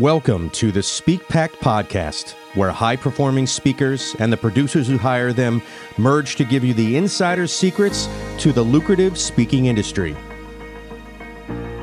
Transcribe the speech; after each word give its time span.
Welcome 0.00 0.48
to 0.52 0.72
the 0.72 0.82
Speak 0.82 1.28
Pact 1.28 1.56
podcast, 1.56 2.30
where 2.54 2.70
high 2.70 2.96
performing 2.96 3.46
speakers 3.46 4.16
and 4.18 4.32
the 4.32 4.36
producers 4.38 4.88
who 4.88 4.96
hire 4.96 5.34
them 5.34 5.60
merge 5.98 6.36
to 6.36 6.44
give 6.46 6.64
you 6.64 6.72
the 6.72 6.96
insider 6.96 7.46
secrets 7.46 8.08
to 8.38 8.50
the 8.50 8.62
lucrative 8.62 9.18
speaking 9.18 9.66
industry. 9.66 10.16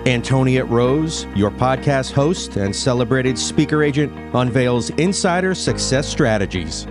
Antoniette 0.07 0.67
Rose, 0.67 1.27
your 1.35 1.51
podcast 1.51 2.11
host 2.11 2.55
and 2.55 2.75
celebrated 2.75 3.37
speaker 3.37 3.83
agent, 3.83 4.11
unveils 4.33 4.89
insider 4.89 5.53
success 5.53 6.07
strategies. 6.07 6.87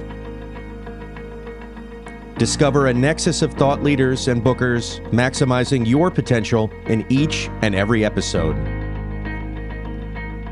Discover 2.39 2.87
a 2.87 2.95
nexus 2.95 3.43
of 3.43 3.53
thought 3.55 3.83
leaders 3.83 4.29
and 4.29 4.45
bookers, 4.45 5.05
maximizing 5.11 5.85
your 5.89 6.09
potential 6.09 6.71
in 6.87 7.05
each 7.09 7.49
and 7.63 7.75
every 7.75 8.05
episode. 8.05 8.76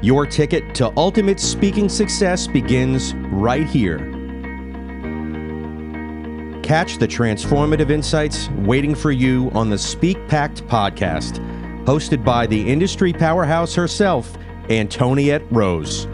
Your 0.04 0.26
ticket 0.26 0.74
to 0.74 0.92
ultimate 0.98 1.40
speaking 1.40 1.88
success 1.88 2.46
begins 2.46 3.14
right 3.14 3.66
here. 3.66 4.00
Catch 6.62 6.98
the 6.98 7.08
transformative 7.08 7.90
insights 7.90 8.50
waiting 8.50 8.94
for 8.94 9.12
you 9.12 9.50
on 9.54 9.70
the 9.70 9.78
Speak 9.78 10.18
Pact 10.28 10.62
podcast, 10.66 11.38
hosted 11.86 12.22
by 12.22 12.46
the 12.46 12.70
industry 12.70 13.14
powerhouse 13.14 13.74
herself, 13.74 14.36
Antoniette 14.68 15.50
Rose. 15.50 16.06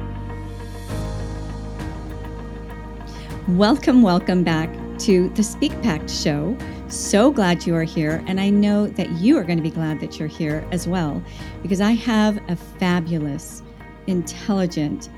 Welcome, 3.48 4.02
welcome 4.02 4.44
back 4.44 4.72
to 5.00 5.30
the 5.30 5.42
Speak 5.42 5.72
Pact 5.82 6.08
show. 6.08 6.56
So 6.86 7.32
glad 7.32 7.66
you 7.66 7.74
are 7.74 7.82
here. 7.82 8.22
And 8.28 8.38
I 8.40 8.50
know 8.50 8.86
that 8.86 9.10
you 9.14 9.36
are 9.36 9.42
going 9.42 9.58
to 9.58 9.64
be 9.64 9.70
glad 9.70 9.98
that 9.98 10.20
you're 10.20 10.28
here 10.28 10.64
as 10.70 10.86
well, 10.86 11.20
because 11.60 11.80
I 11.80 11.90
have 11.90 12.40
a 12.48 12.54
fabulous, 12.54 13.64
intelligent, 14.10 15.08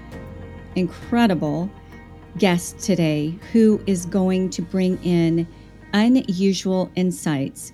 incredible 0.76 1.70
guest 2.38 2.78
today 2.78 3.38
who 3.52 3.82
is 3.86 4.06
going 4.06 4.50
to 4.50 4.62
bring 4.62 5.02
in 5.02 5.46
unusual 5.94 6.90
insights 6.94 7.72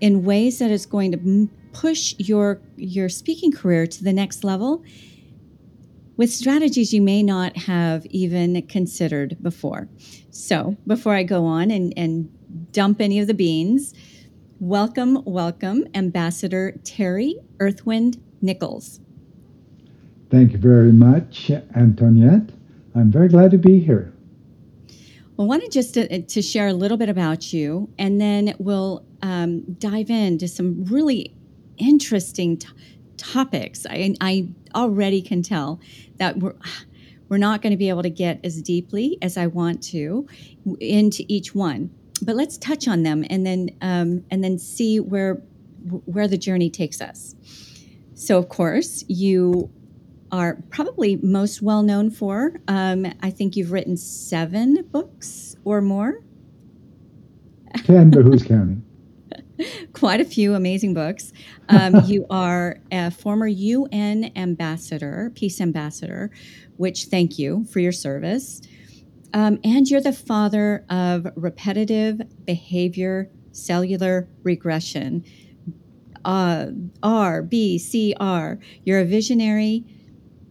in 0.00 0.24
ways 0.24 0.58
that 0.58 0.70
is 0.70 0.86
going 0.86 1.12
to 1.12 1.48
push 1.72 2.14
your 2.18 2.60
your 2.76 3.08
speaking 3.08 3.52
career 3.52 3.86
to 3.86 4.02
the 4.02 4.12
next 4.12 4.42
level 4.42 4.82
with 6.16 6.32
strategies 6.32 6.92
you 6.92 7.00
may 7.00 7.22
not 7.22 7.56
have 7.56 8.04
even 8.06 8.60
considered 8.66 9.36
before. 9.42 9.88
So, 10.30 10.76
before 10.86 11.14
I 11.14 11.22
go 11.22 11.44
on 11.46 11.70
and, 11.70 11.94
and 11.96 12.72
dump 12.72 13.00
any 13.00 13.20
of 13.20 13.28
the 13.28 13.34
beans, 13.34 13.94
welcome, 14.58 15.22
welcome, 15.24 15.86
Ambassador 15.94 16.74
Terry 16.82 17.36
Earthwind 17.60 18.20
Nichols. 18.42 18.98
Thank 20.30 20.52
you 20.52 20.58
very 20.58 20.92
much, 20.92 21.50
Antoniette. 21.74 22.50
I'm 22.94 23.10
very 23.10 23.28
glad 23.28 23.50
to 23.52 23.58
be 23.58 23.80
here. 23.80 24.12
Well, 25.36 25.46
I 25.46 25.48
wanted 25.48 25.72
just 25.72 25.94
to, 25.94 26.22
to 26.22 26.42
share 26.42 26.68
a 26.68 26.74
little 26.74 26.98
bit 26.98 27.08
about 27.08 27.52
you, 27.52 27.88
and 27.98 28.20
then 28.20 28.54
we'll 28.58 29.06
um, 29.22 29.62
dive 29.78 30.10
into 30.10 30.46
some 30.46 30.84
really 30.84 31.34
interesting 31.78 32.58
t- 32.58 32.68
topics. 33.16 33.86
I, 33.88 34.14
I 34.20 34.48
already 34.74 35.22
can 35.22 35.42
tell 35.42 35.80
that 36.18 36.38
we're 36.38 36.54
we're 37.28 37.38
not 37.38 37.60
going 37.60 37.72
to 37.72 37.76
be 37.76 37.90
able 37.90 38.02
to 38.02 38.10
get 38.10 38.40
as 38.42 38.62
deeply 38.62 39.18
as 39.20 39.36
I 39.36 39.48
want 39.48 39.82
to 39.84 40.26
into 40.80 41.24
each 41.28 41.54
one. 41.54 41.90
But 42.22 42.36
let's 42.36 42.56
touch 42.56 42.88
on 42.88 43.02
them 43.02 43.22
and 43.28 43.46
then 43.46 43.70
um, 43.82 44.24
and 44.30 44.42
then 44.42 44.58
see 44.58 44.98
where 44.98 45.36
where 46.04 46.26
the 46.26 46.38
journey 46.38 46.68
takes 46.68 47.00
us. 47.00 47.34
So, 48.14 48.36
of 48.36 48.48
course, 48.48 49.04
you 49.08 49.70
are 50.30 50.58
probably 50.70 51.16
most 51.16 51.62
well 51.62 51.82
known 51.82 52.10
for. 52.10 52.52
Um, 52.68 53.06
I 53.22 53.30
think 53.30 53.56
you've 53.56 53.72
written 53.72 53.96
seven 53.96 54.86
books 54.90 55.56
or 55.64 55.80
more. 55.80 56.22
Ten, 57.84 58.10
but 58.10 58.22
who's 58.22 58.42
counting? 58.42 58.84
quite 59.92 60.20
a 60.20 60.24
few 60.24 60.54
amazing 60.54 60.94
books. 60.94 61.32
Um, 61.68 62.02
you 62.04 62.26
are 62.30 62.78
a 62.90 63.10
former 63.10 63.46
UN 63.46 64.30
ambassador, 64.36 65.32
peace 65.34 65.60
ambassador, 65.60 66.30
which 66.76 67.04
thank 67.06 67.38
you 67.38 67.64
for 67.70 67.80
your 67.80 67.92
service. 67.92 68.60
Um, 69.34 69.58
and 69.62 69.88
you're 69.88 70.00
the 70.00 70.12
father 70.12 70.84
of 70.88 71.26
repetitive 71.36 72.22
behavior 72.44 73.30
cellular 73.52 74.28
regression. 74.42 75.24
Uh, 76.24 76.68
RBCR. 77.02 78.58
You're 78.84 79.00
a 79.00 79.04
visionary 79.04 79.84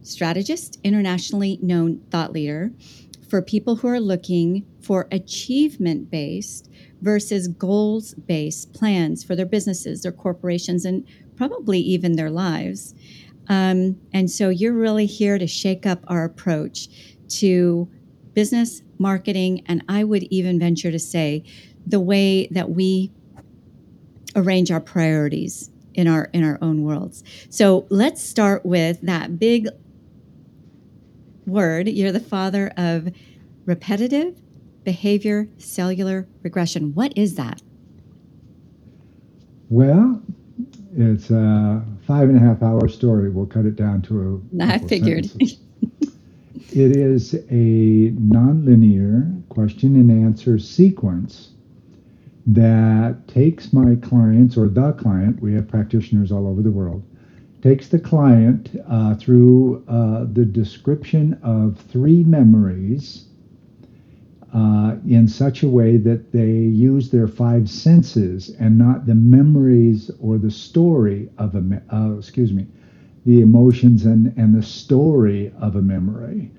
strategist, 0.08 0.78
internationally 0.82 1.58
known 1.62 2.00
thought 2.10 2.32
leader 2.32 2.72
for 3.28 3.42
people 3.42 3.76
who 3.76 3.88
are 3.88 4.00
looking 4.00 4.66
for 4.80 5.06
achievement 5.12 6.10
based 6.10 6.70
versus 7.00 7.48
goals 7.48 8.14
based 8.14 8.72
plans 8.72 9.22
for 9.22 9.36
their 9.36 9.46
businesses, 9.46 10.02
their 10.02 10.12
corporations, 10.12 10.84
and 10.84 11.06
probably 11.36 11.78
even 11.78 12.16
their 12.16 12.30
lives. 12.30 12.94
Um, 13.48 14.00
and 14.12 14.30
so 14.30 14.48
you're 14.48 14.72
really 14.72 15.06
here 15.06 15.38
to 15.38 15.46
shake 15.46 15.86
up 15.86 16.04
our 16.08 16.24
approach 16.24 16.88
to 17.28 17.88
business, 18.34 18.82
marketing, 18.98 19.62
and 19.66 19.82
I 19.88 20.04
would 20.04 20.24
even 20.24 20.58
venture 20.58 20.90
to 20.90 20.98
say 20.98 21.44
the 21.86 22.00
way 22.00 22.46
that 22.50 22.70
we 22.70 23.12
arrange 24.36 24.70
our 24.70 24.80
priorities 24.80 25.70
in 25.94 26.06
our 26.06 26.30
in 26.32 26.44
our 26.44 26.58
own 26.62 26.82
worlds. 26.82 27.24
So 27.50 27.86
let's 27.90 28.22
start 28.22 28.64
with 28.64 29.00
that 29.02 29.38
big 29.38 29.68
word. 31.48 31.88
You're 31.88 32.12
the 32.12 32.20
father 32.20 32.72
of 32.76 33.12
repetitive 33.64 34.40
behavior 34.84 35.48
cellular 35.58 36.28
regression. 36.42 36.94
What 36.94 37.16
is 37.16 37.34
that? 37.34 37.60
Well, 39.68 40.22
it's 40.96 41.30
a 41.30 41.84
five 42.06 42.28
and 42.28 42.36
a 42.36 42.40
half 42.40 42.62
hour 42.62 42.88
story. 42.88 43.30
We'll 43.30 43.46
cut 43.46 43.66
it 43.66 43.76
down 43.76 44.02
to 44.02 44.42
a. 44.60 44.62
I 44.64 44.78
figured. 44.78 45.26
it 45.40 46.96
is 46.96 47.34
a 47.34 48.10
nonlinear 48.12 49.46
question 49.48 49.96
and 49.96 50.10
answer 50.10 50.58
sequence 50.58 51.50
that 52.48 53.28
takes 53.28 53.72
my 53.74 53.94
clients 53.96 54.56
or 54.56 54.68
the 54.68 54.92
client, 54.92 55.40
we 55.42 55.52
have 55.52 55.68
practitioners 55.68 56.32
all 56.32 56.46
over 56.46 56.62
the 56.62 56.70
world, 56.70 57.04
takes 57.62 57.88
the 57.88 57.98
client 57.98 58.70
uh, 58.88 59.14
through 59.16 59.84
uh, 59.88 60.24
the 60.32 60.44
description 60.44 61.38
of 61.42 61.76
three 61.76 62.22
memories 62.22 63.24
uh, 64.54 64.96
in 65.06 65.28
such 65.28 65.62
a 65.62 65.68
way 65.68 65.96
that 65.96 66.32
they 66.32 66.50
use 66.50 67.10
their 67.10 67.28
five 67.28 67.68
senses 67.68 68.50
and 68.58 68.78
not 68.78 69.06
the 69.06 69.14
memories 69.14 70.10
or 70.20 70.38
the 70.38 70.50
story 70.50 71.28
of 71.38 71.54
a 71.54 71.82
uh, 71.92 72.16
excuse 72.16 72.52
me 72.52 72.66
the 73.26 73.40
emotions 73.40 74.06
and, 74.06 74.32
and 74.38 74.54
the 74.54 74.62
story 74.62 75.52
of 75.60 75.76
a 75.76 75.82
memory. 75.82 76.50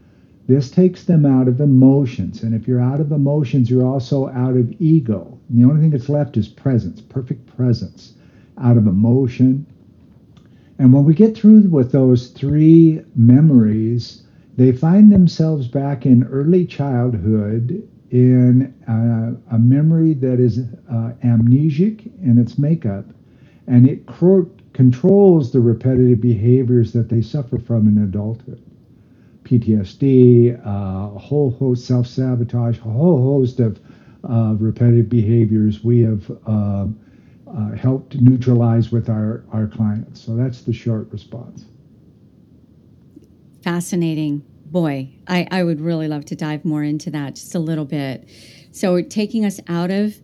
This 0.45 0.69
takes 0.69 1.05
them 1.05 1.25
out 1.25 1.47
of 1.47 1.61
emotions 1.61 2.43
and 2.43 2.53
if 2.53 2.67
you're 2.67 2.81
out 2.81 2.99
of 2.99 3.11
emotions 3.11 3.71
you're 3.71 3.87
also 3.87 4.27
out 4.29 4.55
of 4.55 4.79
ego. 4.79 5.39
And 5.49 5.59
the 5.59 5.67
only 5.67 5.81
thing 5.81 5.91
that's 5.91 6.09
left 6.09 6.37
is 6.37 6.47
presence 6.47 7.01
perfect 7.01 7.47
presence. 7.55 8.13
Out 8.57 8.77
of 8.77 8.85
emotion 8.85 9.66
and 10.79 10.94
when 10.94 11.06
we 11.06 11.13
get 11.16 11.38
through 11.38 11.62
with 11.69 11.91
those 11.94 12.29
three 12.29 13.01
memories 13.16 14.23
they 14.57 14.73
find 14.73 15.12
themselves 15.12 15.67
back 15.67 16.06
in 16.06 16.25
early 16.25 16.66
childhood 16.66 17.88
in 18.12 18.73
a, 18.88 19.56
a 19.56 19.59
memory 19.59 20.13
that 20.16 20.40
is 20.40 20.59
uh, 20.90 21.13
amnesic 21.23 22.12
in 22.23 22.38
its 22.40 22.57
makeup, 22.59 23.06
and 23.67 23.88
it 23.88 24.06
cro- 24.07 24.50
controls 24.73 25.51
the 25.51 25.62
repetitive 25.62 26.22
behaviors 26.22 26.93
that 26.93 27.09
they 27.09 27.22
suffer 27.22 27.59
from 27.59 27.87
in 27.87 28.03
adulthood. 28.03 28.61
PTSD, 29.43 30.59
uh, 30.66 31.16
a 31.16 31.20
whole 31.20 31.52
host 31.52 31.85
self 31.85 32.08
sabotage, 32.08 32.79
a 32.79 32.84
whole 32.84 33.22
host 33.22 33.59
of 33.59 33.79
uh, 34.23 34.55
repetitive 34.59 35.09
behaviors 35.09 35.84
we 35.84 36.02
have 36.02 36.31
uh, 36.47 36.87
uh, 37.55 37.75
helped 37.75 38.16
neutralize 38.16 38.91
with 38.91 39.09
our, 39.09 39.43
our 39.51 39.67
clients. 39.67 40.22
So 40.22 40.35
that's 40.35 40.61
the 40.61 40.73
short 40.73 41.11
response. 41.11 41.66
Fascinating. 43.63 44.43
Boy, 44.66 45.09
I, 45.28 45.47
I 45.51 45.63
would 45.63 45.81
really 45.81 46.07
love 46.07 46.25
to 46.25 46.35
dive 46.35 46.63
more 46.63 46.84
into 46.84 47.09
that 47.11 47.35
just 47.35 47.55
a 47.55 47.59
little 47.59 47.85
bit. 47.85 48.29
So, 48.72 49.01
taking 49.01 49.46
us 49.46 49.59
out 49.67 49.90
of 49.90 50.16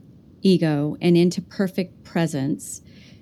ego 0.42 0.95
and 1.01 1.18
into 1.18 1.42
perfect 1.42 2.04
presence 2.04 2.81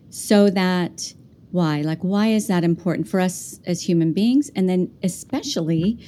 so 0.10 0.50
that 0.50 1.14
why? 1.52 1.82
Like, 1.82 2.02
why 2.02 2.28
is 2.28 2.48
that 2.48 2.64
important 2.64 3.08
for 3.08 3.20
us 3.20 3.60
as 3.66 3.82
human 3.84 4.12
beings? 4.12 4.50
And 4.56 4.68
then, 4.68 4.92
especially 5.04 6.00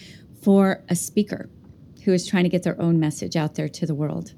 for 0.41 0.83
a 0.89 0.95
speaker 0.95 1.49
who 2.03 2.13
is 2.13 2.27
trying 2.27 2.43
to 2.43 2.49
get 2.49 2.63
their 2.63 2.79
own 2.81 2.99
message 2.99 3.35
out 3.35 3.55
there 3.55 3.69
to 3.69 3.85
the 3.85 3.95
world? 3.95 4.33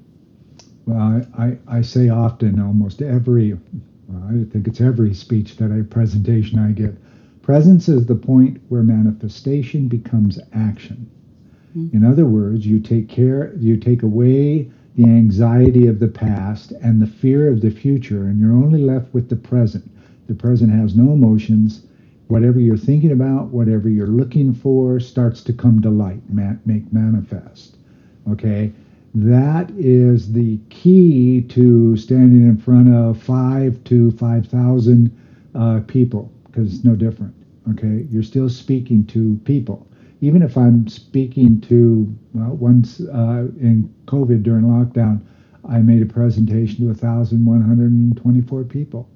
Well, 0.88 1.22
I, 1.38 1.44
I, 1.44 1.78
I 1.78 1.82
say 1.82 2.08
often, 2.08 2.60
almost 2.60 3.02
every, 3.02 3.52
well, 4.08 4.24
I 4.28 4.44
think 4.50 4.66
it's 4.66 4.80
every 4.80 5.12
speech 5.12 5.56
that 5.58 5.70
I 5.70 5.82
presentation 5.82 6.58
I 6.58 6.72
get 6.72 6.94
Presence 7.48 7.88
is 7.88 8.04
the 8.04 8.14
point 8.14 8.60
where 8.68 8.82
manifestation 8.82 9.88
becomes 9.88 10.38
action. 10.52 11.10
Mm-hmm. 11.74 11.96
In 11.96 12.04
other 12.04 12.26
words, 12.26 12.66
you 12.66 12.78
take 12.78 13.08
care, 13.08 13.54
you 13.56 13.78
take 13.78 14.02
away 14.02 14.70
the 14.96 15.04
anxiety 15.04 15.86
of 15.86 15.98
the 15.98 16.08
past 16.08 16.72
and 16.82 17.00
the 17.00 17.06
fear 17.06 17.50
of 17.50 17.62
the 17.62 17.70
future, 17.70 18.24
and 18.24 18.38
you're 18.38 18.52
only 18.52 18.82
left 18.82 19.14
with 19.14 19.30
the 19.30 19.36
present. 19.36 19.90
The 20.26 20.34
present 20.34 20.72
has 20.72 20.94
no 20.94 21.10
emotions. 21.14 21.86
Whatever 22.26 22.60
you're 22.60 22.76
thinking 22.76 23.12
about, 23.12 23.46
whatever 23.46 23.88
you're 23.88 24.06
looking 24.06 24.52
for, 24.52 25.00
starts 25.00 25.42
to 25.44 25.54
come 25.54 25.80
to 25.80 25.88
light, 25.88 26.20
make 26.28 26.92
manifest. 26.92 27.78
Okay? 28.30 28.74
That 29.14 29.70
is 29.76 30.32
the 30.32 30.58
key 30.70 31.42
to 31.48 31.96
standing 31.96 32.46
in 32.46 32.58
front 32.58 32.94
of 32.94 33.20
five 33.22 33.82
to 33.84 34.10
5,000 34.12 35.10
uh, 35.54 35.80
people 35.86 36.30
because 36.46 36.74
it's 36.74 36.84
no 36.84 36.94
different. 36.94 37.34
Okay? 37.70 38.06
You're 38.10 38.22
still 38.22 38.48
speaking 38.48 39.06
to 39.06 39.40
people 39.44 39.88
even 40.20 40.42
if 40.42 40.56
I'm 40.56 40.88
speaking 40.88 41.60
to, 41.62 42.12
well, 42.34 42.56
once 42.56 43.00
uh, 43.00 43.46
in 43.60 43.92
COVID 44.06 44.42
during 44.42 44.64
lockdown, 44.64 45.20
I 45.68 45.78
made 45.78 46.02
a 46.02 46.06
presentation 46.06 46.78
to 46.78 46.86
1,124 46.86 48.64
people 48.64 49.08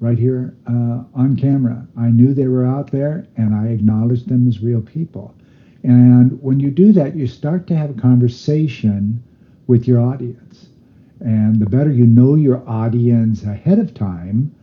right 0.00 0.18
here 0.18 0.56
uh, 0.66 1.04
on 1.14 1.36
camera. 1.40 1.86
I 1.96 2.08
knew 2.08 2.34
they 2.34 2.48
were 2.48 2.64
out 2.66 2.90
there 2.90 3.26
and 3.36 3.54
I 3.54 3.68
acknowledged 3.68 4.28
them 4.28 4.48
as 4.48 4.60
real 4.60 4.80
people. 4.80 5.34
And 5.82 6.40
when 6.42 6.60
you 6.60 6.70
do 6.70 6.92
that, 6.92 7.16
you 7.16 7.26
start 7.26 7.66
to 7.68 7.76
have 7.76 7.90
a 7.90 8.00
conversation 8.00 9.22
with 9.66 9.88
your 9.88 10.00
audience. 10.00 10.68
And 11.20 11.60
the 11.60 11.66
better 11.66 11.90
you 11.90 12.06
know 12.06 12.34
your 12.34 12.62
audience 12.68 13.44
ahead 13.44 13.78
of 13.78 13.94
time, 13.94 14.54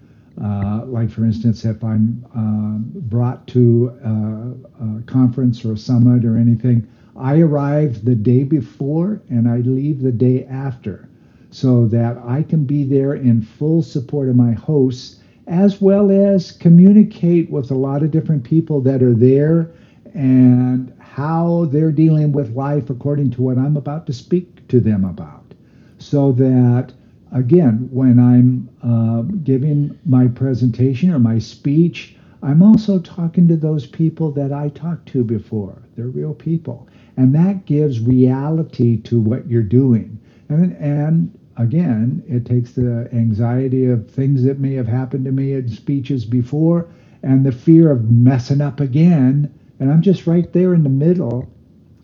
uh, 0.42 0.84
like, 0.86 1.10
for 1.10 1.26
instance, 1.26 1.66
if 1.66 1.84
I'm 1.84 2.26
uh, 2.36 3.00
brought 3.02 3.46
to 3.48 3.90
a, 4.04 4.86
a, 4.86 5.02
conference 5.04 5.66
or 5.66 5.74
a 5.74 5.78
summit 5.78 6.24
or 6.24 6.38
anything, 6.38 6.88
I 7.18 7.40
arrive 7.40 8.06
the 8.06 8.16
day 8.16 8.44
before 8.44 9.22
and 9.30 9.50
I 9.50 9.58
leave 9.58 10.02
the 10.02 10.14
day 10.14 10.46
after 10.46 11.10
so 11.52 11.88
that 11.88 12.18
I 12.20 12.44
can 12.44 12.64
be 12.64 12.84
there 12.86 13.16
in 13.16 13.42
full 13.42 13.82
support 13.82 14.30
of 14.30 14.36
my 14.36 14.54
hosts 14.54 15.20
as 15.48 15.82
well 15.82 16.12
as 16.12 16.52
communicate 16.52 17.50
with 17.50 17.72
a 17.72 17.76
lot 17.76 18.04
of 18.04 18.12
different 18.12 18.44
people 18.44 18.82
that 18.82 19.02
are 19.02 19.16
there 19.16 19.72
and 20.14 20.94
how 21.14 21.66
they're 21.66 21.92
dealing 21.92 22.32
with 22.32 22.56
life 22.56 22.90
according 22.90 23.32
to 23.32 23.42
what 23.42 23.58
I'm 23.58 23.76
about 23.78 24.06
to 24.08 24.14
speak 24.14 24.68
to 24.68 24.80
them 24.80 25.04
about. 25.04 25.54
So 25.98 26.32
that 26.34 26.94
again, 27.32 27.90
when 27.92 28.20
I'm 28.20 28.70
uh, 28.84 29.22
giving 29.44 29.98
my 30.06 30.28
presentation 30.28 31.12
or 31.12 31.20
my 31.20 31.40
speech, 31.40 32.16
I'm 32.42 32.62
also 32.62 33.00
talking 33.00 33.48
to 33.48 33.58
those 33.58 33.86
people 33.86 34.32
that 34.32 34.54
I 34.54 34.70
talked 34.70 35.08
to 35.10 35.24
before. 35.24 35.82
They're 35.96 36.08
real 36.08 36.34
people. 36.34 36.88
And 37.18 37.36
that 37.36 37.66
gives 37.66 38.00
reality 38.00 38.98
to 39.02 39.20
what 39.20 39.48
you're 39.50 39.62
doing. 39.64 40.18
And, 40.48 40.76
and 40.78 41.38
again, 41.58 42.24
it 42.28 42.46
takes 42.46 42.72
the 42.72 43.10
anxiety 43.12 43.86
of 43.86 44.10
things 44.10 44.44
that 44.44 44.60
may 44.60 44.74
have 44.76 44.88
happened 44.88 45.26
to 45.26 45.32
me 45.32 45.54
in 45.54 45.68
speeches 45.68 46.24
before 46.24 46.88
and 47.24 47.46
the 47.46 47.52
fear 47.52 47.92
of 47.92 48.10
messing 48.10 48.62
up 48.62 48.80
again. 48.80 49.54
And 49.80 49.92
I'm 49.92 50.02
just 50.02 50.28
right 50.28 50.52
there 50.54 50.74
in 50.74 50.84
the 50.84 50.90
middle 50.90 51.50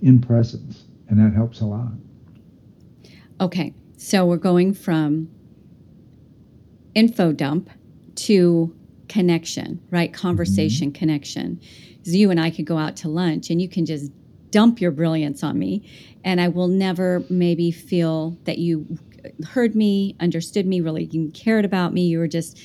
in 0.01 0.21
presence. 0.21 0.85
And 1.09 1.19
that 1.19 1.35
helps 1.35 1.61
a 1.61 1.65
lot. 1.65 1.91
Okay. 3.39 3.73
So 3.97 4.25
we're 4.25 4.37
going 4.37 4.73
from 4.73 5.29
info 6.93 7.31
dump 7.31 7.69
to 8.15 8.73
connection, 9.09 9.81
right? 9.91 10.13
Conversation 10.13 10.87
mm-hmm. 10.87 10.99
connection. 10.99 11.59
You 12.03 12.31
and 12.31 12.39
I 12.39 12.49
could 12.49 12.65
go 12.65 12.77
out 12.77 12.95
to 12.97 13.09
lunch 13.09 13.49
and 13.49 13.61
you 13.61 13.67
can 13.67 13.85
just 13.85 14.11
dump 14.51 14.79
your 14.79 14.91
brilliance 14.91 15.43
on 15.43 15.59
me, 15.59 15.85
and 16.23 16.39
I 16.39 16.47
will 16.47 16.69
never 16.69 17.25
maybe 17.29 17.71
feel 17.71 18.37
that 18.45 18.57
you 18.57 18.97
heard 19.45 19.75
me, 19.75 20.15
understood 20.21 20.65
me, 20.65 20.79
really 20.79 21.07
cared 21.33 21.65
about 21.65 21.93
me. 21.93 22.05
You 22.05 22.19
were 22.19 22.27
just 22.27 22.57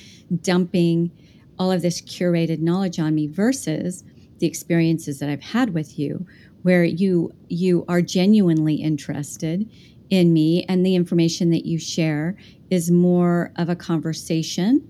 dumping 0.43 1.11
all 1.59 1.73
of 1.73 1.83
this 1.83 2.01
curated 2.01 2.61
knowledge 2.61 3.01
on 3.01 3.15
me 3.15 3.27
versus 3.27 4.05
the 4.41 4.47
experiences 4.47 5.19
that 5.21 5.31
I've 5.31 5.43
had 5.43 5.73
with 5.73 5.99
you 5.99 6.27
where 6.63 6.85
you 6.85 7.33
you 7.49 7.85
are 7.89 8.03
genuinely 8.03 8.75
interested 8.75 9.71
in 10.11 10.33
me 10.33 10.65
and 10.69 10.85
the 10.85 10.95
information 10.95 11.51
that 11.51 11.65
you 11.65 11.79
share 11.79 12.37
is 12.69 12.91
more 12.91 13.53
of 13.57 13.69
a 13.69 13.77
conversation 13.77 14.87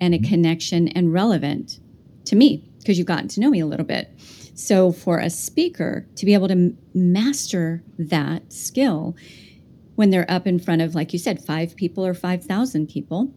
and 0.00 0.14
a 0.14 0.18
mm-hmm. 0.18 0.30
connection 0.30 0.88
and 0.88 1.12
relevant 1.12 1.80
to 2.24 2.36
me 2.36 2.64
because 2.78 2.96
you've 2.96 3.06
gotten 3.06 3.28
to 3.28 3.40
know 3.40 3.50
me 3.50 3.60
a 3.60 3.66
little 3.66 3.84
bit. 3.84 4.10
So, 4.54 4.92
for 4.92 5.18
a 5.18 5.30
speaker 5.30 6.06
to 6.16 6.26
be 6.26 6.34
able 6.34 6.48
to 6.48 6.76
master 6.94 7.82
that 7.98 8.52
skill 8.52 9.16
when 9.94 10.10
they're 10.10 10.30
up 10.30 10.46
in 10.46 10.58
front 10.58 10.82
of, 10.82 10.94
like 10.94 11.12
you 11.12 11.18
said, 11.18 11.42
five 11.42 11.76
people 11.76 12.06
or 12.06 12.14
5,000 12.14 12.88
people, 12.88 13.32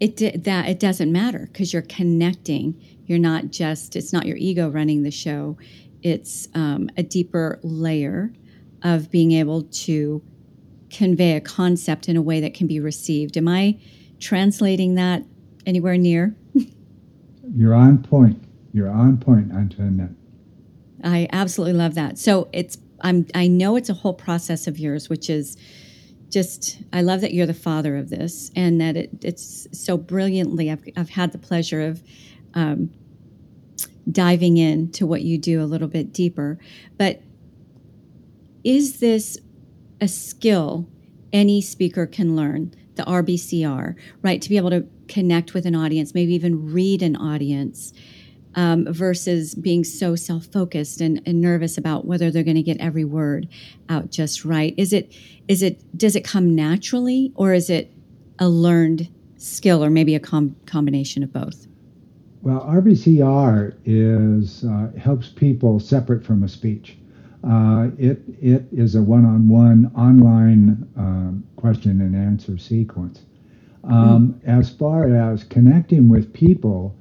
it, 0.00 0.44
that, 0.44 0.68
it 0.68 0.78
doesn't 0.78 1.10
matter 1.10 1.48
because 1.52 1.72
you're 1.72 1.82
connecting. 1.82 2.80
You're 3.08 3.18
not 3.18 3.50
just, 3.50 3.96
it's 3.96 4.12
not 4.12 4.26
your 4.26 4.36
ego 4.36 4.68
running 4.68 5.02
the 5.02 5.10
show, 5.10 5.58
it's 6.02 6.46
um, 6.54 6.88
a 6.96 7.02
deeper 7.02 7.58
layer 7.62 8.32
of 8.82 9.10
being 9.10 9.32
able 9.32 9.62
to 9.62 10.22
convey 10.90 11.32
a 11.32 11.40
concept 11.40 12.08
in 12.08 12.16
a 12.16 12.22
way 12.22 12.40
that 12.40 12.54
can 12.54 12.66
be 12.66 12.78
received. 12.80 13.36
Am 13.36 13.48
I 13.48 13.78
translating 14.20 14.94
that 14.94 15.24
anywhere 15.66 15.96
near? 15.96 16.36
You're 17.54 17.74
on 17.74 18.02
point. 18.02 18.42
You're 18.72 18.90
on 18.90 19.18
point, 19.18 19.52
Antoniette. 19.52 20.10
I 21.02 21.28
absolutely 21.32 21.74
love 21.74 21.94
that. 21.94 22.18
So 22.18 22.48
it's 22.52 22.78
I'm 23.00 23.26
I 23.34 23.46
know 23.46 23.76
it's 23.76 23.88
a 23.88 23.94
whole 23.94 24.14
process 24.14 24.66
of 24.66 24.78
yours, 24.78 25.08
which 25.08 25.30
is 25.30 25.56
just 26.30 26.78
I 26.92 27.02
love 27.02 27.20
that 27.22 27.32
you're 27.32 27.46
the 27.46 27.54
father 27.54 27.96
of 27.96 28.10
this 28.10 28.50
and 28.54 28.80
that 28.80 28.96
it, 28.96 29.10
it's 29.22 29.66
so 29.72 29.96
brilliantly. 29.96 30.70
I've 30.70 30.82
I've 30.96 31.10
had 31.10 31.32
the 31.32 31.38
pleasure 31.38 31.80
of 31.80 32.02
um, 32.54 32.90
diving 34.10 34.56
into 34.56 35.06
what 35.06 35.22
you 35.22 35.38
do 35.38 35.62
a 35.62 35.66
little 35.66 35.88
bit 35.88 36.12
deeper, 36.12 36.58
but 36.96 37.22
is 38.64 39.00
this 39.00 39.38
a 40.00 40.08
skill 40.08 40.88
any 41.32 41.60
speaker 41.60 42.06
can 42.06 42.36
learn? 42.36 42.74
The 42.96 43.04
RBCR, 43.04 43.94
right? 44.22 44.42
To 44.42 44.48
be 44.48 44.56
able 44.56 44.70
to 44.70 44.86
connect 45.06 45.54
with 45.54 45.66
an 45.66 45.74
audience, 45.74 46.14
maybe 46.14 46.34
even 46.34 46.72
read 46.72 47.02
an 47.02 47.16
audience. 47.16 47.92
Um, 48.54 48.92
versus 48.92 49.54
being 49.54 49.84
so 49.84 50.16
self-focused 50.16 51.02
and, 51.02 51.20
and, 51.26 51.40
nervous 51.40 51.78
about 51.78 52.06
whether 52.06 52.30
they're 52.30 52.42
going 52.42 52.56
to 52.56 52.62
get 52.62 52.80
every 52.80 53.04
word 53.04 53.46
out 53.90 54.10
just 54.10 54.44
right 54.44 54.74
is 54.78 54.92
it 54.92 55.14
is 55.46 55.62
it 55.62 55.96
does 55.96 56.16
it 56.16 56.24
come 56.24 56.56
naturally 56.56 57.30
or 57.36 57.52
is 57.52 57.68
it 57.68 57.92
a 58.38 58.48
learned 58.48 59.08
skill 59.36 59.84
or 59.84 59.90
maybe 59.90 60.14
a 60.14 60.18
com- 60.18 60.56
combination 60.64 61.22
of 61.22 61.32
both 61.32 61.67
well 62.42 62.60
rbcr 62.62 63.74
is 63.84 64.64
uh, 64.64 64.90
helps 64.98 65.28
people 65.28 65.80
separate 65.80 66.24
from 66.24 66.42
a 66.42 66.48
speech 66.48 66.98
uh, 67.44 67.88
it 67.98 68.20
it 68.40 68.64
is 68.72 68.94
a 68.94 69.02
one-on-one 69.02 69.92
online 69.96 70.88
uh, 70.98 71.60
question 71.60 72.00
and 72.00 72.16
answer 72.16 72.58
sequence. 72.58 73.22
Um, 73.84 74.34
mm. 74.34 74.48
As 74.48 74.70
far 74.70 75.14
as 75.14 75.44
connecting 75.44 76.08
with 76.08 76.32
people, 76.32 76.96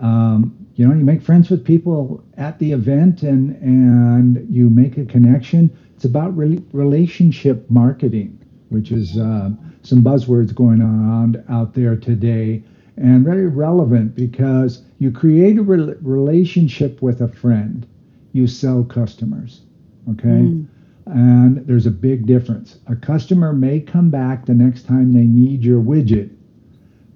um, 0.00 0.56
you 0.76 0.88
know, 0.88 0.94
you 0.94 1.04
make 1.04 1.20
friends 1.22 1.50
with 1.50 1.64
people 1.64 2.24
at 2.38 2.58
the 2.58 2.72
event 2.72 3.22
and 3.22 3.54
and 3.62 4.46
you 4.54 4.70
make 4.70 4.96
a 4.96 5.04
connection. 5.04 5.70
It's 5.94 6.04
about 6.04 6.36
re- 6.36 6.64
relationship 6.72 7.70
marketing, 7.70 8.38
which 8.70 8.90
is 8.92 9.18
uh, 9.18 9.50
some 9.82 10.02
buzzwords 10.02 10.54
going 10.54 10.80
on 10.80 11.44
out 11.50 11.74
there 11.74 11.96
today, 11.96 12.64
and 12.96 13.24
very 13.24 13.46
relevant 13.46 14.14
because 14.14 14.82
you 14.98 15.10
create 15.10 15.58
a 15.58 15.62
re- 15.62 15.94
relationship 16.02 17.00
with 17.02 17.20
a 17.20 17.28
friend, 17.28 17.86
you 18.32 18.46
sell 18.46 18.84
customers. 18.84 19.62
Okay. 20.10 20.28
Mm. 20.28 20.66
And 21.06 21.66
there's 21.66 21.86
a 21.86 21.90
big 21.90 22.26
difference. 22.26 22.78
A 22.86 22.94
customer 22.94 23.52
may 23.52 23.80
come 23.80 24.10
back 24.10 24.46
the 24.46 24.54
next 24.54 24.84
time 24.86 25.12
they 25.12 25.24
need 25.24 25.64
your 25.64 25.80
widget, 25.82 26.30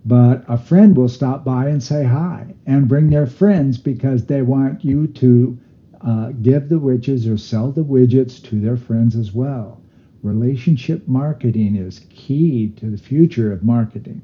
but 0.04 0.44
a 0.48 0.58
friend 0.58 0.96
will 0.96 1.08
stop 1.08 1.44
by 1.44 1.68
and 1.68 1.82
say 1.82 2.04
hi 2.04 2.54
and 2.66 2.88
bring 2.88 3.10
their 3.10 3.26
friends 3.26 3.78
because 3.78 4.26
they 4.26 4.42
want 4.42 4.84
you 4.84 5.06
to 5.08 5.58
uh, 6.00 6.32
give 6.42 6.68
the 6.68 6.80
widgets 6.80 7.32
or 7.32 7.36
sell 7.36 7.70
the 7.70 7.84
widgets 7.84 8.42
to 8.44 8.60
their 8.60 8.76
friends 8.76 9.16
as 9.16 9.32
well. 9.32 9.80
Relationship 10.22 11.06
marketing 11.06 11.76
is 11.76 12.00
key 12.10 12.72
to 12.76 12.90
the 12.90 12.98
future 12.98 13.52
of 13.52 13.62
marketing. 13.62 14.22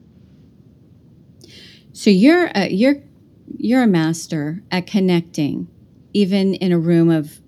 So 1.92 2.10
you're 2.10 2.50
a, 2.54 2.68
you're 2.70 2.96
you're 3.58 3.82
a 3.82 3.86
master 3.86 4.62
at 4.70 4.86
connecting, 4.86 5.68
even 6.12 6.54
in 6.54 6.72
a 6.72 6.78
room 6.78 7.10
of 7.10 7.40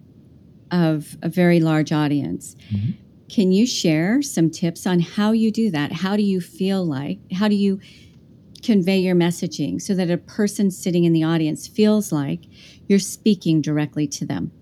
of 0.70 1.16
a 1.22 1.28
very 1.28 1.60
large 1.60 1.92
audience. 1.92 2.56
Mm-hmm. 2.72 2.90
Can 3.28 3.52
you 3.52 3.66
share 3.66 4.22
some 4.22 4.50
tips 4.50 4.86
on 4.86 5.00
how 5.00 5.32
you 5.32 5.50
do 5.50 5.70
that? 5.70 5.92
How 5.92 6.16
do 6.16 6.22
you 6.22 6.40
feel 6.40 6.84
like? 6.84 7.18
How 7.32 7.48
do 7.48 7.54
you 7.54 7.80
convey 8.62 8.98
your 8.98 9.14
messaging 9.14 9.80
so 9.80 9.94
that 9.94 10.10
a 10.10 10.18
person 10.18 10.70
sitting 10.70 11.04
in 11.04 11.12
the 11.12 11.22
audience 11.22 11.66
feels 11.66 12.12
like 12.12 12.40
you're 12.88 12.98
speaking 12.98 13.60
directly 13.60 14.06
to 14.08 14.26
them? 14.26 14.52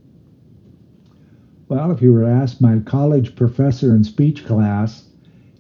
Well, 1.69 1.91
if 1.91 2.03
you 2.03 2.13
were 2.13 2.25
asked 2.25 2.61
my 2.61 2.79
college 2.81 3.35
professor 3.35 3.95
in 3.95 4.05
speech 4.05 4.45
class, 4.45 5.05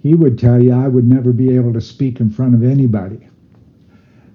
he 0.02 0.14
would 0.14 0.38
tell 0.38 0.62
you 0.62 0.72
I 0.72 0.88
would 0.88 1.08
never 1.08 1.32
be 1.32 1.54
able 1.54 1.72
to 1.72 1.80
speak 1.80 2.20
in 2.20 2.30
front 2.30 2.54
of 2.54 2.62
anybody. 2.62 3.28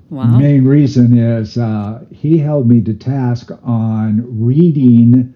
Wow. 0.10 0.32
The 0.32 0.38
main 0.40 0.66
reason 0.66 1.18
is 1.18 1.58
uh, 1.58 2.06
he 2.12 2.38
held 2.38 2.68
me 2.68 2.82
to 2.82 2.94
task 2.94 3.52
on 3.64 4.24
reading 4.26 5.34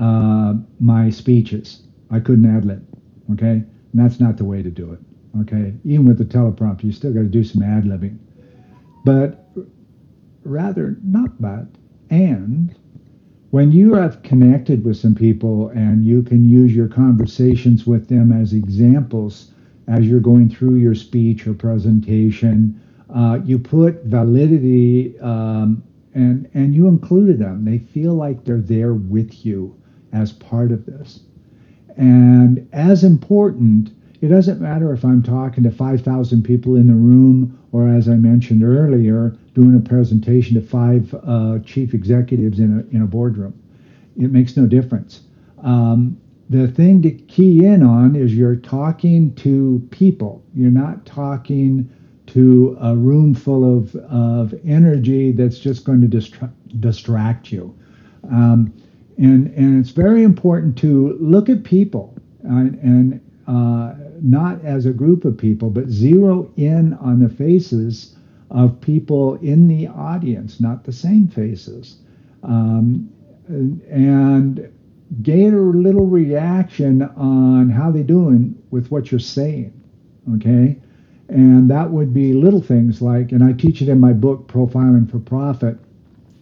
uh, 0.00 0.54
my 0.80 1.10
speeches. 1.10 1.82
I 2.10 2.20
couldn't 2.20 2.56
ad 2.56 2.64
lib, 2.64 2.86
okay? 3.32 3.62
And 3.62 3.66
that's 3.92 4.20
not 4.20 4.38
the 4.38 4.44
way 4.44 4.62
to 4.62 4.70
do 4.70 4.92
it, 4.92 5.00
okay? 5.42 5.74
Even 5.84 6.06
with 6.06 6.18
the 6.18 6.24
teleprompter, 6.24 6.84
you 6.84 6.92
still 6.92 7.12
got 7.12 7.20
to 7.20 7.26
do 7.26 7.44
some 7.44 7.62
ad 7.62 7.84
libbing. 7.84 8.18
But 9.04 9.50
rather, 10.44 10.96
not 11.02 11.40
but, 11.40 11.66
and 12.08 12.74
when 13.50 13.72
you 13.72 13.94
have 13.94 14.22
connected 14.22 14.84
with 14.84 14.96
some 14.96 15.14
people 15.14 15.68
and 15.68 16.04
you 16.04 16.22
can 16.22 16.48
use 16.48 16.74
your 16.74 16.88
conversations 16.88 17.86
with 17.86 18.08
them 18.08 18.32
as 18.32 18.52
examples 18.52 19.52
as 19.86 20.06
you're 20.06 20.18
going 20.18 20.48
through 20.48 20.76
your 20.76 20.94
speech 20.94 21.46
or 21.46 21.54
presentation 21.54 22.80
uh, 23.14 23.38
you 23.44 23.58
put 23.58 24.04
validity 24.04 25.18
um, 25.20 25.82
and 26.14 26.50
and 26.54 26.74
you 26.74 26.88
included 26.88 27.38
them. 27.38 27.64
They 27.64 27.78
feel 27.78 28.14
like 28.14 28.44
they're 28.44 28.60
there 28.60 28.94
with 28.94 29.46
you 29.46 29.76
as 30.12 30.32
part 30.32 30.72
of 30.72 30.86
this. 30.86 31.20
And 31.96 32.68
as 32.72 33.04
important, 33.04 33.92
it 34.20 34.28
doesn't 34.28 34.60
matter 34.60 34.92
if 34.92 35.04
I'm 35.04 35.22
talking 35.22 35.64
to 35.64 35.70
5,000 35.70 36.42
people 36.42 36.76
in 36.76 36.88
the 36.88 36.94
room 36.94 37.58
or, 37.72 37.88
as 37.88 38.08
I 38.08 38.16
mentioned 38.16 38.64
earlier, 38.64 39.36
doing 39.54 39.76
a 39.76 39.80
presentation 39.80 40.54
to 40.54 40.60
five 40.60 41.14
uh, 41.24 41.58
chief 41.64 41.94
executives 41.94 42.58
in 42.58 42.80
a, 42.80 42.96
in 42.96 43.02
a 43.02 43.06
boardroom. 43.06 43.54
It 44.16 44.32
makes 44.32 44.56
no 44.56 44.66
difference. 44.66 45.22
Um, 45.62 46.20
the 46.50 46.68
thing 46.68 47.02
to 47.02 47.10
key 47.10 47.64
in 47.64 47.82
on 47.82 48.16
is 48.16 48.34
you're 48.34 48.56
talking 48.56 49.34
to 49.36 49.86
people. 49.90 50.44
You're 50.54 50.70
not 50.70 51.06
talking 51.06 51.90
to 52.34 52.76
a 52.80 52.96
room 52.96 53.32
full 53.32 53.78
of, 53.78 53.94
of 53.96 54.54
energy 54.64 55.30
that's 55.30 55.58
just 55.58 55.84
going 55.84 56.00
to 56.00 56.08
distra- 56.08 56.52
distract 56.80 57.52
you. 57.52 57.72
Um, 58.28 58.74
and, 59.18 59.46
and 59.54 59.80
it's 59.80 59.90
very 59.90 60.24
important 60.24 60.76
to 60.78 61.16
look 61.20 61.48
at 61.48 61.62
people 61.62 62.16
and, 62.42 62.74
and 62.80 63.20
uh, 63.46 63.94
not 64.20 64.64
as 64.64 64.84
a 64.84 64.92
group 64.92 65.24
of 65.24 65.38
people, 65.38 65.70
but 65.70 65.88
zero 65.88 66.50
in 66.56 66.94
on 66.94 67.20
the 67.20 67.28
faces 67.28 68.16
of 68.50 68.80
people 68.80 69.36
in 69.36 69.68
the 69.68 69.86
audience, 69.86 70.60
not 70.60 70.82
the 70.82 70.92
same 70.92 71.28
faces. 71.28 71.98
Um, 72.42 73.08
and 73.48 74.72
get 75.22 75.52
a 75.54 75.56
little 75.56 76.06
reaction 76.06 77.02
on 77.02 77.70
how 77.70 77.92
they're 77.92 78.02
doing 78.02 78.60
with 78.72 78.90
what 78.90 79.12
you're 79.12 79.20
saying. 79.20 79.72
Okay. 80.36 80.80
And 81.28 81.70
that 81.70 81.90
would 81.90 82.12
be 82.12 82.32
little 82.34 82.60
things 82.62 83.00
like, 83.00 83.32
and 83.32 83.42
I 83.42 83.52
teach 83.52 83.80
it 83.82 83.88
in 83.88 83.98
my 84.00 84.12
book, 84.12 84.46
Profiling 84.46 85.10
for 85.10 85.18
Profit, 85.18 85.78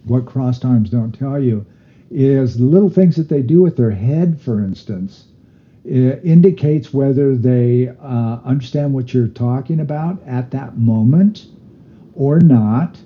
What 0.05 0.25
Crossed 0.25 0.65
Arms 0.65 0.89
Don't 0.89 1.13
Tell 1.13 1.41
You, 1.41 1.65
is 2.11 2.59
little 2.59 2.89
things 2.89 3.15
that 3.15 3.29
they 3.29 3.41
do 3.41 3.61
with 3.61 3.77
their 3.77 3.91
head, 3.91 4.39
for 4.41 4.63
instance, 4.63 5.25
indicates 5.85 6.93
whether 6.93 7.35
they 7.35 7.89
uh, 8.01 8.39
understand 8.45 8.93
what 8.93 9.13
you're 9.13 9.27
talking 9.27 9.79
about 9.79 10.21
at 10.25 10.51
that 10.51 10.77
moment 10.77 11.47
or 12.15 12.39
not. 12.39 12.99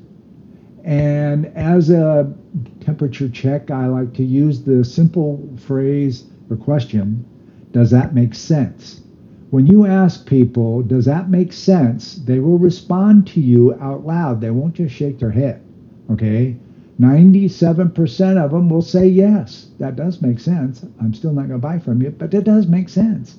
And 0.83 1.45
as 1.47 1.89
a 1.89 2.33
temperature 2.81 3.29
check, 3.29 3.71
I 3.71 3.87
like 3.87 4.13
to 4.15 4.23
use 4.23 4.63
the 4.63 4.83
simple 4.83 5.47
phrase 5.57 6.25
or 6.49 6.57
question 6.57 7.25
Does 7.71 7.91
that 7.91 8.15
make 8.15 8.33
sense? 8.33 9.01
When 9.49 9.65
you 9.65 9.85
ask 9.85 10.25
people, 10.25 10.81
does 10.81 11.05
that 11.05 11.29
make 11.29 11.53
sense? 11.53 12.15
They 12.15 12.39
will 12.39 12.57
respond 12.57 13.27
to 13.27 13.39
you 13.39 13.75
out 13.75 14.05
loud. 14.05 14.41
They 14.41 14.51
won't 14.51 14.73
just 14.73 14.93
shake 14.93 15.19
their 15.19 15.31
head. 15.31 15.63
Okay? 16.11 16.57
97% 16.99 18.43
of 18.43 18.51
them 18.51 18.69
will 18.69 18.81
say 18.81 19.07
yes. 19.07 19.67
That 19.79 19.95
does 19.95 20.21
make 20.21 20.39
sense. 20.39 20.83
I'm 20.99 21.13
still 21.13 21.31
not 21.31 21.47
going 21.47 21.61
to 21.61 21.67
buy 21.67 21.79
from 21.79 22.01
you, 22.01 22.09
but 22.09 22.33
it 22.33 22.43
does 22.43 22.67
make 22.67 22.89
sense. 22.89 23.37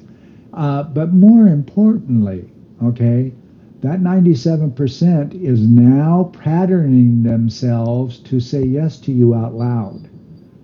Uh, 0.55 0.85
but 0.85 1.13
more 1.13 1.47
importantly, 1.47 2.51
okay, 2.83 3.33
that 3.81 4.01
97% 4.01 5.43
is 5.43 5.69
now 5.69 6.33
patterning 6.41 7.23
themselves 7.23 8.19
to 8.21 8.41
say 8.41 8.63
yes 8.63 8.99
to 9.01 9.13
you 9.13 9.35
out 9.35 9.55
loud. 9.55 10.09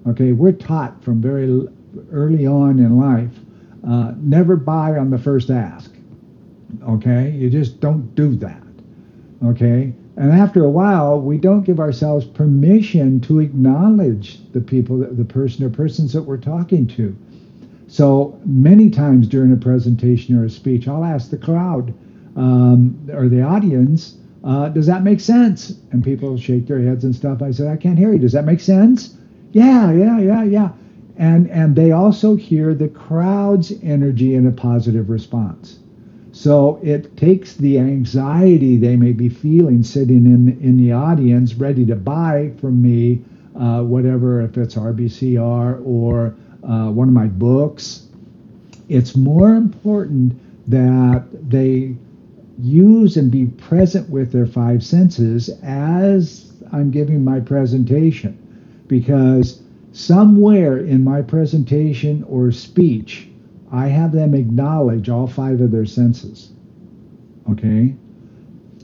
Okay, 0.07 0.33
we're 0.33 0.53
taught 0.53 1.05
from 1.05 1.21
very 1.21 1.69
early 2.11 2.47
on 2.47 2.79
in 2.79 2.99
life 2.99 3.44
uh, 3.88 4.12
never 4.19 4.57
buy 4.57 4.97
on 4.97 5.11
the 5.11 5.19
first 5.19 5.50
ask. 5.50 5.91
Okay, 6.88 7.31
you 7.31 7.50
just 7.50 7.81
don't 7.81 8.14
do 8.14 8.35
that. 8.37 8.62
Okay, 9.45 9.93
and 10.17 10.33
after 10.33 10.64
a 10.64 10.71
while, 10.71 11.21
we 11.21 11.38
don't 11.38 11.62
give 11.62 11.81
ourselves 11.81 12.25
permission 12.25 13.21
to 13.23 13.41
acknowledge 13.41 14.41
the 14.53 14.61
people, 14.61 14.99
the 14.99 15.25
person 15.25 15.64
or 15.64 15.71
persons 15.71 16.12
that 16.12 16.23
we're 16.23 16.37
talking 16.37 16.87
to. 16.88 17.17
So 17.87 18.41
many 18.45 18.91
times 18.91 19.29
during 19.29 19.53
a 19.53 19.57
presentation 19.57 20.38
or 20.38 20.45
a 20.45 20.50
speech, 20.50 20.88
I'll 20.88 21.05
ask 21.05 21.31
the 21.31 21.37
crowd 21.37 21.93
um, 22.37 22.99
or 23.12 23.29
the 23.29 23.43
audience, 23.43 24.17
uh, 24.43 24.69
"Does 24.71 24.87
that 24.87 25.03
make 25.05 25.21
sense?" 25.21 25.79
And 25.93 26.03
people 26.03 26.37
shake 26.38 26.67
their 26.67 26.81
heads 26.81 27.05
and 27.05 27.14
stuff. 27.14 27.43
I 27.43 27.50
said, 27.50 27.69
"I 27.69 27.76
can't 27.76 27.99
hear 27.99 28.12
you. 28.12 28.19
Does 28.19 28.33
that 28.33 28.45
make 28.45 28.61
sense?" 28.61 29.17
Yeah, 29.53 29.93
yeah, 29.93 30.19
yeah, 30.19 30.43
yeah 30.43 30.69
and 31.16 31.49
and 31.50 31.76
they 31.76 31.92
also 31.92 32.35
hear 32.37 32.75
the 32.75 32.88
crowd's 32.88 33.73
energy 33.83 34.35
in 34.35 34.47
a 34.47 34.52
positive 34.52 35.11
response. 35.11 35.78
So 36.33 36.80
it 36.83 37.16
takes 37.16 37.54
the 37.54 37.78
anxiety 37.78 38.76
they 38.76 38.97
may 38.97 39.12
be 39.12 39.28
feeling 39.28 39.83
sitting 39.85 40.26
in 40.26 40.59
in 40.61 40.76
the 40.76 40.92
audience 40.92 41.54
ready 41.54 41.87
to 41.87 41.94
buy 41.94 42.52
from 42.61 42.83
me 42.83 43.23
uh, 43.54 43.83
whatever 43.83 44.40
if 44.42 44.59
it's 44.59 44.75
rbcr 44.75 45.80
or 45.87 46.35
uh, 46.64 46.90
one 46.90 47.09
of 47.09 47.14
my 47.14 47.26
books. 47.28 48.09
It's 48.88 49.16
more 49.16 49.54
important 49.54 50.35
that 50.68 51.25
they 51.49 51.94
use 52.59 53.16
and 53.16 53.30
be 53.30 53.47
present 53.47 54.09
with 54.11 54.33
their 54.33 54.47
five 54.47 54.83
senses 54.85 55.49
as 55.62 56.52
i'm 56.73 56.90
giving 56.90 57.23
my 57.25 57.40
presentation. 57.40 58.38
Because 58.88 59.63
somewhere 59.95 60.77
in 60.79 61.05
my 61.05 61.23
presentation 61.23 62.25
or 62.25 62.51
speech, 62.51 63.29
I 63.73 63.87
have 63.87 64.13
them 64.13 64.35
acknowledge 64.35 65.09
all 65.09 65.29
five 65.29 65.61
of 65.61 65.71
their 65.71 65.87
senses. 65.87 66.51
Okay? 67.51 67.95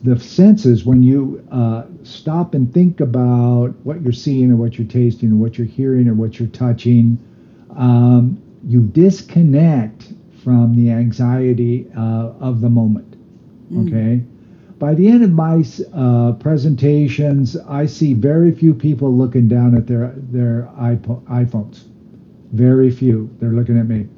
The 0.04 0.18
senses, 0.18 0.84
when 0.84 1.02
you 1.02 1.46
uh, 1.50 1.84
stop 2.04 2.54
and 2.54 2.72
think 2.72 3.00
about 3.00 3.74
what 3.82 4.00
you're 4.02 4.12
seeing 4.12 4.52
or 4.52 4.56
what 4.56 4.78
you're 4.78 4.86
tasting 4.86 5.32
or 5.32 5.34
what 5.34 5.58
you're 5.58 5.66
hearing 5.66 6.08
or 6.08 6.14
what 6.14 6.38
you're 6.38 6.48
touching, 6.48 7.18
um, 7.76 8.40
you 8.64 8.82
disconnect 8.82 10.12
from 10.44 10.76
the 10.76 10.92
anxiety 10.92 11.90
uh, 11.96 12.32
of 12.40 12.60
the 12.60 12.70
moment. 12.70 13.16
Mm. 13.72 14.29
By 14.80 14.94
the 14.94 15.08
end 15.08 15.22
of 15.22 15.30
my 15.30 15.62
uh, 15.92 16.32
presentations, 16.32 17.54
I 17.54 17.84
see 17.84 18.14
very 18.14 18.50
few 18.50 18.72
people 18.72 19.14
looking 19.14 19.46
down 19.46 19.76
at 19.76 19.86
their 19.86 20.14
their 20.16 20.70
iPhones. 20.78 21.84
Very 22.52 22.90
few. 22.90 23.28
They're 23.38 23.52
looking 23.52 23.78
at 23.78 23.86
me 23.86 24.08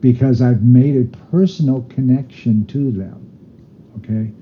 because 0.00 0.42
I've 0.42 0.64
made 0.64 0.96
a 0.96 1.16
personal 1.30 1.82
connection 1.82 2.66
to 2.66 2.90
them. 2.90 3.30
Okay, 3.98 4.32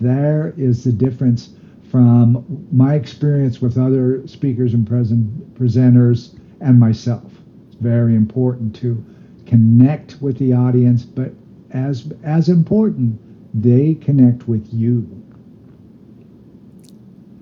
there 0.00 0.54
is 0.56 0.82
the 0.82 0.92
difference 0.92 1.50
from 1.90 2.66
my 2.72 2.94
experience 2.94 3.60
with 3.60 3.76
other 3.76 4.26
speakers 4.26 4.72
and 4.72 4.86
present 4.86 5.54
presenters 5.54 6.40
and 6.62 6.80
myself. 6.80 7.30
It's 7.66 7.76
very 7.76 8.16
important 8.16 8.74
to 8.76 9.04
connect 9.44 10.22
with 10.22 10.38
the 10.38 10.54
audience, 10.54 11.04
but 11.04 11.34
as 11.70 12.10
as 12.22 12.48
important 12.48 13.20
they 13.54 13.94
connect 13.94 14.48
with 14.48 14.68
you. 14.72 15.22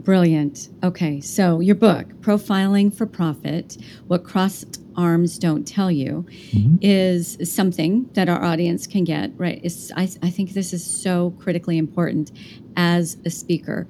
Brilliant. 0.01 0.71
Okay, 0.83 1.21
so 1.21 1.61
your 1.61 1.75
book, 1.75 2.09
Profiling 2.21 2.93
for 2.93 3.07
Profit 3.07 3.77
What 4.07 4.25
Crossed 4.25 4.81
Arms 4.97 5.39
Don't 5.39 5.67
Tell 5.67 5.91
You, 5.91 6.27
mm-hmm. 6.51 6.77
is 6.81 7.39
something 7.45 8.09
that 8.15 8.29
our 8.29 8.43
audience 8.43 8.87
can 8.87 9.05
get, 9.05 9.31
right? 9.37 9.61
It's, 9.63 9.93
I, 9.93 10.09
I 10.23 10.31
think 10.31 10.53
this 10.53 10.73
is 10.73 10.85
so 10.85 11.35
critically 11.39 11.77
important 11.77 12.33
as 12.77 13.19
a 13.27 13.31
speaker 13.31 13.87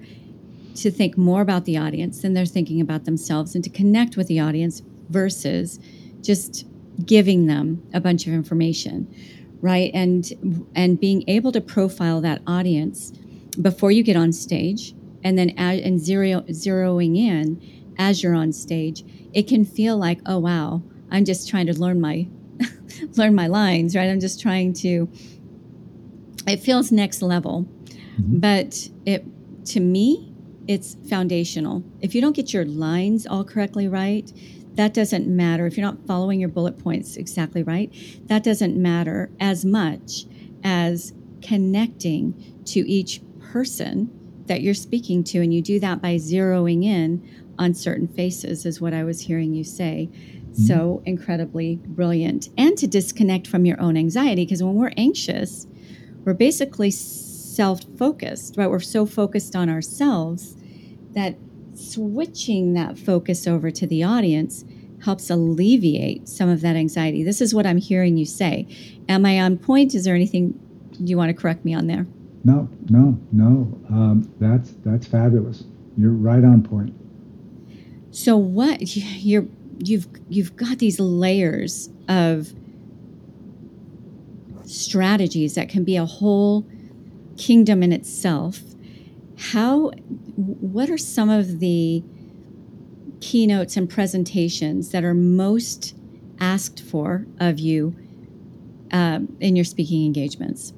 to 0.74 0.90
think 0.90 1.16
more 1.16 1.42
about 1.42 1.64
the 1.64 1.76
audience 1.76 2.22
than 2.22 2.34
they're 2.34 2.44
thinking 2.44 2.80
about 2.80 3.04
themselves 3.04 3.54
and 3.54 3.62
to 3.62 3.70
connect 3.70 4.16
with 4.16 4.26
the 4.26 4.40
audience 4.40 4.82
versus 5.08 5.78
just 6.22 6.66
giving 7.04 7.46
them 7.46 7.82
a 7.94 8.00
bunch 8.00 8.26
of 8.26 8.32
information 8.32 9.12
right 9.60 9.90
and 9.92 10.68
and 10.74 10.98
being 10.98 11.24
able 11.28 11.52
to 11.52 11.60
profile 11.60 12.20
that 12.20 12.42
audience 12.46 13.12
before 13.60 13.90
you 13.90 14.02
get 14.02 14.16
on 14.16 14.32
stage, 14.32 14.94
and 15.22 15.38
then 15.38 15.50
as, 15.56 15.80
and 15.80 16.00
zero, 16.00 16.40
zeroing 16.42 17.16
in 17.16 17.60
as 17.98 18.22
you're 18.22 18.34
on 18.34 18.52
stage, 18.52 19.04
it 19.32 19.46
can 19.46 19.64
feel 19.64 19.96
like, 19.96 20.20
oh 20.26 20.38
wow, 20.38 20.82
I'm 21.10 21.24
just 21.24 21.48
trying 21.48 21.66
to 21.66 21.78
learn 21.78 22.00
my 22.00 22.26
learn 23.16 23.34
my 23.34 23.46
lines, 23.46 23.96
right? 23.96 24.08
I'm 24.08 24.20
just 24.20 24.40
trying 24.40 24.72
to. 24.74 25.08
It 26.46 26.60
feels 26.60 26.90
next 26.90 27.22
level, 27.22 27.66
mm-hmm. 27.84 28.38
but 28.38 28.88
it 29.04 29.24
to 29.66 29.80
me, 29.80 30.32
it's 30.66 30.96
foundational. 31.08 31.84
If 32.00 32.14
you 32.14 32.20
don't 32.20 32.34
get 32.34 32.52
your 32.52 32.64
lines 32.64 33.26
all 33.26 33.44
correctly 33.44 33.88
right, 33.88 34.32
that 34.80 34.94
doesn't 34.94 35.26
matter. 35.26 35.66
If 35.66 35.76
you're 35.76 35.84
not 35.84 36.06
following 36.06 36.40
your 36.40 36.48
bullet 36.48 36.78
points 36.78 37.16
exactly 37.16 37.62
right, 37.62 37.92
that 38.28 38.42
doesn't 38.42 38.80
matter 38.80 39.30
as 39.38 39.62
much 39.62 40.24
as 40.64 41.12
connecting 41.42 42.62
to 42.64 42.80
each 42.88 43.20
person 43.52 44.10
that 44.46 44.62
you're 44.62 44.72
speaking 44.72 45.22
to. 45.24 45.42
And 45.42 45.52
you 45.52 45.60
do 45.60 45.78
that 45.80 46.00
by 46.00 46.14
zeroing 46.14 46.82
in 46.82 47.22
on 47.58 47.74
certain 47.74 48.08
faces, 48.08 48.64
is 48.64 48.80
what 48.80 48.94
I 48.94 49.04
was 49.04 49.20
hearing 49.20 49.52
you 49.52 49.64
say. 49.64 50.08
Mm-hmm. 50.10 50.62
So 50.62 51.02
incredibly 51.04 51.76
brilliant. 51.76 52.48
And 52.56 52.78
to 52.78 52.86
disconnect 52.86 53.46
from 53.46 53.66
your 53.66 53.78
own 53.78 53.98
anxiety, 53.98 54.46
because 54.46 54.62
when 54.62 54.76
we're 54.76 54.92
anxious, 54.96 55.66
we're 56.24 56.32
basically 56.32 56.90
self 56.90 57.82
focused, 57.98 58.56
right? 58.56 58.70
We're 58.70 58.80
so 58.80 59.04
focused 59.04 59.54
on 59.54 59.68
ourselves 59.68 60.56
that 61.12 61.36
switching 61.74 62.72
that 62.74 62.98
focus 62.98 63.46
over 63.46 63.70
to 63.70 63.86
the 63.86 64.02
audience 64.04 64.64
helps 65.02 65.30
alleviate 65.30 66.28
some 66.28 66.48
of 66.48 66.60
that 66.60 66.76
anxiety. 66.76 67.22
This 67.22 67.40
is 67.40 67.54
what 67.54 67.66
I'm 67.66 67.78
hearing 67.78 68.16
you 68.16 68.26
say. 68.26 68.66
Am 69.08 69.24
I 69.24 69.40
on 69.40 69.56
point? 69.58 69.94
Is 69.94 70.04
there 70.04 70.14
anything 70.14 70.58
you 70.98 71.16
want 71.16 71.34
to 71.34 71.34
correct 71.34 71.64
me 71.64 71.74
on 71.74 71.86
there? 71.86 72.06
No, 72.44 72.68
no, 72.88 73.18
no. 73.32 73.80
Um, 73.90 74.32
that's 74.38 74.72
that's 74.84 75.06
fabulous. 75.06 75.64
You're 75.96 76.12
right 76.12 76.44
on 76.44 76.62
point. 76.62 76.94
So 78.10 78.36
what 78.36 78.96
you're 78.96 79.46
you've 79.78 80.08
you've 80.28 80.56
got 80.56 80.78
these 80.78 80.98
layers 80.98 81.90
of 82.08 82.52
strategies 84.64 85.54
that 85.54 85.68
can 85.68 85.84
be 85.84 85.96
a 85.96 86.06
whole 86.06 86.66
kingdom 87.36 87.82
in 87.82 87.92
itself. 87.92 88.60
How 89.36 89.90
what 90.36 90.90
are 90.90 90.98
some 90.98 91.28
of 91.28 91.60
the 91.60 92.02
keynotes 93.20 93.76
and 93.76 93.88
presentations 93.88 94.90
that 94.90 95.04
are 95.04 95.14
most 95.14 95.94
asked 96.40 96.80
for 96.80 97.26
of 97.38 97.58
you 97.58 97.94
um, 98.92 99.36
in 99.40 99.56
your 99.56 99.64
speaking 99.64 100.04
engagements? 100.04 100.72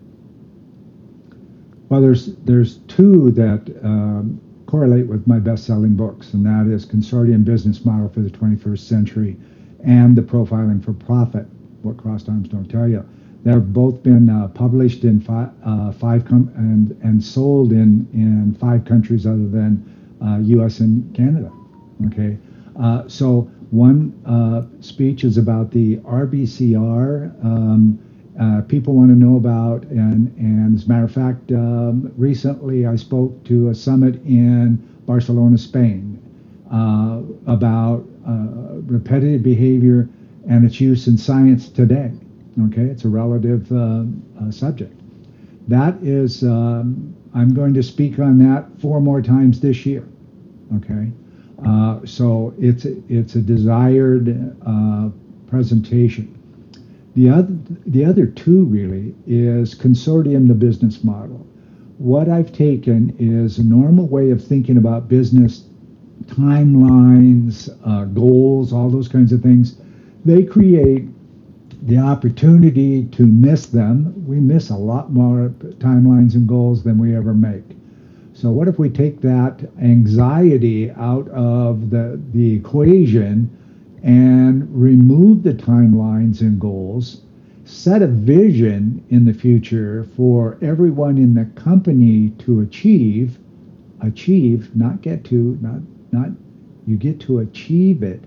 Well, 1.88 2.00
there's 2.00 2.34
there's 2.37 2.78
two 2.88 3.30
that 3.32 3.80
um, 3.82 4.40
correlate 4.66 5.06
with 5.06 5.26
my 5.26 5.38
best-selling 5.38 5.94
books, 5.94 6.32
and 6.32 6.44
that 6.46 6.72
is 6.72 6.87
Consortium 6.87 7.44
Business 7.44 7.84
Model 7.84 8.08
for 8.08 8.20
the 8.20 8.30
21st 8.30 8.78
Century 8.78 9.37
and 9.84 10.16
The 10.16 10.22
Profiling 10.22 10.82
for 10.82 10.94
Profit, 10.94 11.46
What 11.82 11.99
Crossed 11.99 12.28
Arms 12.28 12.49
Don't 12.49 12.68
Tell 12.68 12.88
You. 12.88 13.06
They've 13.44 13.72
both 13.72 14.02
been 14.02 14.30
uh, 14.30 14.49
published 14.49 15.04
in 15.04 15.26
uh, 15.28 15.92
five 15.92 16.25
com- 16.25 16.50
and 16.56 16.99
and 17.02 17.22
sold 17.22 17.72
in 17.72 18.08
in 18.14 18.56
five 18.58 18.84
countries 18.84 19.26
other 19.26 19.49
than 19.49 19.84
uh, 20.25 20.38
U.S. 20.38 20.80
and 20.80 21.14
Canada. 21.14 21.52
Okay, 22.06 22.38
uh, 22.78 23.09
so 23.09 23.42
one 23.71 24.12
uh, 24.26 24.62
speech 24.82 25.25
is 25.25 25.38
about 25.38 25.71
the 25.71 25.97
RBCR. 25.99 27.44
Um, 27.44 27.99
uh, 28.40 28.62
people 28.62 28.94
want 28.94 29.11
to 29.11 29.14
know 29.16 29.37
about, 29.37 29.85
and, 29.85 30.35
and 30.38 30.75
as 30.76 30.87
a 30.87 30.88
matter 30.88 31.04
of 31.04 31.12
fact, 31.12 31.52
um, 31.52 32.12
recently 32.16 32.87
I 32.87 32.97
spoke 32.97 33.44
to 33.44 33.68
a 33.68 33.75
summit 33.75 34.16
in 34.25 34.76
Barcelona, 35.06 35.59
Spain, 35.59 36.18
uh, 36.73 37.21
about 37.47 38.04
uh, 38.26 38.80
repetitive 38.87 39.42
behavior 39.42 40.09
and 40.48 40.64
its 40.64 40.81
use 40.81 41.07
in 41.07 41.18
science 41.18 41.68
today. 41.68 42.11
Okay, 42.66 42.83
it's 42.83 43.05
a 43.05 43.09
relative 43.09 43.68
subject. 44.50 44.98
That 45.68 45.94
is, 46.03 46.42
um, 46.42 47.14
I'm 47.35 47.55
going 47.55 47.74
to 47.74 47.83
speak 47.83 48.18
on 48.18 48.38
that 48.38 48.66
four 48.81 49.00
more 49.00 49.22
times 49.22 49.61
this 49.61 49.87
year. 49.87 50.07
Okay, 50.77 51.11
uh, 51.66 52.01
so 52.05 52.55
it's 52.59 52.85
it's 52.85 53.35
a 53.37 53.40
desired 53.40 54.57
uh, 54.66 55.11
presentation. 55.46 56.38
The 57.14 57.31
other 57.31 57.57
the 57.87 58.05
other 58.05 58.27
two 58.27 58.64
really 58.64 59.14
is 59.27 59.75
consortium 59.75 60.48
the 60.48 60.55
business 60.55 61.05
model. 61.05 61.46
What 61.98 62.29
I've 62.29 62.53
taken 62.53 63.14
is 63.18 63.59
a 63.59 63.64
normal 63.64 64.09
way 64.09 64.31
of 64.31 64.44
thinking 64.44 64.77
about 64.77 65.09
business 65.09 65.64
timelines, 66.25 67.68
uh, 67.87 68.05
goals, 68.07 68.72
all 68.72 68.90
those 68.90 69.09
kinds 69.09 69.33
of 69.33 69.42
things. 69.42 69.77
They 70.25 70.44
create 70.44 71.09
the 71.87 71.98
opportunity 71.98 73.05
to 73.07 73.27
miss 73.27 73.66
them. 73.66 74.14
We 74.27 74.40
miss 74.40 74.70
a 74.70 74.77
lot 74.77 75.12
more 75.12 75.48
timelines 75.79 76.35
and 76.35 76.46
goals 76.48 76.85
than 76.85 76.98
we 76.98 77.14
ever 77.16 77.35
make. 77.35 77.64
So 78.42 78.50
what 78.50 78.66
if 78.66 78.76
we 78.76 78.90
take 78.90 79.20
that 79.20 79.61
anxiety 79.81 80.90
out 80.90 81.28
of 81.28 81.90
the, 81.90 82.20
the 82.33 82.55
equation 82.55 83.48
and 84.02 84.66
remove 84.74 85.44
the 85.44 85.55
timelines 85.55 86.40
and 86.40 86.61
goals, 86.61 87.22
set 87.64 88.02
a 88.02 88.09
vision 88.09 89.05
in 89.11 89.26
the 89.26 89.33
future 89.33 90.09
for 90.16 90.59
everyone 90.61 91.18
in 91.18 91.35
the 91.35 91.44
company 91.55 92.31
to 92.40 92.62
achieve, 92.62 93.38
achieve, 94.00 94.74
not 94.74 95.02
get 95.02 95.22
to, 95.26 95.57
not, 95.62 95.81
not, 96.11 96.31
you 96.85 96.96
get 96.96 97.20
to 97.20 97.38
achieve 97.38 98.02
it. 98.02 98.24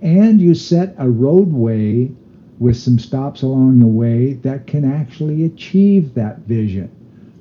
And 0.00 0.40
you 0.40 0.54
set 0.54 0.94
a 0.96 1.10
roadway 1.10 2.08
with 2.60 2.76
some 2.76 3.00
stops 3.00 3.42
along 3.42 3.80
the 3.80 3.86
way 3.88 4.34
that 4.34 4.68
can 4.68 4.84
actually 4.84 5.44
achieve 5.44 6.14
that 6.14 6.38
vision. 6.42 6.88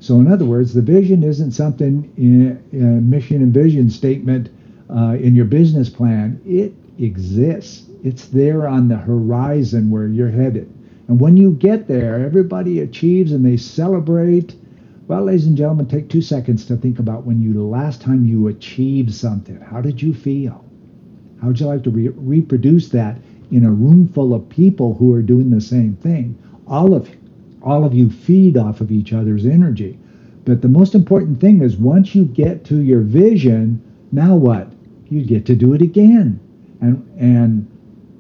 So, 0.05 0.19
in 0.19 0.31
other 0.31 0.45
words, 0.45 0.75
the 0.75 0.83
vision 0.83 1.23
isn't 1.23 1.53
something 1.53 2.13
in 2.15 2.61
a 2.73 3.01
mission 3.01 3.41
and 3.41 3.51
vision 3.51 3.89
statement 3.89 4.49
uh, 4.87 5.17
in 5.19 5.33
your 5.33 5.45
business 5.45 5.89
plan. 5.89 6.39
It 6.45 6.75
exists. 6.99 7.89
It's 8.03 8.27
there 8.27 8.67
on 8.67 8.87
the 8.87 8.97
horizon 8.97 9.89
where 9.89 10.05
you're 10.05 10.29
headed. 10.29 10.71
And 11.07 11.19
when 11.19 11.37
you 11.37 11.53
get 11.53 11.87
there, 11.87 12.23
everybody 12.23 12.81
achieves 12.81 13.31
and 13.31 13.43
they 13.43 13.57
celebrate. 13.57 14.55
Well, 15.07 15.23
ladies 15.23 15.47
and 15.47 15.57
gentlemen, 15.57 15.87
take 15.87 16.07
two 16.07 16.21
seconds 16.21 16.67
to 16.67 16.77
think 16.77 16.99
about 16.99 17.25
when 17.25 17.41
you 17.41 17.53
the 17.53 17.63
last 17.63 17.99
time 17.99 18.27
you 18.27 18.47
achieved 18.47 19.11
something. 19.11 19.59
How 19.59 19.81
did 19.81 20.03
you 20.03 20.13
feel? 20.13 20.63
How 21.41 21.47
would 21.47 21.59
you 21.59 21.65
like 21.65 21.83
to 21.83 21.89
re- 21.89 22.09
reproduce 22.09 22.89
that 22.89 23.17
in 23.49 23.65
a 23.65 23.71
room 23.71 24.07
full 24.09 24.35
of 24.35 24.47
people 24.49 24.93
who 24.93 25.11
are 25.15 25.23
doing 25.23 25.49
the 25.49 25.61
same 25.61 25.95
thing? 25.95 26.37
All 26.67 26.93
of 26.93 27.09
you 27.09 27.24
all 27.65 27.84
of 27.84 27.93
you 27.93 28.10
feed 28.10 28.56
off 28.56 28.80
of 28.80 28.91
each 28.91 29.12
other's 29.12 29.45
energy. 29.45 29.97
But 30.45 30.62
the 30.62 30.69
most 30.69 30.93
important 30.93 31.41
thing 31.41 31.62
is 31.62 31.75
once 31.75 32.13
you 32.13 32.25
get 32.25 32.63
to 32.65 32.80
your 32.82 33.01
vision, 33.01 33.82
now 34.12 34.36
what? 34.36 34.71
You 35.10 35.25
get 35.25 35.45
to 35.47 35.56
do 35.56 35.73
it 35.73 35.82
again. 35.82 36.39
And 36.82 37.06
and 37.17 37.67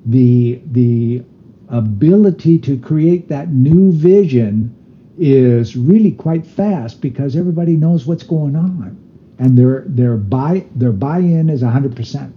the 0.05 0.59
the 0.71 1.23
ability 1.69 2.57
to 2.59 2.77
create 2.77 3.27
that 3.29 3.51
new 3.51 3.91
vision 3.91 4.75
is 5.17 5.75
really 5.75 6.11
quite 6.11 6.45
fast 6.45 7.01
because 7.01 7.35
everybody 7.35 7.75
knows 7.75 8.05
what's 8.05 8.23
going 8.23 8.55
on. 8.55 8.97
And 9.37 9.57
their 9.57 9.83
their 9.87 10.17
buy 10.17 10.65
their 10.75 10.91
buy-in 10.91 11.49
is 11.49 11.61
100%. 11.61 12.33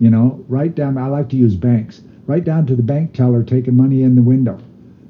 You 0.00 0.10
know, 0.10 0.44
right 0.48 0.74
down 0.74 0.98
I 0.98 1.06
like 1.06 1.28
to 1.30 1.36
use 1.36 1.54
banks. 1.54 2.00
Right 2.26 2.42
down 2.44 2.66
to 2.66 2.76
the 2.76 2.82
bank 2.82 3.12
teller 3.12 3.42
taking 3.42 3.76
money 3.76 4.02
in 4.02 4.16
the 4.16 4.22
window. 4.22 4.58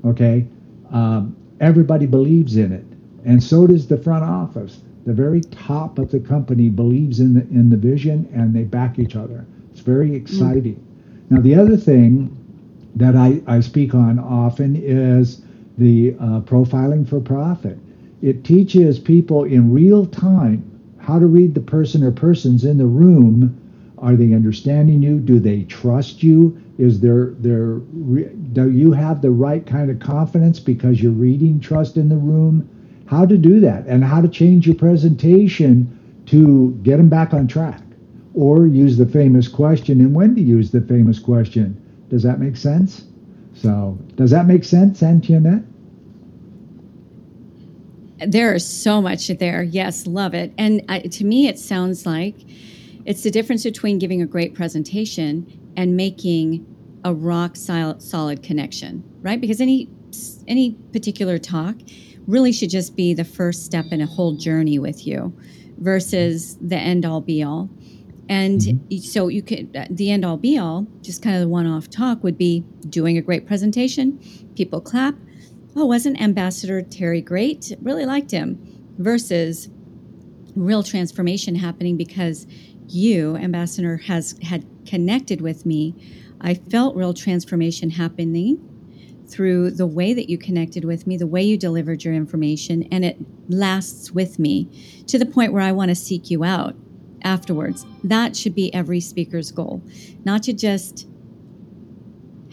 Okay? 0.05 0.47
Um, 0.91 1.37
everybody 1.61 2.07
believes 2.07 2.57
in 2.57 2.73
it, 2.73 2.85
and 3.25 3.43
so 3.43 3.67
does 3.67 3.87
the 3.87 3.97
front 3.97 4.25
office. 4.25 4.81
The 5.07 5.15
very 5.15 5.41
top 5.41 5.99
of 5.99 6.11
the 6.11 6.21
company 6.21 6.69
believes 6.69 7.21
in 7.21 7.35
the 7.35 7.41
in 7.43 7.71
the 7.71 7.77
vision, 7.77 8.29
and 8.35 8.55
they 8.55 8.65
back 8.65 8.99
each 8.99 9.17
other. 9.17 9.47
It's 9.73 9.81
very 9.81 10.15
exciting. 10.15 10.75
Mm-hmm. 10.75 11.35
Now, 11.35 11.41
the 11.41 11.55
other 11.55 11.77
thing 11.77 12.37
that 12.97 13.17
I, 13.17 13.41
I 13.47 13.61
speak 13.61 13.95
on 13.95 14.19
often 14.19 14.77
is 14.77 15.43
the 15.79 16.15
uh, 16.21 16.41
profiling 16.41 17.09
for 17.09 17.21
profit. 17.21 17.79
It 18.21 18.45
teaches 18.45 18.99
people 18.99 19.45
in 19.45 19.73
real 19.73 20.07
time 20.07 20.65
how 20.99 21.19
to 21.19 21.27
read 21.27 21.55
the 21.55 21.61
person 21.61 22.05
or 22.05 22.11
persons 22.11 22.65
in 22.65 22.79
the 22.79 22.87
room. 22.87 23.57
Are 23.99 24.17
they 24.17 24.35
understanding 24.35 25.03
you? 25.03 25.19
Do 25.19 25.39
they 25.39 25.63
trust 25.65 26.23
you? 26.23 26.61
Is 26.81 27.01
there 27.01 27.35
there 27.41 27.75
do 28.55 28.71
you 28.71 28.93
have 28.93 29.21
the 29.21 29.31
right 29.31 29.67
kind 29.67 29.91
of 29.91 30.01
confidence 30.01 30.59
because 30.59 31.03
you're 31.03 31.13
reading 31.13 31.61
trust 31.61 31.99
in 31.99 32.09
the 32.09 32.17
room? 32.17 32.67
How 33.05 33.27
to 33.27 33.37
do 33.37 33.61
that 33.61 33.87
and 33.87 34.03
how 34.03 34.23
to 34.23 34.29
change 34.29 34.67
your 34.67 34.77
presentation 34.77 36.23
to 36.27 36.71
get 36.83 36.97
them 36.97 37.11
back 37.11 37.35
on 37.35 37.47
track, 37.47 37.83
or 38.33 38.67
use 38.67 38.97
the 38.97 39.05
famous 39.05 39.47
question 39.47 40.01
and 40.01 40.15
when 40.15 40.35
to 40.37 40.41
use 40.41 40.71
the 40.71 40.81
famous 40.81 41.19
question. 41.19 41.77
Does 42.09 42.23
that 42.23 42.41
make 42.41 42.57
sense? 42.57 43.05
So 43.53 43.99
does 44.15 44.31
that 44.31 44.47
make 44.47 44.65
sense, 44.65 45.03
Antoniette? 45.03 45.65
There 48.27 48.55
is 48.55 48.67
so 48.67 49.03
much 49.03 49.29
there. 49.29 49.63
Yes, 49.63 50.07
love 50.07 50.33
it. 50.33 50.55
And 50.57 50.83
uh, 50.89 51.01
to 51.01 51.25
me, 51.25 51.47
it 51.47 51.59
sounds 51.59 52.07
like 52.07 52.37
it's 53.05 53.23
the 53.23 53.31
difference 53.31 53.65
between 53.65 53.99
giving 53.99 54.23
a 54.23 54.27
great 54.27 54.55
presentation 54.55 55.60
and 55.77 55.97
making 55.97 56.67
a 57.05 57.15
rock 57.15 57.57
solid 57.57 58.43
connection, 58.43 59.05
right? 59.21 59.41
Because 59.41 59.61
any 59.61 59.89
any 60.49 60.73
particular 60.93 61.39
talk 61.39 61.77
really 62.27 62.53
should 62.53 62.71
just 62.71 62.97
be 62.97 63.15
the 63.15 63.25
first 63.25 63.65
step 63.65 63.87
in 63.91 64.01
a 64.01 64.07
whole 64.07 64.35
journey 64.35 64.79
with 64.79 65.07
you 65.07 65.33
versus 65.79 66.57
the 66.61 66.77
end 66.77 67.05
all 67.05 67.21
be 67.21 67.43
all. 67.43 67.71
And 68.29 68.61
mm-hmm. 68.61 68.99
so 68.99 69.29
you 69.29 69.43
could 69.43 69.89
the 69.91 70.11
end 70.11 70.25
all 70.25 70.37
be 70.37 70.57
all, 70.59 70.87
just 71.03 71.23
kind 71.23 71.35
of 71.35 71.43
the 71.43 71.49
one 71.49 71.67
off 71.67 71.91
talk 71.91 72.23
would 72.23 72.39
be 72.39 72.65
doing 72.89 73.19
a 73.19 73.23
great 73.23 73.47
presentation, 73.47 74.19
people 74.55 74.81
clap. 74.81 75.15
Oh, 75.77 75.87
wasn't 75.87 76.21
Ambassador 76.21 76.83
Terry 76.83 77.21
great? 77.21 77.73
Really 77.81 78.05
liked 78.05 78.31
him. 78.31 78.59
Versus 78.99 79.69
real 80.57 80.83
transformation 80.83 81.55
happening 81.55 81.97
because 81.97 82.47
you, 82.95 83.37
Ambassador, 83.37 83.99
has 83.99 84.37
had 84.43 84.65
connected 84.87 85.41
with 85.41 85.65
me. 85.67 85.95
I 86.41 86.55
felt 86.55 86.97
real 86.97 87.15
transformation 87.15 87.91
happening 87.91 88.67
through 89.29 89.71
the 89.71 89.87
way 89.87 90.13
that 90.13 90.29
you 90.29 90.37
connected 90.37 90.85
with 90.85 91.07
me, 91.07 91.17
the 91.17 91.27
way 91.27 91.43
you 91.43 91.57
delivered 91.57 92.03
your 92.03 92.15
information, 92.15 92.83
and 92.91 93.05
it 93.05 93.17
lasts 93.49 94.11
with 94.11 94.39
me 94.39 94.69
to 95.07 95.19
the 95.19 95.27
point 95.27 95.53
where 95.53 95.63
I 95.63 95.73
want 95.73 95.91
to 95.91 95.95
seek 95.95 96.31
you 96.31 96.43
out 96.43 96.75
afterwards. 97.23 97.87
That 98.03 98.37
should 98.37 98.55
be 98.55 98.75
every 98.75 99.01
speaker's 99.01 99.53
goal, 99.53 99.83
not 100.25 100.43
to 100.45 100.53
just 100.53 101.07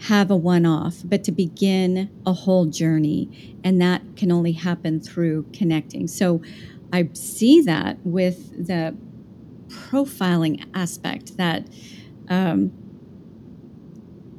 have 0.02 0.30
a 0.30 0.36
one 0.36 0.64
off, 0.64 1.02
but 1.04 1.24
to 1.24 1.32
begin 1.32 2.08
a 2.24 2.32
whole 2.32 2.66
journey. 2.66 3.58
And 3.64 3.80
that 3.82 4.02
can 4.16 4.30
only 4.30 4.52
happen 4.52 5.00
through 5.00 5.46
connecting. 5.52 6.06
So 6.06 6.40
I 6.92 7.08
see 7.14 7.60
that 7.62 7.98
with 8.04 8.66
the 8.66 8.96
profiling 9.68 10.64
aspect 10.74 11.36
that. 11.36 11.68
Um, 12.28 12.72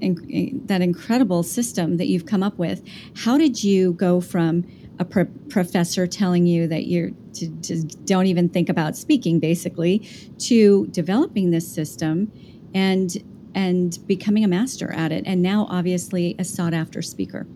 in, 0.02 0.62
that 0.68 0.82
incredible 0.82 1.44
system 1.44 1.98
that 1.98 2.08
you've 2.08 2.26
come 2.26 2.42
up 2.42 2.58
with. 2.58 2.82
How 3.18 3.38
did 3.38 3.63
you 3.63 3.92
go 3.94 4.22
from 4.22 4.65
a 5.00 5.06
pro- 5.06 5.26
professor 5.50 6.06
telling 6.06 6.46
you 6.46 6.68
that 6.68 6.88
you're 6.88 7.12
to, 7.34 7.50
to 7.62 7.84
don't 8.06 8.26
even 8.26 8.50
think 8.50 8.70
about 8.70 8.98
speaking, 8.98 9.39
basically, 9.39 10.00
to 10.39 10.88
developing 10.88 11.52
this 11.52 11.68
system 11.68 12.32
and 12.74 13.24
and 13.56 13.98
becoming 14.06 14.44
a 14.44 14.48
master 14.48 14.92
at 14.92 15.12
it, 15.12 15.24
and 15.26 15.42
now 15.42 15.65
obviously 15.70 16.36
a 16.38 16.44
sought 16.44 16.74
after 16.74 17.02
speaker? 17.02 17.48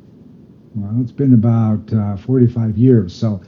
Well, 0.73 1.01
it's 1.01 1.11
been 1.11 1.35
about 1.35 1.93
uh, 1.93 2.17
45 2.17 2.77
years, 2.77 3.13
so 3.13 3.39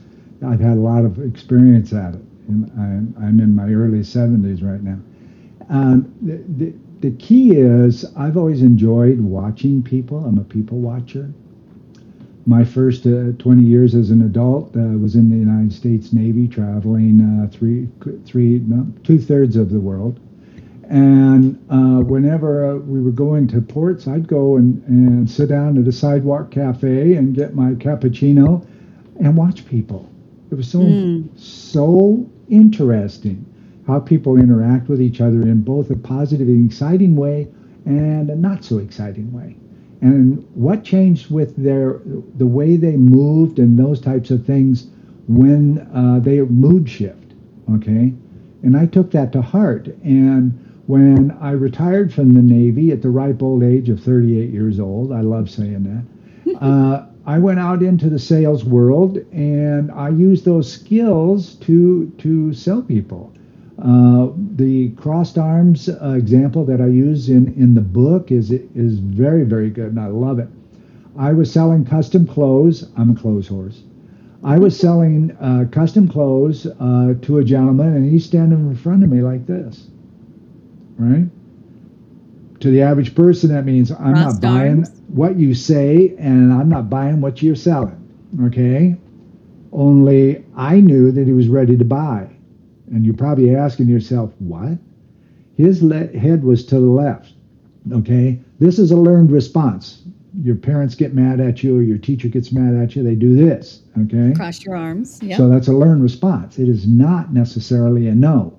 I've 0.46 0.60
had 0.60 0.76
a 0.76 0.80
lot 0.80 1.04
of 1.04 1.18
experience 1.18 1.92
at 1.92 2.14
it. 2.14 2.20
I'm, 2.48 3.14
I'm 3.18 3.40
in 3.40 3.54
my 3.54 3.72
early 3.72 4.00
70s 4.00 4.62
right 4.62 4.82
now. 4.82 4.98
Um, 5.68 6.14
the, 6.22 6.36
the, 6.64 6.74
the 7.00 7.16
key 7.16 7.52
is 7.52 8.04
I've 8.16 8.36
always 8.36 8.62
enjoyed 8.62 9.20
watching 9.20 9.82
people. 9.82 10.24
I'm 10.24 10.38
a 10.38 10.44
people 10.44 10.78
watcher. 10.78 11.32
My 12.46 12.64
first 12.64 13.06
uh, 13.06 13.32
20 13.38 13.62
years 13.62 13.94
as 13.94 14.10
an 14.10 14.22
adult 14.22 14.76
uh, 14.76 14.80
was 14.80 15.16
in 15.16 15.30
the 15.30 15.36
United 15.36 15.72
States 15.72 16.12
Navy, 16.12 16.46
traveling 16.46 17.20
uh, 17.20 17.48
three, 17.50 17.88
three, 18.24 18.60
no, 18.60 18.86
two 19.02 19.18
thirds 19.18 19.56
of 19.56 19.70
the 19.70 19.80
world. 19.80 20.20
And 20.88 21.58
uh, 21.68 22.04
whenever 22.04 22.64
uh, 22.64 22.74
we 22.76 23.02
were 23.02 23.10
going 23.10 23.48
to 23.48 23.60
ports, 23.60 24.06
I'd 24.06 24.28
go 24.28 24.56
and, 24.56 24.80
and 24.86 25.28
sit 25.28 25.48
down 25.48 25.76
at 25.78 25.88
a 25.88 25.92
sidewalk 25.92 26.52
cafe 26.52 27.14
and 27.14 27.34
get 27.34 27.56
my 27.56 27.72
cappuccino 27.72 28.64
and 29.20 29.36
watch 29.36 29.66
people. 29.66 30.08
It 30.50 30.54
was 30.54 30.70
so 30.70 30.78
mm. 30.78 31.28
so 31.36 32.30
interesting 32.48 33.44
how 33.86 34.00
people 34.00 34.38
interact 34.38 34.88
with 34.88 35.00
each 35.00 35.20
other 35.20 35.42
in 35.42 35.62
both 35.62 35.90
a 35.90 35.96
positive 35.96 36.48
and 36.48 36.70
exciting 36.70 37.16
way 37.16 37.48
and 37.84 38.28
a 38.30 38.36
not 38.36 38.64
so 38.64 38.78
exciting 38.78 39.32
way. 39.32 39.56
And 40.00 40.46
what 40.54 40.84
changed 40.84 41.30
with 41.30 41.56
their 41.56 42.00
the 42.36 42.46
way 42.46 42.76
they 42.76 42.96
moved 42.96 43.58
and 43.58 43.78
those 43.78 44.00
types 44.00 44.30
of 44.30 44.44
things 44.44 44.88
when 45.28 45.88
uh, 45.94 46.20
they 46.20 46.40
mood 46.40 46.88
shift, 46.88 47.32
okay? 47.74 48.12
And 48.62 48.76
I 48.76 48.86
took 48.86 49.10
that 49.12 49.32
to 49.32 49.42
heart. 49.42 49.86
And 50.04 50.52
when 50.86 51.36
I 51.40 51.52
retired 51.52 52.12
from 52.12 52.34
the 52.34 52.42
Navy 52.42 52.92
at 52.92 53.02
the 53.02 53.10
ripe 53.10 53.42
old 53.42 53.62
age 53.62 53.88
of 53.88 54.00
38 54.02 54.50
years 54.50 54.78
old, 54.78 55.12
I 55.12 55.20
love 55.20 55.50
saying 55.50 55.84
that. 55.84 56.62
Uh, 56.62 57.06
I 57.26 57.38
went 57.40 57.58
out 57.58 57.82
into 57.82 58.08
the 58.08 58.20
sales 58.20 58.64
world 58.64 59.16
and 59.32 59.90
I 59.90 60.10
used 60.10 60.44
those 60.44 60.72
skills 60.72 61.56
to 61.56 62.10
to 62.18 62.54
sell 62.54 62.82
people. 62.82 63.32
Uh, 63.82 64.28
the 64.54 64.90
crossed 64.90 65.36
arms 65.36 65.88
uh, 65.88 66.12
example 66.12 66.64
that 66.64 66.80
I 66.80 66.86
use 66.86 67.28
in, 67.28 67.52
in 67.54 67.74
the 67.74 67.80
book 67.80 68.30
is 68.30 68.52
is 68.52 69.00
very 69.00 69.42
very 69.42 69.70
good, 69.70 69.88
and 69.88 70.00
I 70.00 70.06
love 70.06 70.38
it. 70.38 70.48
I 71.18 71.32
was 71.32 71.52
selling 71.52 71.84
custom 71.84 72.26
clothes. 72.26 72.88
I'm 72.96 73.10
a 73.10 73.14
clothes 73.14 73.48
horse. 73.48 73.82
I 74.44 74.58
was 74.58 74.78
selling 74.86 75.36
uh, 75.40 75.64
custom 75.72 76.08
clothes 76.08 76.66
uh, 76.66 77.14
to 77.22 77.38
a 77.38 77.44
gentleman, 77.44 77.94
and 77.96 78.10
he's 78.10 78.24
standing 78.24 78.58
in 78.70 78.76
front 78.76 79.02
of 79.02 79.10
me 79.10 79.20
like 79.20 79.46
this, 79.46 79.88
right? 80.96 81.26
To 82.60 82.70
the 82.70 82.82
average 82.82 83.14
person, 83.14 83.52
that 83.52 83.64
means 83.64 83.90
I'm 83.90 84.14
crossed 84.14 84.40
not 84.40 84.40
buying 84.40 84.84
arms. 84.84 84.95
What 85.08 85.36
you 85.36 85.54
say, 85.54 86.14
and 86.18 86.52
I'm 86.52 86.68
not 86.68 86.90
buying 86.90 87.20
what 87.20 87.42
you're 87.42 87.56
selling. 87.56 88.02
Okay. 88.44 88.96
Only 89.72 90.44
I 90.56 90.80
knew 90.80 91.12
that 91.12 91.26
he 91.26 91.32
was 91.32 91.48
ready 91.48 91.76
to 91.76 91.84
buy. 91.84 92.28
And 92.90 93.04
you're 93.04 93.14
probably 93.14 93.54
asking 93.54 93.88
yourself, 93.88 94.32
what? 94.38 94.78
His 95.56 95.82
le- 95.82 96.06
head 96.08 96.44
was 96.44 96.64
to 96.66 96.76
the 96.76 96.86
left. 96.86 97.32
Okay? 97.92 98.40
This 98.58 98.78
is 98.78 98.90
a 98.90 98.96
learned 98.96 99.32
response. 99.32 100.02
Your 100.42 100.54
parents 100.54 100.94
get 100.94 101.14
mad 101.14 101.40
at 101.40 101.62
you 101.62 101.78
or 101.78 101.82
your 101.82 101.98
teacher 101.98 102.28
gets 102.28 102.52
mad 102.52 102.74
at 102.74 102.94
you, 102.94 103.02
they 103.02 103.14
do 103.14 103.34
this. 103.34 103.82
Okay? 104.04 104.32
Cross 104.34 104.64
your 104.64 104.76
arms. 104.76 105.20
Yep. 105.22 105.36
So 105.36 105.48
that's 105.48 105.68
a 105.68 105.72
learned 105.72 106.02
response. 106.02 106.58
It 106.58 106.68
is 106.68 106.86
not 106.86 107.32
necessarily 107.32 108.06
a 108.08 108.14
no. 108.14 108.58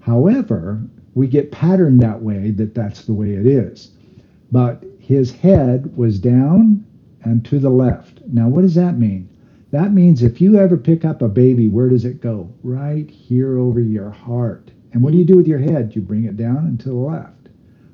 However, 0.00 0.82
we 1.14 1.26
get 1.26 1.52
patterned 1.52 2.00
that 2.02 2.22
way 2.22 2.50
that 2.52 2.74
that's 2.74 3.04
the 3.04 3.12
way 3.12 3.34
it 3.34 3.46
is. 3.46 3.90
But 4.50 4.84
his 5.12 5.30
head 5.30 5.96
was 5.96 6.18
down 6.18 6.84
and 7.22 7.44
to 7.44 7.58
the 7.58 7.70
left. 7.70 8.20
Now, 8.26 8.48
what 8.48 8.62
does 8.62 8.74
that 8.76 8.98
mean? 8.98 9.28
That 9.70 9.92
means 9.92 10.22
if 10.22 10.40
you 10.40 10.58
ever 10.58 10.76
pick 10.76 11.04
up 11.04 11.22
a 11.22 11.28
baby, 11.28 11.68
where 11.68 11.88
does 11.88 12.04
it 12.04 12.20
go? 12.20 12.50
Right 12.62 13.08
here 13.08 13.58
over 13.58 13.80
your 13.80 14.10
heart. 14.10 14.70
And 14.92 15.02
what 15.02 15.12
do 15.12 15.18
you 15.18 15.24
do 15.24 15.36
with 15.36 15.46
your 15.46 15.58
head? 15.58 15.94
You 15.94 16.02
bring 16.02 16.24
it 16.24 16.36
down 16.36 16.58
and 16.58 16.80
to 16.80 16.88
the 16.88 16.94
left. 16.94 17.48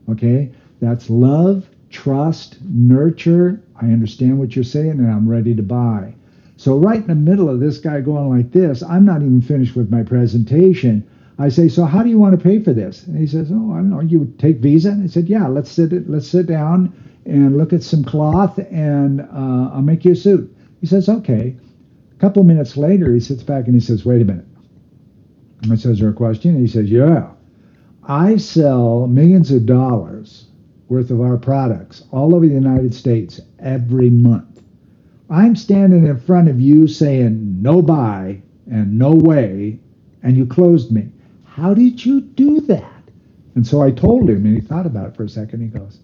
Okay? 0.08 0.52
That's 0.80 1.10
love, 1.10 1.68
trust, 1.90 2.58
nurture. 2.62 3.62
I 3.80 3.86
understand 3.86 4.38
what 4.38 4.54
you're 4.54 4.64
saying 4.64 4.90
and 4.90 5.10
I'm 5.10 5.28
ready 5.28 5.54
to 5.54 5.62
buy. 5.62 6.14
So, 6.56 6.76
right 6.76 7.00
in 7.00 7.06
the 7.06 7.14
middle 7.14 7.48
of 7.48 7.60
this 7.60 7.78
guy 7.78 8.00
going 8.00 8.30
like 8.30 8.50
this, 8.50 8.82
I'm 8.82 9.04
not 9.04 9.22
even 9.22 9.40
finished 9.40 9.76
with 9.76 9.90
my 9.90 10.02
presentation. 10.02 11.08
I 11.38 11.48
say, 11.48 11.68
so 11.68 11.84
how 11.84 12.02
do 12.02 12.10
you 12.10 12.18
want 12.18 12.38
to 12.38 12.42
pay 12.42 12.62
for 12.62 12.72
this? 12.72 13.06
And 13.06 13.16
he 13.16 13.26
says, 13.26 13.50
oh, 13.52 13.72
I 13.72 13.76
don't 13.76 13.90
know. 13.90 14.00
You 14.00 14.32
take 14.38 14.58
Visa? 14.58 14.90
And 14.90 15.04
I 15.04 15.06
said, 15.06 15.28
yeah. 15.28 15.46
Let's 15.46 15.70
sit. 15.70 16.08
Let's 16.10 16.28
sit 16.28 16.46
down 16.46 16.92
and 17.26 17.56
look 17.56 17.72
at 17.72 17.82
some 17.82 18.04
cloth, 18.04 18.58
and 18.58 19.20
uh, 19.20 19.70
I'll 19.74 19.82
make 19.82 20.04
you 20.04 20.12
a 20.12 20.16
suit. 20.16 20.54
He 20.80 20.86
says, 20.86 21.08
okay. 21.08 21.56
A 22.18 22.20
couple 22.20 22.40
of 22.40 22.48
minutes 22.48 22.76
later, 22.76 23.14
he 23.14 23.20
sits 23.20 23.44
back 23.44 23.66
and 23.66 23.74
he 23.74 23.80
says, 23.80 24.04
Wait 24.04 24.20
a 24.20 24.24
minute. 24.24 24.46
I 25.70 25.76
says, 25.76 26.00
there 26.00 26.08
a 26.08 26.12
question? 26.12 26.50
And 26.52 26.60
he 26.60 26.66
says, 26.66 26.90
Yeah. 26.90 27.30
I 28.02 28.38
sell 28.38 29.06
millions 29.06 29.52
of 29.52 29.66
dollars 29.66 30.46
worth 30.88 31.10
of 31.10 31.20
our 31.20 31.36
products 31.36 32.02
all 32.10 32.34
over 32.34 32.46
the 32.46 32.54
United 32.54 32.92
States 32.92 33.40
every 33.60 34.10
month. 34.10 34.62
I'm 35.30 35.54
standing 35.54 36.06
in 36.06 36.18
front 36.18 36.48
of 36.48 36.60
you 36.60 36.88
saying 36.88 37.62
no 37.62 37.82
buy 37.82 38.42
and 38.68 38.98
no 38.98 39.12
way, 39.12 39.78
and 40.24 40.36
you 40.36 40.46
closed 40.46 40.90
me. 40.90 41.12
How 41.58 41.74
did 41.74 42.06
you 42.06 42.20
do 42.20 42.60
that? 42.62 43.02
And 43.56 43.66
so 43.66 43.82
I 43.82 43.90
told 43.90 44.30
him, 44.30 44.46
and 44.46 44.54
he 44.54 44.60
thought 44.60 44.86
about 44.86 45.08
it 45.08 45.16
for 45.16 45.24
a 45.24 45.28
second. 45.28 45.60
He 45.60 45.66
goes, 45.66 45.98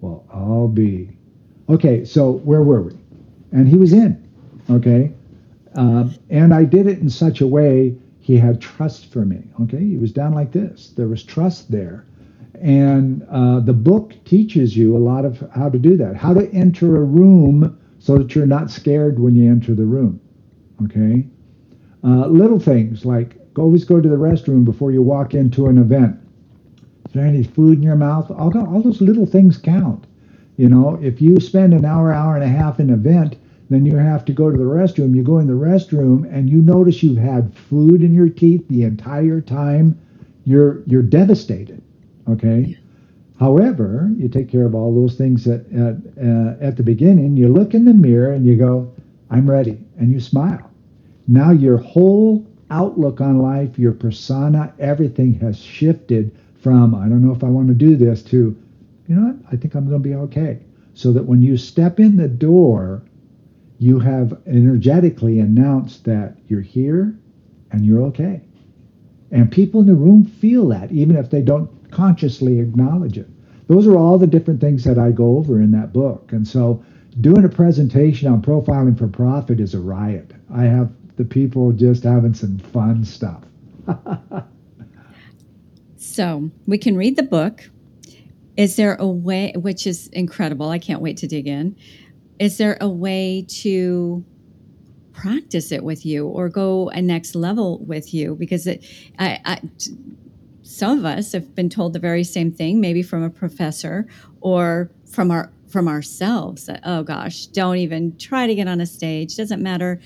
Well, 0.00 0.24
I'll 0.32 0.68
be. 0.68 1.10
Okay, 1.68 2.06
so 2.06 2.32
where 2.32 2.62
were 2.62 2.80
we? 2.80 2.94
And 3.52 3.68
he 3.68 3.76
was 3.76 3.92
in. 3.92 4.26
Okay. 4.70 5.12
Uh, 5.76 6.08
and 6.30 6.54
I 6.54 6.64
did 6.64 6.86
it 6.86 7.00
in 7.00 7.10
such 7.10 7.42
a 7.42 7.46
way 7.46 7.98
he 8.18 8.38
had 8.38 8.62
trust 8.62 9.12
for 9.12 9.26
me. 9.26 9.42
Okay, 9.62 9.84
he 9.84 9.98
was 9.98 10.10
down 10.10 10.32
like 10.32 10.52
this. 10.52 10.94
There 10.96 11.08
was 11.08 11.22
trust 11.22 11.70
there. 11.70 12.06
And 12.62 13.26
uh, 13.30 13.60
the 13.60 13.74
book 13.74 14.14
teaches 14.24 14.74
you 14.74 14.96
a 14.96 14.98
lot 14.98 15.26
of 15.26 15.44
how 15.54 15.68
to 15.68 15.78
do 15.78 15.98
that, 15.98 16.16
how 16.16 16.32
to 16.32 16.50
enter 16.54 16.96
a 16.96 17.04
room 17.04 17.78
so 17.98 18.16
that 18.16 18.34
you're 18.34 18.46
not 18.46 18.70
scared 18.70 19.18
when 19.18 19.36
you 19.36 19.50
enter 19.50 19.74
the 19.74 19.84
room. 19.84 20.18
Okay? 20.84 21.26
Uh, 22.02 22.26
little 22.28 22.58
things 22.58 23.04
like 23.04 23.36
always 23.58 23.84
go 23.84 24.00
to 24.00 24.08
the 24.08 24.16
restroom 24.16 24.64
before 24.64 24.92
you 24.92 25.02
walk 25.02 25.34
into 25.34 25.66
an 25.66 25.78
event. 25.78 26.16
Is 27.06 27.12
there 27.12 27.26
any 27.26 27.44
food 27.44 27.78
in 27.78 27.82
your 27.82 27.96
mouth? 27.96 28.30
All, 28.30 28.56
all 28.56 28.82
those 28.82 29.00
little 29.00 29.26
things 29.26 29.56
count. 29.58 30.06
You 30.56 30.68
know, 30.68 30.98
if 31.02 31.20
you 31.20 31.40
spend 31.40 31.74
an 31.74 31.84
hour, 31.84 32.12
hour 32.12 32.34
and 32.34 32.44
a 32.44 32.48
half 32.48 32.80
in 32.80 32.90
an 32.90 32.94
event, 32.94 33.36
then 33.70 33.86
you 33.86 33.96
have 33.96 34.24
to 34.26 34.32
go 34.32 34.50
to 34.50 34.56
the 34.56 34.64
restroom. 34.64 35.14
You 35.16 35.22
go 35.22 35.38
in 35.38 35.46
the 35.46 35.54
restroom 35.54 36.32
and 36.32 36.48
you 36.50 36.60
notice 36.60 37.02
you've 37.02 37.18
had 37.18 37.54
food 37.54 38.02
in 38.02 38.14
your 38.14 38.28
teeth 38.28 38.66
the 38.68 38.82
entire 38.82 39.40
time. 39.40 39.98
You're 40.44 40.82
you're 40.86 41.02
devastated. 41.02 41.82
Okay. 42.28 42.78
However, 43.40 44.12
you 44.16 44.28
take 44.28 44.48
care 44.48 44.64
of 44.66 44.74
all 44.74 44.94
those 44.94 45.16
things 45.16 45.48
at 45.48 45.60
at, 45.72 45.96
uh, 46.22 46.54
at 46.60 46.76
the 46.76 46.82
beginning. 46.82 47.36
You 47.36 47.48
look 47.48 47.74
in 47.74 47.84
the 47.84 47.94
mirror 47.94 48.32
and 48.32 48.46
you 48.46 48.56
go, 48.56 48.92
"I'm 49.30 49.48
ready," 49.50 49.78
and 49.98 50.12
you 50.12 50.20
smile. 50.20 50.70
Now 51.26 51.50
your 51.50 51.78
whole 51.78 52.46
outlook 52.74 53.20
on 53.20 53.38
life, 53.38 53.78
your 53.78 53.92
persona, 53.92 54.72
everything 54.78 55.34
has 55.34 55.58
shifted 55.58 56.34
from 56.56 56.94
"I 56.94 57.08
don't 57.08 57.24
know 57.24 57.34
if 57.34 57.44
I 57.44 57.48
want 57.48 57.68
to 57.68 57.74
do 57.74 57.96
this" 57.96 58.22
to, 58.24 58.56
you 59.06 59.14
know 59.14 59.28
what, 59.28 59.36
I 59.52 59.56
think 59.56 59.74
I'm 59.74 59.88
going 59.88 60.02
to 60.02 60.08
be 60.08 60.14
okay. 60.14 60.58
So 60.94 61.12
that 61.12 61.26
when 61.26 61.42
you 61.42 61.56
step 61.56 62.00
in 62.00 62.16
the 62.16 62.28
door, 62.28 63.02
you 63.78 63.98
have 63.98 64.40
energetically 64.46 65.40
announced 65.40 66.04
that 66.04 66.36
you're 66.48 66.60
here 66.60 67.14
and 67.70 67.84
you're 67.84 68.02
okay. 68.02 68.40
And 69.30 69.50
people 69.50 69.80
in 69.80 69.86
the 69.86 69.94
room 69.94 70.24
feel 70.24 70.68
that, 70.68 70.92
even 70.92 71.16
if 71.16 71.30
they 71.30 71.42
don't 71.42 71.68
consciously 71.90 72.60
acknowledge 72.60 73.18
it. 73.18 73.28
Those 73.66 73.86
are 73.86 73.96
all 73.96 74.18
the 74.18 74.26
different 74.26 74.60
things 74.60 74.84
that 74.84 74.98
I 74.98 75.10
go 75.10 75.36
over 75.36 75.60
in 75.60 75.70
that 75.72 75.92
book. 75.92 76.32
And 76.32 76.46
so 76.46 76.84
doing 77.20 77.44
a 77.44 77.48
presentation 77.48 78.28
on 78.30 78.42
profiling 78.42 78.96
for 78.98 79.08
profit 79.08 79.60
is 79.60 79.74
a 79.74 79.80
riot. 79.80 80.32
I 80.52 80.64
have 80.64 80.90
the 81.16 81.24
people 81.24 81.72
just 81.72 82.04
having 82.04 82.34
some 82.34 82.58
fun 82.58 83.04
stuff. 83.04 83.42
so 85.96 86.50
we 86.66 86.78
can 86.78 86.96
read 86.96 87.16
the 87.16 87.22
book. 87.22 87.68
Is 88.56 88.76
there 88.76 88.94
a 88.96 89.06
way, 89.06 89.52
which 89.56 89.86
is 89.86 90.08
incredible? 90.08 90.70
I 90.70 90.78
can't 90.78 91.00
wait 91.00 91.16
to 91.18 91.26
dig 91.26 91.46
in. 91.46 91.76
Is 92.38 92.58
there 92.58 92.76
a 92.80 92.88
way 92.88 93.46
to 93.48 94.24
practice 95.12 95.70
it 95.70 95.84
with 95.84 96.04
you 96.04 96.26
or 96.26 96.48
go 96.48 96.88
a 96.90 97.00
next 97.00 97.34
level 97.34 97.78
with 97.84 98.12
you? 98.12 98.34
Because 98.34 98.66
it, 98.66 98.84
I, 99.18 99.40
I 99.44 99.60
some 100.62 100.98
of 100.98 101.04
us 101.04 101.32
have 101.32 101.54
been 101.54 101.68
told 101.68 101.92
the 101.92 101.98
very 101.98 102.24
same 102.24 102.50
thing, 102.50 102.80
maybe 102.80 103.02
from 103.02 103.22
a 103.22 103.30
professor 103.30 104.08
or 104.40 104.90
from 105.10 105.30
our 105.30 105.50
from 105.68 105.88
ourselves. 105.88 106.66
That, 106.66 106.80
oh 106.84 107.02
gosh, 107.02 107.46
don't 107.46 107.76
even 107.76 108.16
try 108.18 108.46
to 108.46 108.54
get 108.54 108.68
on 108.68 108.80
a 108.80 108.86
stage. 108.86 109.36
Doesn't 109.36 109.62
matter 109.62 110.00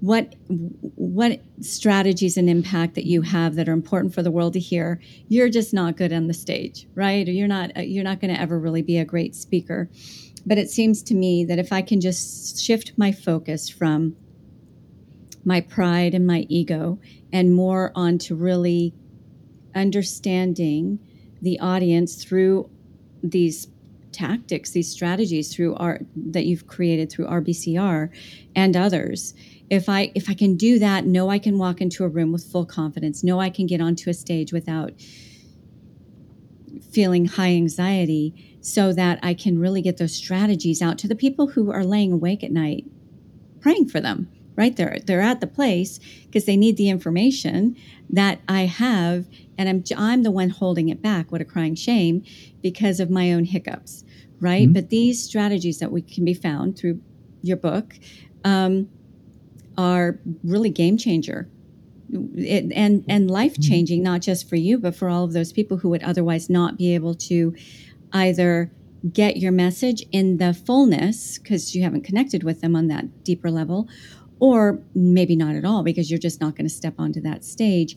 what 0.00 0.34
what 0.48 1.40
strategies 1.60 2.36
and 2.36 2.50
impact 2.50 2.94
that 2.94 3.06
you 3.06 3.22
have 3.22 3.54
that 3.54 3.68
are 3.68 3.72
important 3.72 4.14
for 4.14 4.22
the 4.22 4.30
world 4.30 4.52
to 4.52 4.60
hear. 4.60 5.00
You're 5.28 5.48
just 5.48 5.72
not 5.72 5.96
good 5.96 6.12
on 6.12 6.26
the 6.26 6.34
stage, 6.34 6.86
right? 6.94 7.26
You're 7.26 7.48
not 7.48 7.88
you're 7.88 8.04
not 8.04 8.20
going 8.20 8.34
to 8.34 8.40
ever 8.40 8.58
really 8.58 8.82
be 8.82 8.98
a 8.98 9.04
great 9.04 9.34
speaker. 9.34 9.88
But 10.44 10.58
it 10.58 10.70
seems 10.70 11.02
to 11.04 11.14
me 11.14 11.44
that 11.44 11.58
if 11.58 11.72
I 11.72 11.82
can 11.82 12.00
just 12.00 12.62
shift 12.62 12.92
my 12.96 13.10
focus 13.10 13.68
from 13.68 14.16
my 15.44 15.60
pride 15.60 16.14
and 16.14 16.26
my 16.26 16.46
ego 16.48 16.98
and 17.32 17.54
more 17.54 17.92
onto 17.94 18.34
really 18.34 18.94
understanding 19.74 20.98
the 21.42 21.58
audience 21.60 22.22
through 22.22 22.70
these 23.22 23.68
tactics, 24.16 24.70
these 24.70 24.90
strategies 24.90 25.54
through 25.54 25.74
art 25.76 26.06
that 26.16 26.46
you've 26.46 26.66
created 26.66 27.10
through 27.10 27.26
RBCR 27.26 28.10
and 28.54 28.76
others. 28.76 29.34
If 29.68 29.88
I 29.88 30.12
if 30.14 30.30
I 30.30 30.34
can 30.34 30.56
do 30.56 30.78
that, 30.78 31.06
know 31.06 31.28
I 31.28 31.38
can 31.38 31.58
walk 31.58 31.80
into 31.80 32.04
a 32.04 32.08
room 32.08 32.32
with 32.32 32.44
full 32.44 32.66
confidence, 32.66 33.22
know 33.22 33.40
I 33.40 33.50
can 33.50 33.66
get 33.66 33.80
onto 33.80 34.10
a 34.10 34.14
stage 34.14 34.52
without 34.52 34.92
feeling 36.90 37.26
high 37.26 37.52
anxiety 37.52 38.58
so 38.60 38.92
that 38.92 39.18
I 39.22 39.34
can 39.34 39.58
really 39.58 39.82
get 39.82 39.98
those 39.98 40.14
strategies 40.14 40.82
out 40.82 40.98
to 40.98 41.08
the 41.08 41.14
people 41.14 41.48
who 41.48 41.70
are 41.70 41.84
laying 41.84 42.12
awake 42.12 42.42
at 42.42 42.50
night 42.50 42.84
praying 43.60 43.88
for 43.88 44.00
them 44.00 44.28
right? 44.56 44.74
There 44.74 44.98
they're 45.04 45.20
at 45.20 45.40
the 45.40 45.46
place 45.46 46.00
because 46.24 46.46
they 46.46 46.56
need 46.56 46.76
the 46.76 46.88
information 46.88 47.76
that 48.10 48.40
I 48.48 48.62
have 48.62 49.26
and 49.58 49.68
I'm 49.68 49.84
I'm 49.96 50.22
the 50.22 50.30
one 50.30 50.50
holding 50.50 50.88
it 50.88 51.02
back. 51.02 51.30
What 51.30 51.40
a 51.40 51.44
crying 51.44 51.74
shame 51.74 52.24
because 52.62 52.98
of 52.98 53.10
my 53.10 53.32
own 53.32 53.44
hiccups 53.44 54.02
right 54.40 54.64
mm-hmm. 54.64 54.72
but 54.72 54.90
these 54.90 55.22
strategies 55.22 55.78
that 55.78 55.90
we 55.90 56.02
can 56.02 56.24
be 56.24 56.34
found 56.34 56.78
through 56.78 57.00
your 57.42 57.56
book 57.56 57.94
um, 58.44 58.88
are 59.78 60.18
really 60.44 60.70
game 60.70 60.96
changer 60.96 61.48
it, 62.36 62.70
and 62.74 63.04
and 63.08 63.30
life 63.30 63.52
mm-hmm. 63.54 63.62
changing 63.62 64.02
not 64.02 64.20
just 64.20 64.48
for 64.48 64.56
you 64.56 64.78
but 64.78 64.94
for 64.94 65.08
all 65.08 65.24
of 65.24 65.32
those 65.32 65.52
people 65.52 65.78
who 65.78 65.88
would 65.88 66.02
otherwise 66.02 66.48
not 66.48 66.76
be 66.76 66.94
able 66.94 67.14
to 67.14 67.54
either 68.12 68.70
get 69.12 69.36
your 69.36 69.52
message 69.52 70.04
in 70.12 70.38
the 70.38 70.54
fullness 70.54 71.38
because 71.38 71.74
you 71.74 71.82
haven't 71.82 72.02
connected 72.02 72.42
with 72.42 72.60
them 72.60 72.74
on 72.74 72.88
that 72.88 73.24
deeper 73.24 73.50
level 73.50 73.88
or 74.38 74.82
maybe 74.94 75.36
not 75.36 75.54
at 75.54 75.64
all 75.64 75.82
because 75.82 76.10
you're 76.10 76.18
just 76.18 76.40
not 76.40 76.56
going 76.56 76.66
to 76.66 76.74
step 76.74 76.94
onto 76.98 77.20
that 77.20 77.44
stage. 77.44 77.96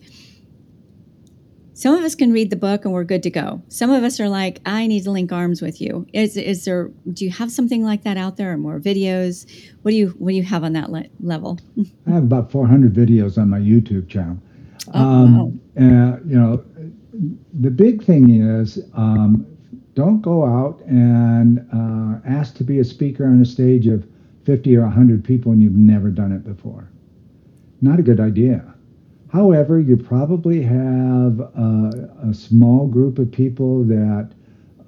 Some 1.79 1.95
of 1.95 2.03
us 2.03 2.13
can 2.13 2.33
read 2.33 2.49
the 2.49 2.57
book 2.57 2.83
and 2.83 2.93
we're 2.93 3.05
good 3.05 3.23
to 3.23 3.29
go. 3.29 3.61
Some 3.69 3.89
of 3.89 4.03
us 4.03 4.19
are 4.19 4.27
like, 4.27 4.59
I 4.65 4.85
need 4.85 5.05
to 5.05 5.11
link 5.11 5.31
arms 5.31 5.61
with 5.61 5.79
you. 5.79 6.05
Is 6.11 6.35
is 6.35 6.65
there? 6.65 6.89
Do 7.13 7.23
you 7.23 7.31
have 7.31 7.49
something 7.49 7.85
like 7.85 8.03
that 8.03 8.17
out 8.17 8.35
there, 8.35 8.51
or 8.51 8.57
more 8.57 8.81
videos? 8.81 9.49
What 9.83 9.91
do 9.91 9.95
you 9.97 10.09
What 10.17 10.31
do 10.31 10.35
you 10.35 10.43
have 10.43 10.65
on 10.65 10.73
that 10.73 10.91
le- 10.91 11.05
level? 11.21 11.57
I 12.05 12.11
have 12.11 12.23
about 12.23 12.51
400 12.51 12.93
videos 12.93 13.37
on 13.37 13.49
my 13.49 13.59
YouTube 13.59 14.09
channel. 14.09 14.37
Oh, 14.93 14.99
um, 14.99 15.37
wow. 15.37 15.53
And 15.77 16.29
you 16.29 16.37
know, 16.37 16.65
the 17.61 17.71
big 17.71 18.03
thing 18.03 18.41
is 18.41 18.79
um, 18.93 19.47
don't 19.93 20.21
go 20.21 20.43
out 20.43 20.81
and 20.81 21.65
uh, 21.73 22.19
ask 22.29 22.55
to 22.57 22.65
be 22.65 22.79
a 22.79 22.83
speaker 22.83 23.25
on 23.25 23.41
a 23.41 23.45
stage 23.45 23.87
of 23.87 24.05
50 24.43 24.75
or 24.75 24.81
100 24.81 25.23
people 25.23 25.53
and 25.53 25.63
you've 25.63 25.77
never 25.77 26.09
done 26.09 26.33
it 26.33 26.43
before. 26.43 26.89
Not 27.81 27.99
a 27.99 28.03
good 28.03 28.19
idea. 28.19 28.75
However, 29.29 29.79
you 29.79 29.95
probably 29.95 30.61
have 30.63 31.39
a, 31.39 32.09
a 32.29 32.33
small 32.33 32.87
group 32.87 33.19
of 33.19 33.31
people 33.31 33.83
that 33.83 34.31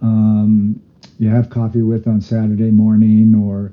um, 0.01 0.81
you 1.19 1.29
have 1.29 1.49
coffee 1.49 1.83
with 1.83 2.07
on 2.07 2.21
Saturday 2.21 2.71
morning 2.71 3.35
or 3.35 3.71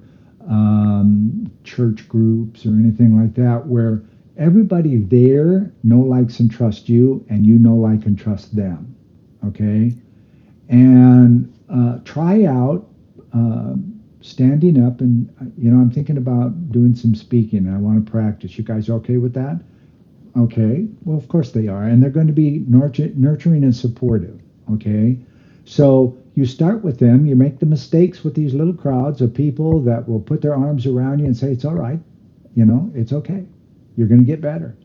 um, 0.48 1.50
church 1.64 2.06
groups 2.08 2.66
or 2.66 2.70
anything 2.70 3.20
like 3.20 3.34
that 3.34 3.66
where 3.66 4.02
everybody 4.36 4.98
there 4.98 5.72
know, 5.82 6.00
likes, 6.00 6.38
and 6.38 6.50
trust 6.50 6.88
you 6.88 7.24
and 7.30 7.46
you 7.46 7.58
know, 7.58 7.74
like, 7.74 8.04
and 8.04 8.18
trust 8.18 8.54
them. 8.54 8.94
Okay? 9.46 9.94
And 10.68 11.52
uh, 11.70 11.98
try 12.04 12.44
out 12.44 12.86
uh, 13.32 13.74
standing 14.20 14.84
up 14.84 15.00
and 15.00 15.32
you 15.56 15.70
know 15.70 15.80
i'm 15.80 15.90
thinking 15.90 16.16
about 16.16 16.72
doing 16.72 16.94
some 16.94 17.14
speaking 17.14 17.60
and 17.66 17.74
i 17.74 17.78
want 17.78 18.04
to 18.04 18.10
practice 18.10 18.58
you 18.58 18.64
guys 18.64 18.90
okay 18.90 19.16
with 19.16 19.32
that 19.32 19.60
okay 20.36 20.86
well 21.04 21.16
of 21.16 21.28
course 21.28 21.52
they 21.52 21.68
are 21.68 21.84
and 21.84 22.02
they're 22.02 22.10
going 22.10 22.26
to 22.26 22.32
be 22.32 22.64
nurturing 22.68 23.64
and 23.64 23.74
supportive 23.74 24.40
okay 24.72 25.18
so 25.64 26.16
you 26.34 26.46
start 26.46 26.82
with 26.82 26.98
them 26.98 27.26
you 27.26 27.36
make 27.36 27.58
the 27.58 27.66
mistakes 27.66 28.24
with 28.24 28.34
these 28.34 28.54
little 28.54 28.74
crowds 28.74 29.20
of 29.20 29.34
people 29.34 29.80
that 29.80 30.08
will 30.08 30.20
put 30.20 30.42
their 30.42 30.54
arms 30.54 30.86
around 30.86 31.18
you 31.18 31.26
and 31.26 31.36
say 31.36 31.52
it's 31.52 31.64
all 31.64 31.74
right 31.74 32.00
you 32.54 32.64
know 32.64 32.90
it's 32.94 33.12
okay 33.12 33.44
you're 33.96 34.08
going 34.08 34.20
to 34.20 34.26
get 34.26 34.40
better 34.40 34.76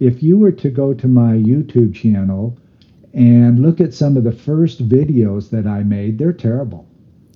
if 0.00 0.22
you 0.22 0.38
were 0.38 0.52
to 0.52 0.70
go 0.70 0.94
to 0.94 1.08
my 1.08 1.34
youtube 1.34 1.94
channel 1.94 2.56
and 3.12 3.60
look 3.60 3.80
at 3.80 3.94
some 3.94 4.16
of 4.16 4.24
the 4.24 4.32
first 4.32 4.88
videos 4.88 5.50
that 5.50 5.66
i 5.66 5.82
made 5.82 6.18
they're 6.18 6.32
terrible 6.32 6.86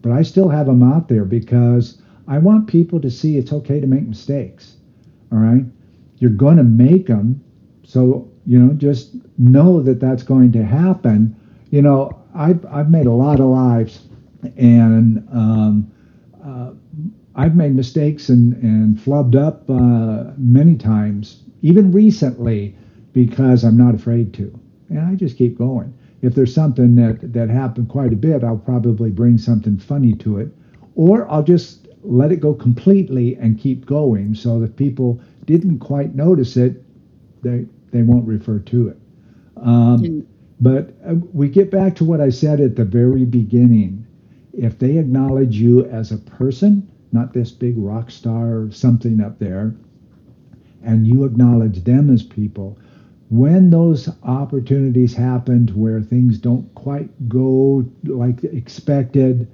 but 0.03 0.13
I 0.13 0.23
still 0.23 0.49
have 0.49 0.67
them 0.67 0.83
out 0.83 1.09
there 1.09 1.25
because 1.25 2.01
I 2.27 2.39
want 2.39 2.69
people 2.69 3.01
to 3.01 3.11
see 3.11 3.37
it's 3.37 3.53
okay 3.53 3.81
to 3.81 3.87
make 3.87 4.07
mistakes. 4.07 4.77
All 5.33 5.39
right. 5.39 5.65
You're 6.19 6.31
going 6.31 6.57
to 6.57 6.65
make 6.65 7.07
them. 7.07 7.43
So, 7.89 8.31
you 8.45 8.59
know, 8.59 8.75
just 8.75 9.13
know 9.39 9.83
that 9.83 9.99
that's 9.99 10.23
going 10.23 10.53
to 10.53 10.63
happen. 10.63 11.35
You 11.71 11.81
know, 11.81 12.23
I've, 12.35 12.65
I've 12.67 12.91
made 12.91 13.07
a 13.07 13.13
lot 13.13 13.41
of 13.41 13.47
lives 13.47 14.03
and 14.59 15.27
um, 15.33 15.91
uh, 16.45 16.73
I've 17.35 17.57
made 17.57 17.75
mistakes 17.75 18.29
and, 18.29 18.53
and 18.63 18.99
flubbed 18.99 19.37
up 19.37 19.69
uh, 19.71 20.35
many 20.37 20.77
times, 20.77 21.43
even 21.63 21.91
recently, 21.91 22.77
because 23.15 23.65
I'm 23.65 23.79
not 23.79 23.95
afraid 23.95 24.35
to. 24.35 24.61
And 24.91 25.01
I 25.01 25.15
just 25.15 25.39
keep 25.39 25.57
going 25.57 25.95
if 26.21 26.35
there's 26.35 26.55
something 26.55 26.97
that 26.97 27.33
that 27.33 27.49
happened 27.49 27.89
quite 27.89 28.13
a 28.13 28.17
bit, 28.17 28.45
I'll 28.45 28.59
probably 28.59 29.11
bring 29.11 29.39
something 29.39 29.79
funny 29.79 30.15
to 30.17 30.39
it, 30.39 30.49
or 30.95 31.31
I'll 31.31 31.43
just 31.45 31.89
let 32.03 32.33
it 32.33 32.41
go 32.41 32.55
completely 32.55 33.37
and 33.37 33.59
keep 33.59 33.87
going, 33.87 34.35
so 34.35 34.61
that 34.61 34.77
people 34.77 35.21
didn't 35.47 35.79
quite 35.79 36.15
notice 36.15 36.57
it, 36.57 36.83
they 37.43 37.67
they 37.91 38.03
won't 38.03 38.27
refer 38.27 38.59
to 38.59 38.89
it. 38.89 38.99
Um, 39.57 40.03
mm. 40.03 40.27
But 40.61 40.95
uh, 41.09 41.15
we 41.33 41.49
get 41.49 41.71
back 41.71 41.95
to 41.97 42.05
what 42.05 42.21
I 42.21 42.31
said 42.31 42.61
at 42.61 42.77
the 42.77 42.85
very 42.85 43.25
beginning. 43.25 44.07
If 44.53 44.79
they 44.79 44.99
acknowledge 44.99 45.57
you 45.57 45.85
as 45.87 46.11
a 46.11 46.19
person, 46.19 46.89
not 47.13 47.33
this 47.33 47.51
big 47.51 47.75
rock 47.77 48.11
star 48.11 48.59
or 48.59 48.71
something 48.73 49.21
up 49.21 49.39
there, 49.39 49.75
and 50.83 51.07
you 51.07 51.25
acknowledge 51.25 51.85
them 51.85 52.11
as 52.11 52.23
people, 52.23 52.79
when 53.31 53.71
those 53.71 54.09
opportunities 54.23 55.15
happened 55.15 55.71
where 55.71 56.01
things 56.01 56.39
don't 56.39 56.75
quite 56.75 57.29
go 57.29 57.85
like 58.05 58.43
expected, 58.45 59.47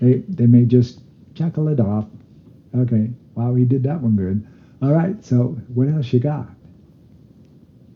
they, 0.00 0.22
they 0.28 0.46
may 0.46 0.64
just 0.64 1.00
chuckle 1.34 1.68
it 1.68 1.80
off. 1.80 2.06
Okay, 2.76 3.10
Wow, 3.34 3.54
he 3.54 3.64
did 3.64 3.82
that 3.84 4.00
one 4.00 4.16
good. 4.16 4.46
All 4.82 4.92
right, 4.92 5.22
so 5.24 5.56
what 5.74 5.88
else 5.88 6.12
you 6.12 6.20
got? 6.20 6.48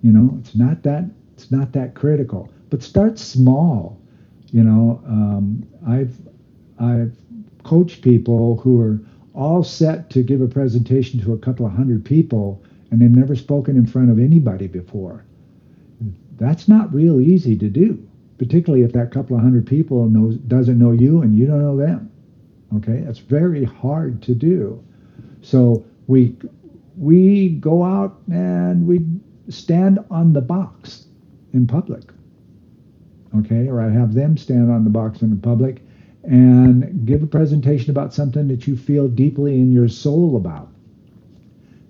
You 0.02 0.12
know, 0.12 0.36
it's 0.40 0.54
not 0.54 0.82
that 0.84 1.04
it's 1.34 1.50
not 1.50 1.72
that 1.72 1.94
critical, 1.94 2.50
but 2.70 2.82
start 2.82 3.18
small. 3.18 4.00
You 4.52 4.62
know, 4.62 5.02
um, 5.06 5.66
I've 5.86 6.16
I've 6.78 7.16
coached 7.64 8.02
people 8.02 8.56
who 8.58 8.80
are 8.80 9.00
all 9.34 9.62
set 9.62 10.08
to 10.10 10.22
give 10.22 10.40
a 10.40 10.48
presentation 10.48 11.20
to 11.20 11.32
a 11.34 11.38
couple 11.38 11.66
of 11.66 11.72
hundred 11.72 12.04
people, 12.04 12.62
and 12.90 13.00
they've 13.00 13.10
never 13.10 13.36
spoken 13.36 13.76
in 13.76 13.86
front 13.86 14.10
of 14.10 14.18
anybody 14.18 14.66
before. 14.66 15.24
That's 16.38 16.68
not 16.68 16.92
real 16.92 17.20
easy 17.20 17.56
to 17.56 17.68
do, 17.68 18.06
particularly 18.38 18.84
if 18.84 18.92
that 18.92 19.10
couple 19.10 19.36
of 19.36 19.42
hundred 19.42 19.66
people 19.66 20.08
knows 20.08 20.36
doesn't 20.36 20.78
know 20.78 20.92
you 20.92 21.22
and 21.22 21.36
you 21.36 21.46
don't 21.46 21.62
know 21.62 21.76
them. 21.76 22.10
Okay, 22.76 23.00
that's 23.00 23.18
very 23.18 23.64
hard 23.64 24.22
to 24.22 24.34
do. 24.34 24.82
So 25.42 25.84
we 26.06 26.36
we 26.96 27.50
go 27.50 27.84
out 27.84 28.18
and 28.32 28.86
we 28.86 29.04
stand 29.48 29.98
on 30.10 30.32
the 30.32 30.40
box 30.40 31.06
in 31.52 31.66
public. 31.66 32.02
Okay, 33.38 33.68
or 33.68 33.80
I 33.80 33.90
have 33.90 34.14
them 34.14 34.36
stand 34.36 34.70
on 34.70 34.84
the 34.84 34.90
box 34.90 35.22
in 35.22 35.38
public 35.40 35.82
and 36.22 37.06
give 37.06 37.22
a 37.22 37.26
presentation 37.26 37.90
about 37.90 38.14
something 38.14 38.48
that 38.48 38.66
you 38.66 38.76
feel 38.76 39.08
deeply 39.08 39.54
in 39.54 39.72
your 39.72 39.88
soul 39.88 40.36
about. 40.36 40.68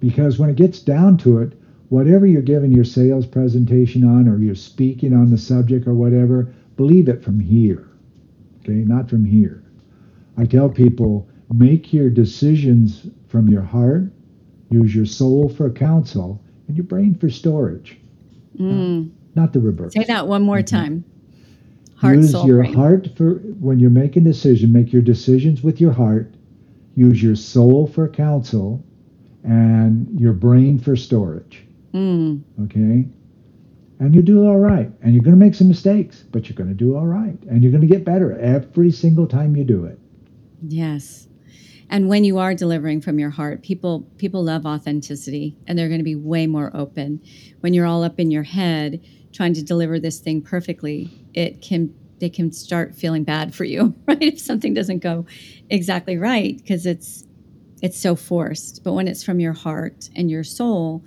Because 0.00 0.38
when 0.38 0.50
it 0.50 0.56
gets 0.56 0.80
down 0.80 1.16
to 1.18 1.38
it, 1.38 1.52
whatever 1.88 2.26
you're 2.26 2.42
giving 2.42 2.72
your 2.72 2.84
sales 2.84 3.26
presentation 3.26 4.04
on 4.04 4.28
or 4.28 4.38
you're 4.38 4.54
speaking 4.54 5.14
on 5.14 5.30
the 5.30 5.38
subject 5.38 5.86
or 5.86 5.94
whatever, 5.94 6.52
believe 6.76 7.08
it 7.08 7.22
from 7.22 7.40
here. 7.40 7.88
Okay, 8.60 8.84
not 8.84 9.08
from 9.08 9.24
here. 9.24 9.62
I 10.36 10.44
tell 10.44 10.68
people 10.68 11.28
make 11.52 11.92
your 11.92 12.10
decisions 12.10 13.06
from 13.28 13.48
your 13.48 13.62
heart, 13.62 14.10
use 14.70 14.94
your 14.94 15.06
soul 15.06 15.48
for 15.48 15.70
counsel, 15.70 16.42
and 16.68 16.76
your 16.76 16.84
brain 16.84 17.14
for 17.14 17.30
storage. 17.30 17.98
Mm. 18.58 19.10
not 19.34 19.52
the 19.52 19.60
reverse. 19.60 19.92
Say 19.92 20.04
that 20.04 20.26
one 20.26 20.42
more 20.42 20.58
mm-hmm. 20.58 20.76
time. 20.76 21.04
Heart, 21.96 22.16
use 22.16 22.32
soul, 22.32 22.46
your 22.46 22.62
brain. 22.62 22.74
heart 22.74 23.08
for 23.16 23.34
when 23.60 23.78
you're 23.78 23.90
making 23.90 24.22
a 24.22 24.30
decision, 24.30 24.72
make 24.72 24.92
your 24.92 25.02
decisions 25.02 25.62
with 25.62 25.80
your 25.80 25.92
heart, 25.92 26.34
use 26.94 27.22
your 27.22 27.36
soul 27.36 27.86
for 27.86 28.08
counsel, 28.08 28.84
and 29.44 30.08
your 30.18 30.32
brain 30.32 30.78
for 30.78 30.96
storage. 30.96 31.64
Mm. 31.94 32.42
Okay? 32.64 33.06
And 33.98 34.14
you 34.14 34.20
do 34.20 34.46
all 34.46 34.58
right. 34.58 34.90
And 35.02 35.14
you're 35.14 35.22
going 35.22 35.38
to 35.38 35.42
make 35.42 35.54
some 35.54 35.68
mistakes, 35.68 36.22
but 36.30 36.48
you're 36.48 36.56
going 36.56 36.68
to 36.68 36.74
do 36.74 36.96
all 36.96 37.06
right. 37.06 37.38
And 37.48 37.62
you're 37.62 37.72
going 37.72 37.86
to 37.86 37.86
get 37.86 38.04
better 38.04 38.38
every 38.38 38.90
single 38.90 39.26
time 39.26 39.56
you 39.56 39.64
do 39.64 39.86
it. 39.86 39.98
Yes. 40.66 41.28
And 41.88 42.08
when 42.08 42.24
you 42.24 42.38
are 42.38 42.54
delivering 42.54 43.00
from 43.00 43.18
your 43.18 43.30
heart, 43.30 43.62
people 43.62 44.00
people 44.18 44.42
love 44.42 44.66
authenticity 44.66 45.56
and 45.66 45.78
they're 45.78 45.88
going 45.88 46.00
to 46.00 46.04
be 46.04 46.16
way 46.16 46.46
more 46.46 46.70
open. 46.74 47.22
When 47.60 47.74
you're 47.74 47.86
all 47.86 48.02
up 48.02 48.18
in 48.18 48.30
your 48.30 48.42
head 48.42 49.04
trying 49.32 49.54
to 49.54 49.62
deliver 49.62 50.00
this 50.00 50.18
thing 50.18 50.42
perfectly, 50.42 51.10
it 51.34 51.60
can 51.60 51.94
they 52.18 52.30
can 52.30 52.50
start 52.50 52.94
feeling 52.94 53.24
bad 53.24 53.54
for 53.54 53.64
you, 53.64 53.94
right? 54.06 54.22
If 54.22 54.40
something 54.40 54.74
doesn't 54.74 55.00
go 55.00 55.26
exactly 55.70 56.16
right 56.16 56.56
because 56.56 56.86
it's 56.86 57.24
it's 57.82 58.00
so 58.00 58.16
forced. 58.16 58.82
But 58.82 58.94
when 58.94 59.06
it's 59.06 59.22
from 59.22 59.38
your 59.38 59.52
heart 59.52 60.08
and 60.16 60.30
your 60.30 60.44
soul, 60.44 61.04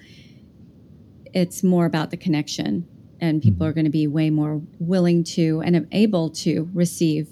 it's 1.33 1.63
more 1.63 1.85
about 1.85 2.11
the 2.11 2.17
connection 2.17 2.87
and 3.21 3.41
people 3.41 3.57
mm-hmm. 3.57 3.71
are 3.71 3.73
going 3.73 3.85
to 3.85 3.91
be 3.91 4.07
way 4.07 4.29
more 4.29 4.61
willing 4.79 5.23
to 5.23 5.61
and 5.65 5.87
able 5.91 6.29
to 6.29 6.69
receive 6.73 7.27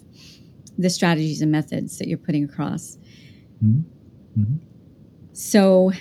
the 0.78 0.90
strategies 0.90 1.42
and 1.42 1.52
methods 1.52 1.98
that 1.98 2.08
you're 2.08 2.18
putting 2.18 2.44
across. 2.44 2.98
Mm-hmm. 3.64 4.42
Mm-hmm. 4.42 4.56
So, 5.34 5.92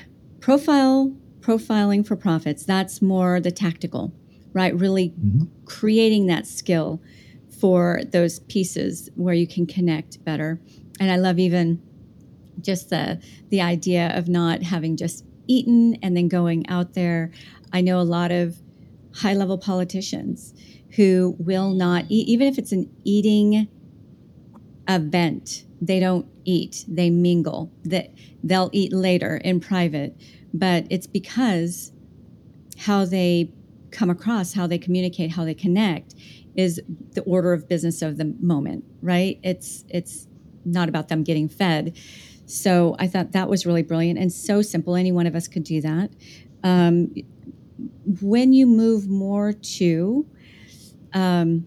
profile 0.41 1.15
profiling 1.47 2.05
for 2.05 2.17
profits, 2.17 2.65
that's 2.65 3.01
more 3.01 3.41
the 3.41 3.53
tactical, 3.53 4.13
right? 4.53 4.75
Really 4.75 5.11
mm-hmm. 5.11 5.45
creating 5.65 6.27
that 6.27 6.47
skill 6.47 7.01
for 7.61 8.01
those 8.11 8.41
pieces 8.41 9.09
where 9.15 9.35
you 9.35 9.47
can 9.47 9.65
connect 9.65 10.23
better. 10.25 10.61
And 10.99 11.11
I 11.11 11.17
love 11.17 11.39
even 11.39 11.81
just 12.61 12.91
the 12.91 13.23
the 13.51 13.61
idea 13.61 14.17
of 14.17 14.29
not 14.29 14.63
having 14.63 14.97
just 14.97 15.25
eaten 15.47 15.97
and 16.03 16.17
then 16.17 16.29
going 16.29 16.69
out 16.69 16.95
there. 16.95 17.31
I 17.73 17.81
know 17.81 18.01
a 18.01 18.03
lot 18.03 18.33
of 18.33 18.57
high 19.15 19.35
level 19.35 19.59
politicians 19.59 20.53
who 20.97 21.37
will 21.39 21.71
not 21.71 22.07
eat, 22.09 22.29
even 22.29 22.49
if 22.49 22.59
it's 22.59 22.73
an 22.73 22.91
eating 23.05 23.69
event. 24.89 25.66
They 25.81 26.01
don't 26.01 26.27
eat, 26.45 26.85
they 26.89 27.11
mingle. 27.11 27.71
That 27.85 28.13
they'll 28.43 28.71
eat 28.73 28.93
later 28.93 29.37
in 29.37 29.61
private, 29.61 30.17
but 30.55 30.87
it's 30.91 31.07
because 31.07 31.93
how 32.79 33.05
they 33.05 33.51
come 33.91 34.11
across, 34.11 34.53
how 34.53 34.67
they 34.67 34.79
communicate, 34.79 35.33
how 35.33 35.45
they 35.45 35.55
connect 35.55 36.15
is 36.55 36.81
the 37.13 37.23
order 37.23 37.53
of 37.53 37.69
business 37.69 38.03
of 38.03 38.17
the 38.17 38.35
moment, 38.41 38.85
right? 39.03 39.39
It's 39.43 39.85
it's 39.89 40.27
not 40.65 40.89
about 40.89 41.09
them 41.09 41.23
getting 41.23 41.49
fed. 41.49 41.97
So 42.47 42.97
I 42.99 43.07
thought 43.09 43.33
that 43.33 43.49
was 43.49 43.67
really 43.67 43.83
brilliant 43.83 44.19
and 44.19 44.33
so 44.33 44.63
simple. 44.63 44.95
Any 44.97 45.13
one 45.13 45.27
of 45.27 45.35
us 45.35 45.49
could 45.49 45.65
do 45.65 45.81
that. 45.81 46.11
Um, 46.63 47.15
when 48.21 48.53
you 48.53 48.67
move 48.67 49.09
more 49.09 49.53
to 49.53 50.27
um, 51.13 51.67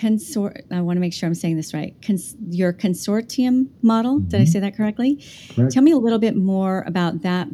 consort 0.00 0.64
I 0.70 0.80
want 0.80 0.96
to 0.96 1.00
make 1.00 1.12
sure 1.12 1.26
I'm 1.26 1.34
saying 1.34 1.56
this 1.56 1.74
right. 1.74 1.94
Cons- 2.02 2.36
your 2.48 2.72
consortium 2.72 3.68
model. 3.82 4.18
Mm-hmm. 4.18 4.28
Did 4.28 4.40
I 4.40 4.44
mm-hmm. 4.44 4.52
say 4.52 4.60
that 4.60 4.76
correctly? 4.76 5.24
Correct. 5.54 5.72
Tell 5.72 5.82
me 5.82 5.92
a 5.92 5.98
little 5.98 6.18
bit 6.18 6.36
more 6.36 6.84
about 6.86 7.22
that 7.22 7.48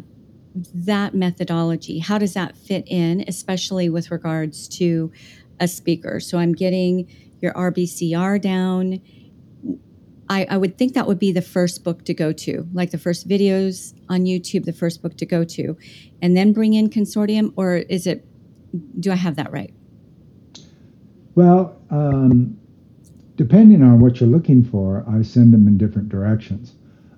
that 0.74 1.14
methodology. 1.14 1.98
How 1.98 2.18
does 2.18 2.32
that 2.35 2.56
fit 2.56 2.85
in, 2.87 3.24
especially 3.28 3.90
with 3.90 4.11
regards 4.11 4.68
to 4.68 5.12
a 5.61 5.68
speaker? 5.68 6.18
So 6.20 6.38
I'm 6.38 6.52
getting 6.52 7.09
your 7.40 7.52
RBCR 7.52 8.40
down. 8.40 9.00
I, 10.28 10.46
I 10.48 10.56
would 10.56 10.78
think 10.78 10.94
that 10.94 11.06
would 11.06 11.18
be 11.18 11.30
the 11.30 11.42
first 11.42 11.85
book 11.85 12.04
to 12.06 12.14
go 12.14 12.32
to, 12.32 12.66
like 12.72 12.90
the 12.90 12.98
first 12.98 13.28
videos 13.28 13.94
on 14.09 14.24
YouTube, 14.24 14.64
the 14.64 14.72
first 14.72 15.02
book 15.02 15.16
to 15.18 15.26
go 15.26 15.44
to, 15.44 15.76
and 16.22 16.37
then 16.37 16.52
bring 16.52 16.72
in 16.72 16.88
consortium, 16.90 17.52
or 17.56 17.76
is 17.76 18.06
it? 18.06 18.24
Do 18.98 19.12
I 19.12 19.16
have 19.16 19.37
that 19.37 19.52
right? 19.52 19.72
Well, 21.37 21.77
um, 21.90 22.59
depending 23.37 23.83
on 23.83 24.01
what 24.01 24.20
you're 24.20 24.29
looking 24.29 24.64
for, 24.64 25.05
I 25.09 25.22
send 25.22 25.53
them 25.53 25.68
in 25.68 25.77
different 25.77 26.09
directions. 26.09 26.72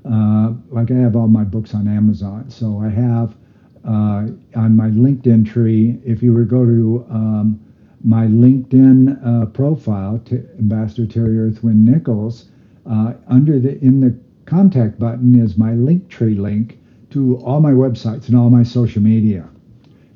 Uh, 0.05 0.55
like 0.71 0.91
I 0.91 0.95
have 0.95 1.15
all 1.15 1.29
my 1.29 1.45
books 1.45 1.73
on 1.73 1.87
Amazon, 1.87 2.51
so 2.51 2.81
I 2.81 2.89
have 2.89 3.37
uh, 3.85 4.27
on 4.57 4.77
my 4.77 4.89
LinkedIn 4.89 5.47
tree. 5.47 6.01
If 6.05 6.23
you 6.23 6.33
were 6.33 6.45
to 6.45 6.51
go 6.51 6.65
to 6.67 7.07
um, 7.11 7.61
my 8.03 8.27
LinkedIn 8.27 9.21
uh, 9.25 9.47
profile, 9.47 10.19
to 10.27 10.47
Ambassador 10.59 11.07
Terry 11.07 11.39
Earthwind 11.39 11.85
Nichols, 11.85 12.51
uh, 12.91 13.13
under 13.29 13.61
the 13.61 13.79
in 13.85 14.01
the 14.01 14.19
contact 14.47 14.99
button 14.99 15.41
is 15.41 15.57
my 15.57 15.71
Linktree 15.71 16.39
link 16.41 16.81
to 17.11 17.37
all 17.39 17.61
my 17.61 17.73
websites 17.73 18.27
and 18.29 18.37
all 18.37 18.51
my 18.51 18.65
social 18.65 19.03
media. 19.03 19.49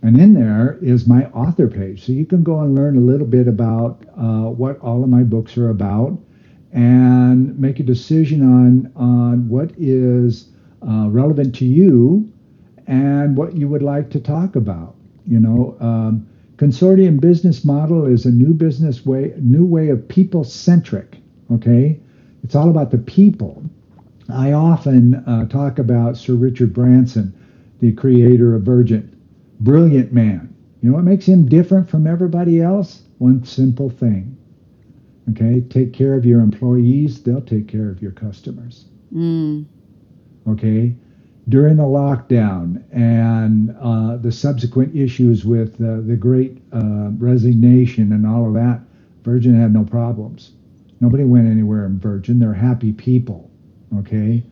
And 0.02 0.20
in 0.20 0.34
there 0.34 0.78
is 0.82 1.06
my 1.06 1.26
author 1.26 1.68
page. 1.68 2.04
So 2.04 2.12
you 2.12 2.26
can 2.26 2.42
go 2.42 2.58
and 2.60 2.74
learn 2.74 2.96
a 2.96 3.00
little 3.00 3.26
bit 3.26 3.46
about 3.46 4.04
uh, 4.16 4.50
what 4.50 4.80
all 4.80 5.04
of 5.04 5.08
my 5.08 5.22
books 5.22 5.56
are 5.56 5.70
about 5.70 6.18
and 6.72 7.56
make 7.58 7.78
a 7.78 7.84
decision 7.84 8.42
on, 8.42 8.92
on 8.96 9.48
what 9.48 9.70
is 9.78 10.48
uh, 10.86 11.06
relevant 11.08 11.54
to 11.56 11.64
you 11.66 12.30
and 12.88 13.36
what 13.36 13.54
you 13.54 13.68
would 13.68 13.82
like 13.82 14.10
to 14.10 14.20
talk 14.20 14.56
about. 14.56 14.96
You 15.24 15.38
know, 15.38 15.76
um, 15.78 16.26
consortium 16.56 17.20
business 17.20 17.64
model 17.64 18.04
is 18.06 18.26
a 18.26 18.30
new 18.30 18.54
business 18.54 19.06
way, 19.06 19.32
new 19.38 19.64
way 19.64 19.90
of 19.90 20.08
people 20.08 20.42
centric. 20.42 21.18
Okay, 21.52 22.00
it's 22.42 22.56
all 22.56 22.70
about 22.70 22.90
the 22.90 22.98
people. 22.98 23.62
I 24.28 24.52
often 24.52 25.14
uh, 25.14 25.46
talk 25.46 25.78
about 25.78 26.16
Sir 26.16 26.34
Richard 26.34 26.72
Branson, 26.72 27.32
the 27.80 27.92
creator 27.92 28.56
of 28.56 28.62
Virgin 28.62 29.11
brilliant 29.62 30.12
man. 30.12 30.54
You 30.80 30.90
know 30.90 30.96
what 30.96 31.04
makes 31.04 31.26
him 31.26 31.46
different 31.46 31.88
from 31.88 32.06
everybody 32.06 32.60
else? 32.60 33.02
One 33.18 33.44
simple 33.44 33.88
thing. 33.88 34.36
Okay, 35.30 35.60
take 35.70 35.92
care 35.92 36.14
of 36.14 36.24
your 36.26 36.40
employees, 36.40 37.22
they'll 37.22 37.40
take 37.40 37.68
care 37.68 37.88
of 37.88 38.02
your 38.02 38.10
customers. 38.10 38.86
Mm. 39.14 39.66
Okay, 40.48 40.96
during 41.48 41.76
the 41.76 41.84
lockdown 41.84 42.82
and 42.92 43.76
uh, 43.80 44.16
the 44.16 44.32
subsequent 44.32 44.96
issues 44.96 45.44
with 45.44 45.74
uh, 45.76 46.00
the 46.00 46.16
great 46.16 46.58
uh, 46.72 47.10
resignation 47.18 48.12
and 48.12 48.26
all 48.26 48.48
of 48.48 48.54
that, 48.54 48.80
Virgin 49.22 49.54
had 49.58 49.72
no 49.72 49.84
problems. 49.84 50.50
Nobody 51.00 51.24
went 51.24 51.48
anywhere 51.48 51.86
in 51.86 52.00
Virgin. 52.00 52.40
They're 52.40 52.52
happy 52.52 52.92
people. 52.92 53.48
Okay, 53.98 54.42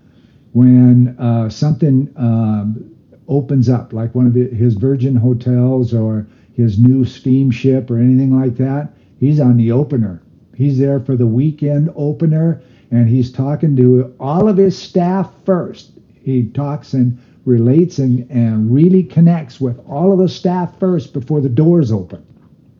when 0.52 1.16
uh, 1.18 1.48
something 1.50 2.12
um, 2.16 2.89
opens 3.31 3.68
up, 3.68 3.93
like 3.95 4.14
one 4.14 4.26
of 4.26 4.35
his 4.35 4.74
Virgin 4.74 5.16
hotels 5.16 5.95
or 5.95 6.26
his 6.53 6.78
new 6.78 7.05
steamship 7.05 7.91
or 7.91 7.99
anything 7.99 8.39
like 8.39 8.57
that, 8.57 8.93
he's 9.18 9.41
on 9.41 9.57
the 9.57 9.72
opener. 9.72 10.20
He's 10.55 10.78
there 10.78 11.01
for 11.01 11.16
the 11.16 11.26
weekend 11.26 11.91
opener 11.97 12.61
and 12.91 13.09
he's 13.09 13.33
talking 13.33 13.76
to 13.76 14.12
all 14.18 14.49
of 14.49 14.57
his 14.57 14.76
staff 14.76 15.33
first. 15.47 15.93
he 16.22 16.49
talks 16.49 16.93
and 16.93 17.18
relates 17.47 17.99
and, 17.99 18.31
and 18.31 18.72
really 18.74 19.03
connects 19.03 19.61
with 19.61 19.78
all 19.89 20.12
of 20.12 20.18
the 20.18 20.28
staff 20.28 20.78
first 20.78 21.14
before 21.14 21.41
the 21.41 21.49
doors 21.49 21.91
open. 21.91 22.22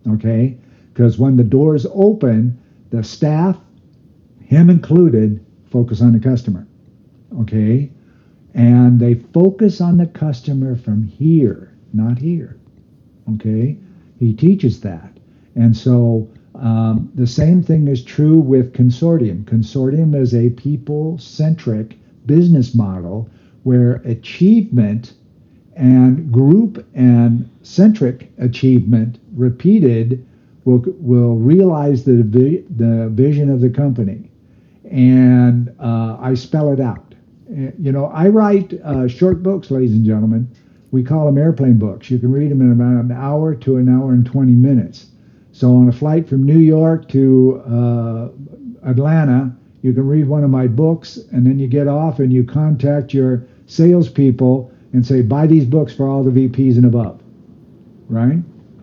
Okay? 0.09 0.59
Because 0.93 1.19
when 1.19 1.37
the 1.37 1.45
doors 1.45 1.87
open, 1.95 2.61
the 2.91 3.03
staff, 3.03 3.57
him 4.45 4.69
included, 4.69 5.45
focus 5.71 6.03
on 6.03 6.13
the 6.13 6.19
customer. 6.19 6.67
Okay? 7.41 7.91
And 8.55 8.99
they 8.99 9.15
focus 9.15 9.81
on 9.81 9.97
the 9.97 10.07
customer 10.07 10.77
from 10.77 11.05
here, 11.05 11.73
not 11.93 12.19
here. 12.19 12.59
Okay? 13.35 13.77
He 14.19 14.35
teaches 14.35 14.81
that. 14.81 15.13
And 15.55 15.77
so 15.77 16.29
um, 16.55 17.11
the 17.15 17.27
same 17.27 17.63
thing 17.63 17.89
is 17.89 18.05
true 18.05 18.39
with 18.39 18.73
Consortium. 18.73 19.45
Consortium 19.45 20.15
is 20.15 20.35
a 20.35 20.51
people 20.51 21.19
centric 21.19 21.97
business 22.27 22.75
model 22.75 23.31
where 23.63 23.97
achievement 24.05 25.15
and 25.77 26.31
group 26.31 26.87
and 26.95 27.49
centric 27.63 28.31
achievement 28.39 29.19
repeated 29.35 30.27
will, 30.65 30.83
will 30.99 31.37
realize 31.37 32.05
the, 32.05 32.23
the 32.77 33.09
vision 33.11 33.51
of 33.51 33.61
the 33.61 33.71
company. 33.71 34.31
And 34.91 35.75
uh, 35.79 36.19
I 36.21 36.35
spell 36.35 36.73
it 36.73 36.81
out. 36.81 37.10
Eh, 37.57 37.71
you 37.79 37.93
know, 37.93 38.07
I 38.07 38.29
write 38.29 38.75
uh, 38.85 39.09
short 39.09 39.43
books, 39.43 39.71
ladies 39.71 39.93
and 39.93 40.05
gentlemen. 40.05 40.49
We 40.93 41.03
call 41.03 41.27
them 41.27 41.39
airplane 41.39 41.79
books. 41.79 42.11
You 42.11 42.19
can 42.19 42.33
read 42.33 42.51
them 42.51 42.61
in 42.61 42.73
about 42.73 43.05
an 43.05 43.13
hour 43.13 43.55
to 43.55 43.77
an 43.77 43.89
hour 43.89 44.13
and 44.13 44.27
20 44.27 44.53
minutes. 44.53 45.07
So 45.53 45.75
on 45.75 45.89
a 45.89 45.93
flight 45.93 46.29
from 46.29 46.45
New 46.45 46.59
York 46.59 47.09
to 47.09 47.63
uh, 47.67 48.29
Atlanta, 48.89 49.55
you 49.83 49.93
can 49.93 50.07
read 50.07 50.27
one 50.29 50.45
of 50.45 50.51
my 50.51 50.67
books, 50.67 51.17
and 51.33 51.47
then 51.47 51.59
you 51.59 51.67
get 51.67 51.89
off 51.89 52.19
and 52.19 52.33
you 52.33 52.45
contact 52.45 53.15
your 53.15 53.47
salespeople 53.67 54.71
and 54.93 55.07
say, 55.07 55.23
buy 55.23 55.47
these 55.47 55.65
books 55.65 55.95
for 55.95 56.09
all 56.09 56.23
the 56.23 56.31
VPs 56.31 56.77
and 56.77 56.85
above, 56.85 57.21
right? 58.09 58.39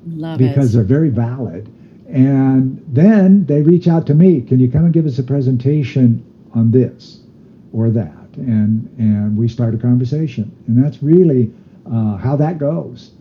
Love 0.08 0.40
because 0.40 0.74
it. 0.74 0.78
they're 0.78 0.86
very 0.86 1.10
valid. 1.10 1.72
And 2.10 2.84
then 2.88 3.46
they 3.46 3.62
reach 3.62 3.88
out 3.88 4.08
to 4.08 4.14
me. 4.14 4.42
Can 4.42 4.60
you 4.60 4.72
come 4.72 4.86
and 4.86 4.94
give 4.94 5.06
us 5.06 5.20
a 5.20 5.24
presentation 5.24 6.24
on 6.54 6.72
this 6.72 7.20
or 7.74 7.90
that? 7.90 8.27
And 8.38 8.90
and 8.98 9.38
we 9.38 9.48
start 9.48 9.74
a 9.74 9.78
conversation. 9.78 10.56
And 10.68 10.84
that's 10.84 11.02
really 11.02 11.52
uh, 11.92 12.18
how 12.18 12.36
that 12.38 12.58
goes. 12.58 13.12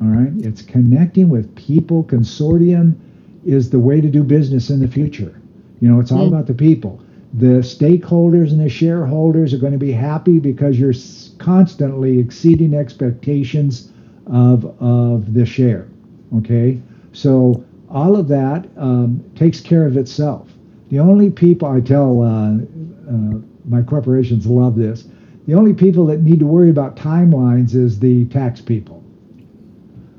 All 0.00 0.08
right. 0.08 0.32
It's 0.38 0.62
connecting 0.62 1.28
with 1.28 1.54
people. 1.54 2.04
Consortium 2.04 2.96
is 3.44 3.70
the 3.70 3.78
way 3.78 4.00
to 4.00 4.08
do 4.08 4.22
business 4.22 4.70
in 4.70 4.80
the 4.80 4.88
future. 4.88 5.40
You 5.80 5.88
know, 5.88 6.00
it's 6.00 6.10
all 6.10 6.24
mm. 6.24 6.28
about 6.28 6.46
the 6.46 6.54
people 6.54 7.04
the 7.34 7.60
stakeholders 7.62 8.52
and 8.52 8.60
the 8.60 8.68
shareholders 8.68 9.52
are 9.52 9.58
going 9.58 9.72
to 9.72 9.78
be 9.78 9.90
happy 9.90 10.38
because 10.38 10.78
you're 10.78 10.94
constantly 11.38 12.20
exceeding 12.20 12.74
expectations 12.74 13.90
of 14.26 14.64
of 14.80 15.34
the 15.34 15.44
share. 15.44 15.88
Okay, 16.36 16.80
so 17.12 17.64
all 17.90 18.16
of 18.16 18.28
that 18.28 18.68
um, 18.76 19.24
takes 19.34 19.60
care 19.60 19.86
of 19.86 19.96
itself. 19.96 20.48
The 20.90 21.00
only 21.00 21.30
people 21.30 21.68
I 21.68 21.80
tell 21.80 22.22
uh, 22.22 22.54
uh, 22.54 23.38
my 23.64 23.82
corporations 23.82 24.46
love 24.46 24.76
this. 24.76 25.06
The 25.46 25.54
only 25.54 25.74
people 25.74 26.06
that 26.06 26.22
need 26.22 26.40
to 26.40 26.46
worry 26.46 26.70
about 26.70 26.96
timelines 26.96 27.74
is 27.74 27.98
the 27.98 28.26
tax 28.26 28.60
people. 28.60 29.02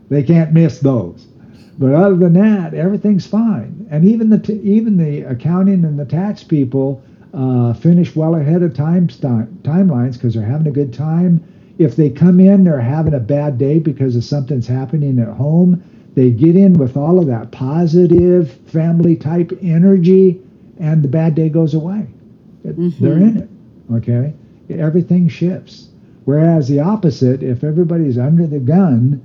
They 0.10 0.24
can't 0.24 0.54
miss 0.54 0.80
those. 0.80 1.28
But 1.78 1.94
other 1.94 2.16
than 2.16 2.34
that, 2.34 2.74
everything's 2.74 3.28
fine. 3.28 3.88
And 3.92 4.06
even 4.06 4.30
the 4.30 4.40
t- 4.40 4.62
even 4.64 4.98
the 4.98 5.22
accounting 5.24 5.84
and 5.86 6.00
the 6.00 6.06
tax 6.06 6.44
people 6.44 7.02
uh, 7.34 7.74
finish 7.74 8.16
well 8.16 8.36
ahead 8.36 8.64
of 8.64 8.74
time 8.74 9.10
st- 9.10 9.64
timelines 9.64 10.14
because 10.14 10.34
they're 10.36 10.44
having 10.46 10.68
a 10.68 10.72
good 10.72 10.94
time. 10.94 11.44
If 11.78 11.96
they 11.98 12.10
come 12.10 12.40
in, 12.40 12.64
they're 12.64 12.80
having 12.80 13.14
a 13.14 13.20
bad 13.20 13.58
day 13.58 13.80
because 13.80 14.16
of 14.16 14.24
something's 14.24 14.68
happening 14.68 15.20
at 15.20 15.28
home. 15.28 15.84
They 16.16 16.32
get 16.32 16.56
in 16.56 16.74
with 16.76 16.96
all 16.96 17.20
of 17.20 17.28
that 17.28 17.52
positive 17.52 18.52
family 18.68 19.18
type 19.18 19.52
energy, 19.62 20.42
and 20.80 21.04
the 21.04 21.10
bad 21.10 21.36
day 21.36 21.50
goes 21.50 21.74
away. 21.74 22.08
Mm-hmm. 22.74 23.04
They're 23.04 23.18
in 23.18 23.38
it. 23.38 23.50
Okay, 23.94 24.34
everything 24.70 25.28
shifts. 25.30 25.90
Whereas 26.26 26.68
the 26.68 26.80
opposite, 26.80 27.44
if 27.44 27.64
everybody's 27.64 28.18
under 28.18 28.48
the 28.48 28.60
gun, 28.60 29.24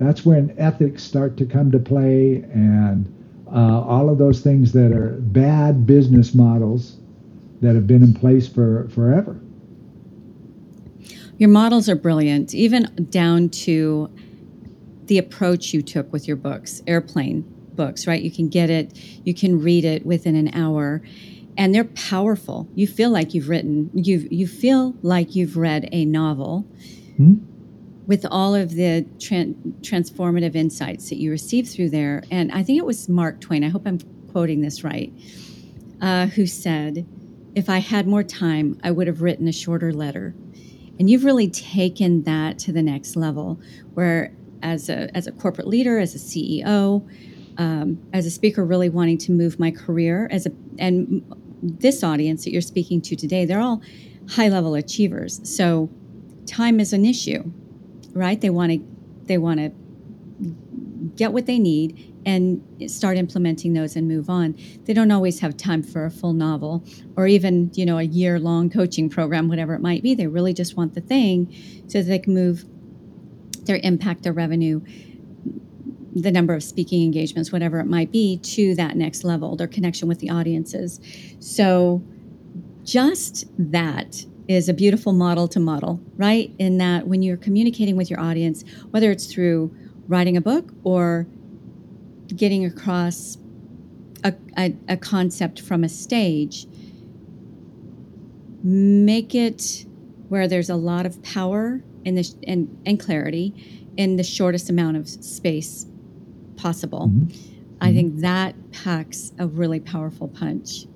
that's 0.00 0.24
when 0.24 0.54
ethics 0.58 1.02
start 1.04 1.36
to 1.36 1.46
come 1.46 1.70
to 1.70 1.78
play 1.78 2.42
and 2.52 3.06
uh, 3.52 3.80
all 3.82 4.08
of 4.08 4.18
those 4.18 4.40
things 4.40 4.72
that 4.72 4.92
are 4.92 5.18
bad 5.20 5.86
business 5.86 6.34
models 6.34 6.96
that 7.60 7.74
have 7.74 7.86
been 7.86 8.02
in 8.02 8.14
place 8.14 8.48
for 8.48 8.88
forever. 8.88 9.38
Your 11.38 11.48
models 11.48 11.88
are 11.88 11.94
brilliant, 11.94 12.54
even 12.54 13.06
down 13.10 13.48
to 13.50 14.10
the 15.06 15.18
approach 15.18 15.72
you 15.72 15.82
took 15.82 16.12
with 16.12 16.28
your 16.28 16.36
books, 16.36 16.82
airplane 16.86 17.42
books, 17.74 18.06
right? 18.06 18.22
You 18.22 18.30
can 18.30 18.48
get 18.48 18.70
it, 18.70 18.92
you 19.24 19.34
can 19.34 19.60
read 19.60 19.84
it 19.84 20.04
within 20.04 20.36
an 20.36 20.54
hour, 20.54 21.02
and 21.60 21.74
they're 21.74 21.84
powerful. 21.84 22.66
You 22.74 22.86
feel 22.86 23.10
like 23.10 23.34
you've 23.34 23.50
written, 23.50 23.90
you 23.92 24.26
you 24.30 24.46
feel 24.46 24.94
like 25.02 25.36
you've 25.36 25.58
read 25.58 25.90
a 25.92 26.06
novel. 26.06 26.60
Hmm? 27.18 27.34
With 28.06 28.26
all 28.28 28.54
of 28.54 28.70
the 28.70 29.06
tra- 29.20 29.54
transformative 29.82 30.56
insights 30.56 31.10
that 31.10 31.16
you 31.16 31.30
received 31.30 31.68
through 31.68 31.90
there. 31.90 32.24
And 32.30 32.50
I 32.50 32.62
think 32.62 32.78
it 32.78 32.86
was 32.86 33.08
Mark 33.10 33.40
Twain, 33.40 33.62
I 33.62 33.68
hope 33.68 33.82
I'm 33.86 34.00
quoting 34.32 34.62
this 34.62 34.82
right, 34.82 35.12
uh, 36.00 36.26
who 36.28 36.46
said, 36.46 37.06
if 37.54 37.68
I 37.68 37.78
had 37.78 38.08
more 38.08 38.24
time, 38.24 38.80
I 38.82 38.90
would 38.90 39.06
have 39.06 39.20
written 39.20 39.46
a 39.46 39.52
shorter 39.52 39.92
letter. 39.92 40.34
And 40.98 41.10
you've 41.10 41.24
really 41.24 41.50
taken 41.50 42.22
that 42.22 42.58
to 42.60 42.72
the 42.72 42.82
next 42.82 43.16
level, 43.16 43.60
where 43.92 44.32
as 44.62 44.88
a 44.88 45.14
as 45.14 45.26
a 45.26 45.32
corporate 45.32 45.68
leader, 45.68 45.98
as 45.98 46.14
a 46.14 46.18
CEO, 46.18 47.06
um, 47.58 48.02
as 48.14 48.24
a 48.24 48.30
speaker, 48.30 48.64
really 48.64 48.88
wanting 48.88 49.18
to 49.18 49.32
move 49.32 49.60
my 49.60 49.70
career 49.70 50.26
as 50.32 50.46
a 50.46 50.52
and 50.78 51.22
this 51.62 52.02
audience 52.02 52.44
that 52.44 52.52
you're 52.52 52.62
speaking 52.62 53.00
to 53.02 53.16
today, 53.16 53.44
they're 53.44 53.60
all 53.60 53.82
high 54.30 54.48
level 54.48 54.74
achievers. 54.74 55.40
So 55.48 55.90
time 56.46 56.80
is 56.80 56.92
an 56.92 57.04
issue, 57.04 57.50
right? 58.12 58.40
They 58.40 58.50
want 58.50 58.72
to 58.72 58.80
they 59.24 59.38
want 59.38 59.60
to 59.60 59.70
get 61.16 61.32
what 61.32 61.46
they 61.46 61.58
need 61.58 62.10
and 62.26 62.62
start 62.90 63.16
implementing 63.16 63.72
those 63.72 63.96
and 63.96 64.06
move 64.06 64.28
on. 64.28 64.56
They 64.84 64.92
don't 64.92 65.10
always 65.10 65.40
have 65.40 65.56
time 65.56 65.82
for 65.82 66.04
a 66.04 66.10
full 66.10 66.32
novel 66.32 66.84
or 67.16 67.26
even, 67.26 67.70
you 67.74 67.86
know, 67.86 67.98
a 67.98 68.02
year 68.02 68.38
long 68.38 68.68
coaching 68.70 69.08
program, 69.08 69.48
whatever 69.48 69.74
it 69.74 69.80
might 69.80 70.02
be. 70.02 70.14
They 70.14 70.26
really 70.26 70.52
just 70.52 70.76
want 70.76 70.94
the 70.94 71.00
thing 71.00 71.54
so 71.88 71.98
that 71.98 72.08
they 72.08 72.18
can 72.18 72.34
move 72.34 72.64
their 73.64 73.80
impact, 73.82 74.22
their 74.22 74.32
revenue, 74.32 74.80
the 76.14 76.30
number 76.30 76.54
of 76.54 76.62
speaking 76.62 77.02
engagements, 77.04 77.52
whatever 77.52 77.78
it 77.80 77.86
might 77.86 78.10
be, 78.10 78.38
to 78.38 78.74
that 78.74 78.96
next 78.96 79.24
level, 79.24 79.56
their 79.56 79.68
connection 79.68 80.08
with 80.08 80.18
the 80.18 80.30
audiences. 80.30 81.00
So 81.38 82.02
just 82.84 83.46
that 83.58 84.24
is 84.48 84.68
a 84.68 84.74
beautiful 84.74 85.12
model 85.12 85.46
to 85.48 85.60
model, 85.60 86.00
right? 86.16 86.52
In 86.58 86.78
that 86.78 87.06
when 87.06 87.22
you're 87.22 87.36
communicating 87.36 87.96
with 87.96 88.10
your 88.10 88.18
audience, 88.18 88.64
whether 88.90 89.10
it's 89.10 89.26
through 89.26 89.74
writing 90.08 90.36
a 90.36 90.40
book 90.40 90.72
or 90.82 91.26
getting 92.34 92.64
across 92.64 93.38
a, 94.24 94.34
a, 94.58 94.74
a 94.88 94.96
concept 94.96 95.60
from 95.60 95.84
a 95.84 95.88
stage, 95.88 96.66
make 98.62 99.34
it 99.34 99.86
where 100.28 100.48
there's 100.48 100.70
a 100.70 100.76
lot 100.76 101.06
of 101.06 101.22
power 101.22 101.82
the, 102.04 102.34
and, 102.46 102.82
and 102.86 102.98
clarity 102.98 103.88
in 103.96 104.16
the 104.16 104.24
shortest 104.24 104.70
amount 104.70 104.96
of 104.96 105.08
space 105.08 105.86
possible. 106.60 107.08
Mm-hmm. 107.08 107.56
I 107.80 107.86
mm-hmm. 107.86 107.96
think 107.96 108.20
that 108.20 108.54
packs 108.72 109.32
a 109.38 109.46
really 109.46 109.80
powerful 109.80 110.28
punch. 110.28 110.86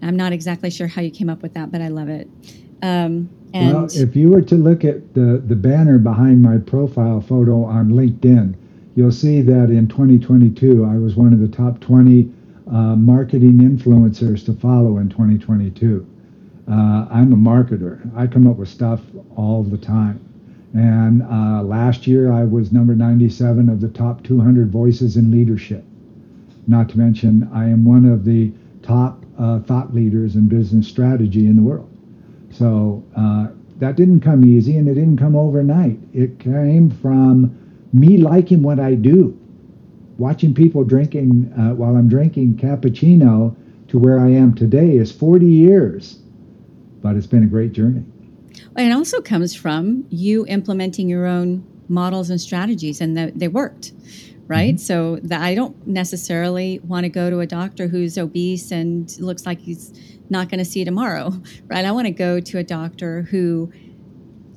I'm 0.00 0.16
not 0.16 0.32
exactly 0.32 0.70
sure 0.70 0.86
how 0.86 1.02
you 1.02 1.10
came 1.10 1.28
up 1.28 1.42
with 1.42 1.54
that, 1.54 1.70
but 1.70 1.82
I 1.82 1.88
love 1.88 2.08
it. 2.08 2.28
Um, 2.82 3.28
well, 3.52 3.88
if 3.90 4.14
you 4.14 4.30
were 4.30 4.42
to 4.42 4.54
look 4.54 4.84
at 4.84 5.14
the, 5.14 5.42
the 5.44 5.56
banner 5.56 5.98
behind 5.98 6.42
my 6.42 6.58
profile 6.58 7.20
photo 7.20 7.64
on 7.64 7.90
LinkedIn, 7.90 8.54
you'll 8.94 9.10
see 9.10 9.40
that 9.42 9.70
in 9.70 9.88
2022, 9.88 10.84
I 10.84 10.96
was 10.96 11.16
one 11.16 11.32
of 11.32 11.40
the 11.40 11.48
top 11.48 11.80
20 11.80 12.30
uh, 12.70 12.72
marketing 12.96 13.58
influencers 13.58 14.44
to 14.44 14.52
follow 14.52 14.98
in 14.98 15.08
2022. 15.08 16.06
Uh, 16.70 17.06
I'm 17.10 17.32
a 17.32 17.36
marketer. 17.36 18.14
I 18.16 18.26
come 18.26 18.46
up 18.46 18.56
with 18.56 18.68
stuff 18.68 19.00
all 19.36 19.62
the 19.62 19.78
time. 19.78 20.27
And 20.74 21.22
uh, 21.22 21.62
last 21.62 22.06
year, 22.06 22.32
I 22.32 22.44
was 22.44 22.72
number 22.72 22.94
97 22.94 23.68
of 23.68 23.80
the 23.80 23.88
top 23.88 24.22
200 24.24 24.70
voices 24.70 25.16
in 25.16 25.30
leadership. 25.30 25.84
Not 26.68 26.88
to 26.90 26.98
mention, 26.98 27.48
I 27.52 27.68
am 27.68 27.84
one 27.84 28.06
of 28.06 28.24
the 28.24 28.52
top 28.82 29.24
uh, 29.38 29.60
thought 29.60 29.94
leaders 29.94 30.36
in 30.36 30.48
business 30.48 30.88
strategy 30.88 31.46
in 31.46 31.56
the 31.56 31.62
world. 31.62 31.90
So 32.50 33.04
uh, 33.16 33.48
that 33.78 33.96
didn't 33.96 34.20
come 34.20 34.44
easy 34.44 34.76
and 34.76 34.88
it 34.88 34.94
didn't 34.94 35.18
come 35.18 35.36
overnight. 35.36 35.98
It 36.14 36.38
came 36.40 36.90
from 36.90 37.56
me 37.92 38.18
liking 38.18 38.62
what 38.62 38.80
I 38.80 38.94
do, 38.94 39.38
watching 40.18 40.54
people 40.54 40.84
drinking 40.84 41.52
uh, 41.58 41.74
while 41.74 41.96
I'm 41.96 42.08
drinking 42.08 42.56
cappuccino 42.56 43.56
to 43.88 43.98
where 43.98 44.20
I 44.20 44.30
am 44.30 44.54
today 44.54 44.96
is 44.98 45.12
40 45.12 45.46
years. 45.46 46.18
but 47.02 47.16
it's 47.16 47.26
been 47.26 47.44
a 47.44 47.46
great 47.46 47.72
journey. 47.72 48.04
It 48.76 48.92
also 48.92 49.20
comes 49.20 49.54
from 49.54 50.06
you 50.10 50.46
implementing 50.46 51.08
your 51.08 51.26
own 51.26 51.66
models 51.88 52.30
and 52.30 52.40
strategies, 52.40 53.00
and 53.00 53.16
that 53.16 53.38
they 53.38 53.48
worked, 53.48 53.92
right? 54.46 54.74
Mm-hmm. 54.74 54.78
So 54.78 55.16
that 55.22 55.40
I 55.40 55.54
don't 55.54 55.86
necessarily 55.86 56.80
want 56.80 57.04
to 57.04 57.08
go 57.08 57.30
to 57.30 57.40
a 57.40 57.46
doctor 57.46 57.88
who's 57.88 58.18
obese 58.18 58.70
and 58.70 59.18
looks 59.18 59.46
like 59.46 59.60
he's 59.60 59.92
not 60.30 60.50
going 60.50 60.58
to 60.58 60.64
see 60.64 60.84
tomorrow, 60.84 61.32
right? 61.66 61.84
I 61.84 61.92
want 61.92 62.06
to 62.06 62.12
go 62.12 62.40
to 62.40 62.58
a 62.58 62.64
doctor 62.64 63.22
who 63.22 63.72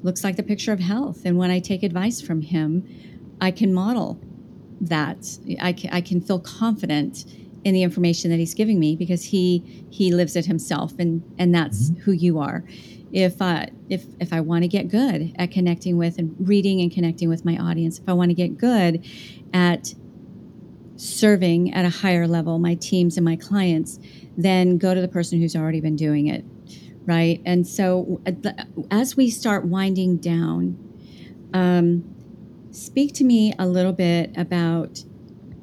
looks 0.03 0.23
like 0.23 0.35
the 0.35 0.43
picture 0.43 0.73
of 0.73 0.79
health, 0.79 1.21
and 1.25 1.37
when 1.37 1.51
I 1.51 1.59
take 1.59 1.83
advice 1.83 2.21
from 2.21 2.41
him, 2.41 2.87
I 3.39 3.51
can 3.51 3.73
model 3.73 4.19
that. 4.81 5.37
I 5.59 5.73
can, 5.73 5.91
I 5.91 6.01
can 6.01 6.21
feel 6.21 6.39
confident 6.39 7.25
in 7.63 7.75
the 7.75 7.83
information 7.83 8.31
that 8.31 8.37
he's 8.37 8.55
giving 8.55 8.79
me 8.79 8.95
because 8.95 9.23
he 9.25 9.85
he 9.89 10.11
lives 10.11 10.35
it 10.35 10.45
himself, 10.45 10.93
and 10.99 11.23
and 11.37 11.53
that's 11.53 11.91
mm-hmm. 11.91 12.01
who 12.01 12.11
you 12.11 12.39
are 12.39 12.63
if 13.11 13.41
uh, 13.41 13.65
if 13.89 14.05
if 14.19 14.33
I 14.33 14.41
want 14.41 14.63
to 14.63 14.67
get 14.67 14.87
good 14.87 15.33
at 15.37 15.51
connecting 15.51 15.97
with 15.97 16.17
and 16.17 16.35
reading 16.39 16.81
and 16.81 16.91
connecting 16.91 17.29
with 17.29 17.45
my 17.45 17.57
audience, 17.57 17.99
if 17.99 18.07
I 18.07 18.13
want 18.13 18.29
to 18.29 18.35
get 18.35 18.57
good 18.57 19.05
at 19.53 19.93
serving 20.95 21.73
at 21.73 21.83
a 21.83 21.89
higher 21.89 22.27
level 22.27 22.59
my 22.59 22.75
teams 22.75 23.17
and 23.17 23.25
my 23.25 23.35
clients, 23.35 23.99
then 24.37 24.77
go 24.77 24.93
to 24.93 25.01
the 25.01 25.07
person 25.07 25.39
who's 25.39 25.55
already 25.55 25.81
been 25.81 25.95
doing 25.95 26.27
it, 26.27 26.45
right? 27.05 27.41
And 27.45 27.67
so 27.67 28.21
as 28.91 29.17
we 29.17 29.29
start 29.29 29.65
winding 29.65 30.17
down, 30.17 30.77
um, 31.53 32.15
speak 32.71 33.13
to 33.15 33.23
me 33.23 33.53
a 33.57 33.67
little 33.67 33.93
bit 33.93 34.31
about 34.37 35.03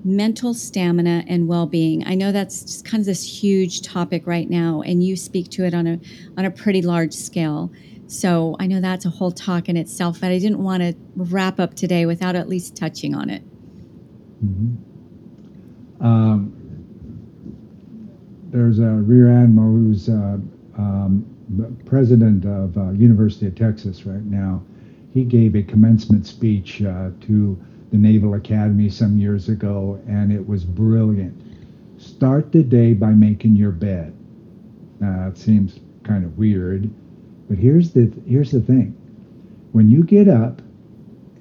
mental 0.05 0.55
stamina 0.55 1.25
and 1.27 1.49
well-being. 1.49 2.07
I 2.07 2.15
know 2.15 2.33
that's 2.33 2.63
just 2.63 2.85
kind 2.85 3.01
of 3.01 3.07
this 3.07 3.43
huge 3.43 3.83
topic 3.83 4.27
right 4.27 4.49
now 4.49 4.83
and 4.83 5.03
you 5.03 5.17
speak 5.17 5.51
to 5.51 5.65
it 5.65 5.75
on 5.75 5.87
a 5.87 6.01
on 6.37 6.45
a 6.45 6.51
pretty 6.51 6.83
large 6.83 7.13
scale. 7.13 7.71
So 8.07 8.57
I 8.59 8.67
know 8.67 8.81
that's 8.81 9.05
a 9.05 9.11
whole 9.11 9.33
talk 9.33 9.69
in 9.69 9.77
itself, 9.77 10.21
but 10.21 10.31
I 10.31 10.39
didn't 10.39 10.63
want 10.63 10.83
to 10.83 10.95
wrap 11.17 11.61
up 11.61 11.75
today 11.75 12.07
without 12.07 12.37
at 12.37 12.49
least 12.49 12.75
touching 12.77 13.15
on 13.15 13.29
it. 13.29 13.43
Mm-hmm. 14.45 16.07
Um, 16.07 16.55
there's 18.51 18.79
a 18.79 18.87
rear 18.87 19.31
admiral 19.31 19.73
who's 19.73 20.09
uh, 20.09 20.39
um, 20.79 21.27
president 21.85 22.47
of 22.47 22.79
uh, 22.79 22.91
University 22.93 23.47
of 23.47 23.55
Texas 23.55 24.07
right 24.07 24.25
now. 24.25 24.63
He 25.13 25.25
gave 25.25 25.55
a 25.55 25.63
commencement 25.63 26.27
speech 26.27 26.83
uh, 26.83 27.11
to 27.23 27.63
the 27.91 27.99
Naval 27.99 28.35
Academy 28.35 28.89
some 28.89 29.19
years 29.19 29.49
ago, 29.49 30.01
and 30.07 30.33
it 30.33 30.47
was 30.47 30.65
brilliant. 30.65 31.41
Start 32.01 32.53
the 32.53 32.63
day 32.63 32.95
by 32.95 33.11
making 33.11 33.57
your 33.57 33.73
bed. 33.73 34.15
Now, 35.01 35.29
it 35.29 35.39
seems 35.39 35.81
kind 36.05 36.25
of 36.25 36.39
weird, 36.39 36.91
but 37.49 37.59
here's 37.59 37.93
the 37.93 38.13
here's 38.27 38.51
the 38.51 38.61
thing. 38.61 38.95
When 39.73 39.91
you 39.91 40.03
get 40.03 40.29
up 40.29 40.61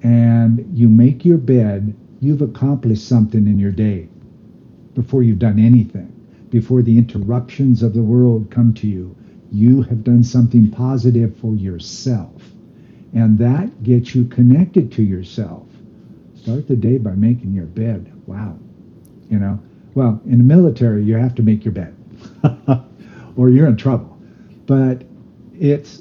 and 0.02 0.68
you 0.76 0.88
make 0.88 1.24
your 1.24 1.38
bed, 1.38 1.94
you've 2.20 2.42
accomplished 2.42 3.06
something 3.06 3.46
in 3.46 3.58
your 3.58 3.72
day 3.72 4.08
before 4.94 5.22
you've 5.22 5.38
done 5.38 5.58
anything. 5.58 6.14
Before 6.50 6.82
the 6.82 6.96
interruptions 6.96 7.82
of 7.82 7.94
the 7.94 8.02
world 8.02 8.50
come 8.50 8.72
to 8.74 8.88
you, 8.88 9.14
you 9.52 9.82
have 9.82 10.04
done 10.04 10.24
something 10.24 10.70
positive 10.70 11.36
for 11.36 11.54
yourself. 11.54 12.42
And 13.14 13.38
that 13.38 13.82
gets 13.82 14.14
you 14.14 14.24
connected 14.24 14.92
to 14.92 15.02
yourself. 15.02 15.67
Start 16.48 16.66
the 16.66 16.76
day 16.76 16.96
by 16.96 17.10
making 17.10 17.52
your 17.52 17.66
bed. 17.66 18.10
Wow. 18.24 18.56
You 19.28 19.38
know, 19.38 19.60
well, 19.92 20.18
in 20.24 20.38
the 20.38 20.44
military, 20.44 21.04
you 21.04 21.14
have 21.16 21.34
to 21.34 21.42
make 21.42 21.62
your 21.62 21.72
bed 21.72 21.94
or 23.36 23.50
you're 23.50 23.66
in 23.66 23.76
trouble. 23.76 24.18
But 24.64 25.02
it's 25.60 26.00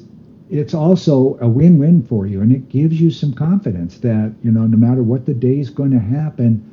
it's 0.50 0.74
also 0.74 1.38
a 1.42 1.50
win-win 1.50 2.02
for 2.04 2.28
you 2.28 2.40
and 2.40 2.54
it 2.54 2.70
gives 2.70 3.02
you 3.02 3.12
some 3.12 3.34
confidence 3.34 3.98
that, 3.98 4.34
you 4.42 4.50
know, 4.50 4.66
no 4.66 4.78
matter 4.78 5.04
what 5.04 5.26
the 5.26 5.34
day 5.34 5.60
is 5.60 5.70
going 5.70 5.92
to 5.92 6.00
happen, 6.00 6.64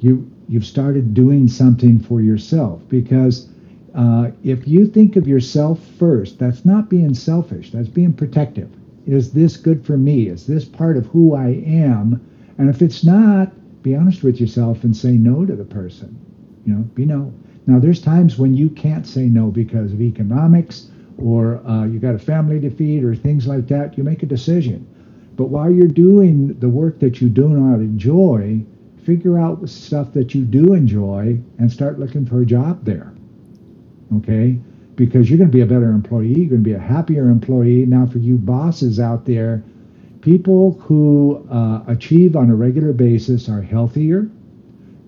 you 0.00 0.28
you've 0.48 0.66
started 0.66 1.14
doing 1.14 1.46
something 1.46 2.00
for 2.00 2.20
yourself 2.20 2.82
because 2.88 3.48
uh, 3.94 4.32
if 4.42 4.66
you 4.66 4.88
think 4.88 5.14
of 5.14 5.28
yourself 5.28 5.78
first, 6.00 6.40
that's 6.40 6.64
not 6.64 6.90
being 6.90 7.14
selfish. 7.14 7.70
That's 7.70 7.86
being 7.86 8.12
protective. 8.12 8.70
Is 9.06 9.34
this 9.34 9.56
good 9.56 9.86
for 9.86 9.96
me? 9.96 10.26
Is 10.26 10.48
this 10.48 10.64
part 10.64 10.96
of 10.96 11.06
who 11.06 11.36
I 11.36 11.50
am? 11.64 12.20
And 12.58 12.68
if 12.68 12.82
it's 12.82 13.04
not, 13.04 13.52
be 13.82 13.94
honest 13.94 14.22
with 14.22 14.40
yourself 14.40 14.84
and 14.84 14.96
say 14.96 15.12
no 15.12 15.44
to 15.44 15.54
the 15.54 15.64
person. 15.64 16.18
You 16.64 16.74
know, 16.74 16.82
be 16.94 17.04
no. 17.04 17.32
Now, 17.66 17.78
there's 17.78 18.00
times 18.00 18.38
when 18.38 18.54
you 18.54 18.68
can't 18.70 19.06
say 19.06 19.26
no 19.26 19.50
because 19.50 19.92
of 19.92 20.00
economics 20.00 20.90
or 21.18 21.64
uh, 21.66 21.84
you 21.86 21.98
got 21.98 22.14
a 22.14 22.18
family 22.18 22.60
to 22.60 22.70
feed 22.70 23.04
or 23.04 23.14
things 23.14 23.46
like 23.46 23.68
that. 23.68 23.96
You 23.96 24.04
make 24.04 24.22
a 24.22 24.26
decision. 24.26 24.86
But 25.36 25.46
while 25.46 25.70
you're 25.70 25.88
doing 25.88 26.58
the 26.60 26.68
work 26.68 27.00
that 27.00 27.20
you 27.20 27.28
do 27.28 27.48
not 27.48 27.80
enjoy, 27.80 28.64
figure 29.04 29.38
out 29.38 29.68
stuff 29.68 30.12
that 30.12 30.34
you 30.34 30.42
do 30.44 30.74
enjoy 30.74 31.38
and 31.58 31.70
start 31.70 31.98
looking 31.98 32.24
for 32.26 32.40
a 32.40 32.46
job 32.46 32.84
there. 32.84 33.12
Okay? 34.16 34.58
Because 34.96 35.28
you're 35.28 35.38
going 35.38 35.50
to 35.50 35.56
be 35.56 35.62
a 35.62 35.66
better 35.66 35.90
employee. 35.90 36.28
You're 36.28 36.50
going 36.50 36.64
to 36.64 36.70
be 36.70 36.74
a 36.74 36.78
happier 36.78 37.28
employee. 37.28 37.84
Now, 37.86 38.06
for 38.06 38.18
you 38.18 38.36
bosses 38.36 39.00
out 39.00 39.24
there, 39.24 39.62
people 40.24 40.72
who 40.80 41.46
uh, 41.50 41.82
achieve 41.86 42.34
on 42.34 42.48
a 42.48 42.54
regular 42.54 42.94
basis 42.94 43.46
are 43.46 43.60
healthier. 43.60 44.26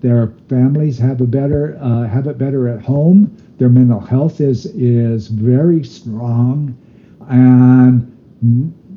Their 0.01 0.27
families 0.47 0.99
have 0.99 1.21
a 1.21 1.25
better 1.25 1.75
uh, 1.81 2.07
have 2.07 2.27
it 2.27 2.37
better 2.37 2.69
at 2.69 2.83
home. 2.83 3.35
Their 3.57 3.69
mental 3.69 3.99
health 3.99 4.39
is 4.39 4.67
is 4.67 5.27
very 5.29 5.83
strong, 5.83 6.77
and 7.29 8.05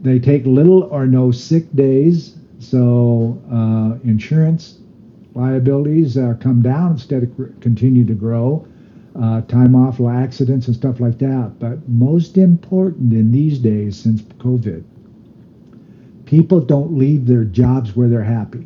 they 0.03 0.18
take 0.18 0.45
little 0.45 0.83
or 0.83 1.07
no 1.07 1.31
sick 1.31 1.73
days. 1.75 2.37
So 2.59 3.41
uh, 3.51 3.99
insurance 4.07 4.79
liabilities 5.35 6.18
uh, 6.18 6.35
come 6.39 6.61
down 6.61 6.93
instead 6.93 7.23
of 7.23 7.31
continue 7.61 8.05
to 8.05 8.14
grow. 8.14 8.66
Uh, 9.18 9.41
time 9.43 9.75
off, 9.75 9.99
accidents, 10.01 10.66
and 10.66 10.77
stuff 10.77 11.01
like 11.01 11.18
that. 11.18 11.53
But 11.59 11.89
most 11.89 12.37
important 12.37 13.12
in 13.14 13.33
these 13.33 13.59
days, 13.59 13.97
since 13.97 14.23
COVID, 14.39 14.85
People 16.31 16.61
don't 16.61 16.97
leave 16.97 17.26
their 17.26 17.43
jobs 17.43 17.97
where 17.97 18.07
they're 18.07 18.22
happy. 18.22 18.64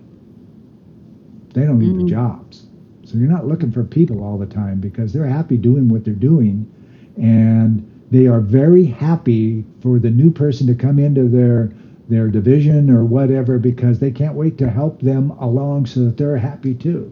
They 1.55 1.62
don't 1.62 1.79
leave 1.79 1.93
mm-hmm. 1.93 2.01
their 2.01 2.09
jobs. 2.09 2.67
So 3.07 3.17
you're 3.17 3.27
not 3.27 3.47
looking 3.47 3.73
for 3.73 3.83
people 3.85 4.23
all 4.23 4.37
the 4.37 4.45
time 4.45 4.81
because 4.81 5.15
they're 5.15 5.25
happy 5.25 5.57
doing 5.57 5.89
what 5.89 6.05
they're 6.05 6.12
doing 6.12 6.71
and 7.17 7.91
they 8.11 8.27
are 8.27 8.41
very 8.41 8.85
happy 8.85 9.65
for 9.81 9.99
the 9.99 10.11
new 10.11 10.31
person 10.31 10.67
to 10.67 10.75
come 10.75 10.99
into 10.99 11.27
their 11.27 11.73
their 12.07 12.29
division 12.29 12.91
or 12.91 13.03
whatever 13.03 13.59
because 13.59 13.99
they 13.99 14.11
can't 14.11 14.35
wait 14.35 14.59
to 14.59 14.69
help 14.69 15.01
them 15.01 15.31
along 15.31 15.87
so 15.87 16.01
that 16.05 16.19
they're 16.19 16.37
happy 16.37 16.75
too. 16.75 17.11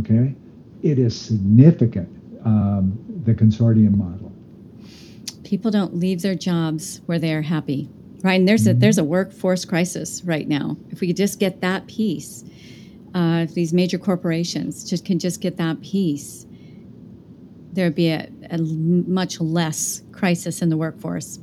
Okay? 0.00 0.34
It 0.82 0.98
is 0.98 1.18
significant, 1.18 2.10
um, 2.44 2.98
the 3.24 3.32
consortium 3.32 3.96
model. 3.96 4.30
People 5.44 5.70
don't 5.70 5.96
leave 5.96 6.20
their 6.20 6.34
jobs 6.34 7.00
where 7.06 7.18
they 7.18 7.32
are 7.32 7.40
happy 7.40 7.88
right? 8.26 8.38
And 8.38 8.48
there's 8.48 8.66
a 8.66 8.74
there's 8.74 8.98
a 8.98 9.04
workforce 9.04 9.64
crisis 9.64 10.22
right 10.24 10.48
now. 10.48 10.76
If 10.90 11.00
we 11.00 11.06
could 11.06 11.16
just 11.16 11.38
get 11.38 11.60
that 11.60 11.86
piece, 11.86 12.44
uh, 13.14 13.44
if 13.44 13.54
these 13.54 13.72
major 13.72 13.98
corporations 13.98 14.88
just 14.88 15.04
can 15.04 15.18
just 15.18 15.40
get 15.40 15.56
that 15.58 15.80
piece, 15.80 16.44
there'd 17.72 17.94
be 17.94 18.08
a, 18.08 18.28
a 18.50 18.58
much 18.58 19.40
less 19.40 20.02
crisis 20.12 20.60
in 20.60 20.68
the 20.68 20.76
workforce. 20.76 21.38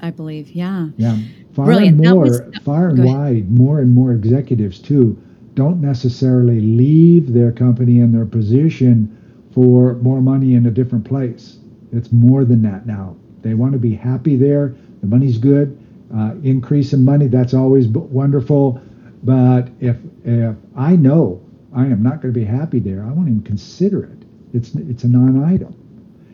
I 0.00 0.10
believe, 0.10 0.50
yeah, 0.50 0.88
yeah. 0.96 1.16
Far 1.54 1.66
Brilliant. 1.66 2.00
and 2.00 2.08
more, 2.08 2.24
was, 2.24 2.40
far 2.64 2.88
and 2.88 3.04
wide, 3.04 3.50
more 3.50 3.80
and 3.80 3.92
more 3.94 4.12
executives 4.12 4.78
too 4.78 5.20
don't 5.54 5.80
necessarily 5.80 6.60
leave 6.60 7.32
their 7.32 7.50
company 7.50 7.98
and 7.98 8.14
their 8.14 8.24
position 8.24 9.12
for 9.52 9.94
more 9.94 10.20
money 10.20 10.54
in 10.54 10.66
a 10.66 10.70
different 10.70 11.04
place. 11.04 11.58
It's 11.92 12.12
more 12.12 12.44
than 12.44 12.62
that 12.62 12.86
now. 12.86 13.16
They 13.42 13.54
want 13.54 13.72
to 13.72 13.78
be 13.80 13.92
happy 13.92 14.36
there. 14.36 14.76
The 15.00 15.08
money's 15.08 15.36
good 15.36 15.76
uh, 16.14 16.34
increase 16.42 16.92
in 16.92 17.04
money, 17.04 17.26
that's 17.28 17.54
always 17.54 17.88
wonderful. 17.88 18.80
But 19.22 19.68
if 19.80 19.96
if 20.24 20.56
I 20.76 20.96
know 20.96 21.40
I 21.74 21.86
am 21.86 22.02
not 22.02 22.22
going 22.22 22.32
to 22.32 22.40
be 22.40 22.44
happy 22.44 22.78
there, 22.78 23.02
I 23.02 23.10
won't 23.12 23.28
even 23.28 23.42
consider 23.42 24.04
it. 24.04 24.18
It's 24.54 24.74
it's 24.74 25.04
a 25.04 25.08
non-item. 25.08 25.74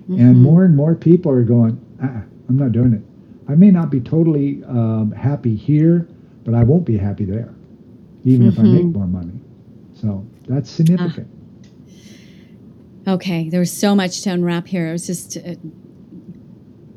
Mm-hmm. 0.02 0.20
And 0.20 0.42
more 0.42 0.64
and 0.64 0.76
more 0.76 0.94
people 0.94 1.32
are 1.32 1.42
going, 1.42 1.80
ah, 2.02 2.22
I'm 2.48 2.56
not 2.56 2.72
doing 2.72 2.92
it. 2.92 3.02
I 3.50 3.54
may 3.54 3.70
not 3.70 3.90
be 3.90 4.00
totally 4.00 4.62
um, 4.64 5.12
happy 5.12 5.56
here, 5.56 6.06
but 6.44 6.54
I 6.54 6.62
won't 6.62 6.84
be 6.84 6.96
happy 6.96 7.24
there, 7.24 7.54
even 8.24 8.46
mm-hmm. 8.46 8.48
if 8.48 8.58
I 8.58 8.62
make 8.62 8.82
mm-hmm. 8.82 8.98
more 8.98 9.06
money. 9.06 9.40
So 9.94 10.26
that's 10.46 10.70
significant. 10.70 11.28
Ah. 11.28 13.12
Okay, 13.14 13.48
there's 13.50 13.72
so 13.72 13.94
much 13.94 14.22
to 14.22 14.30
unwrap 14.30 14.66
here. 14.66 14.88
It 14.88 14.92
was 14.92 15.06
just 15.06 15.36
uh, 15.36 15.56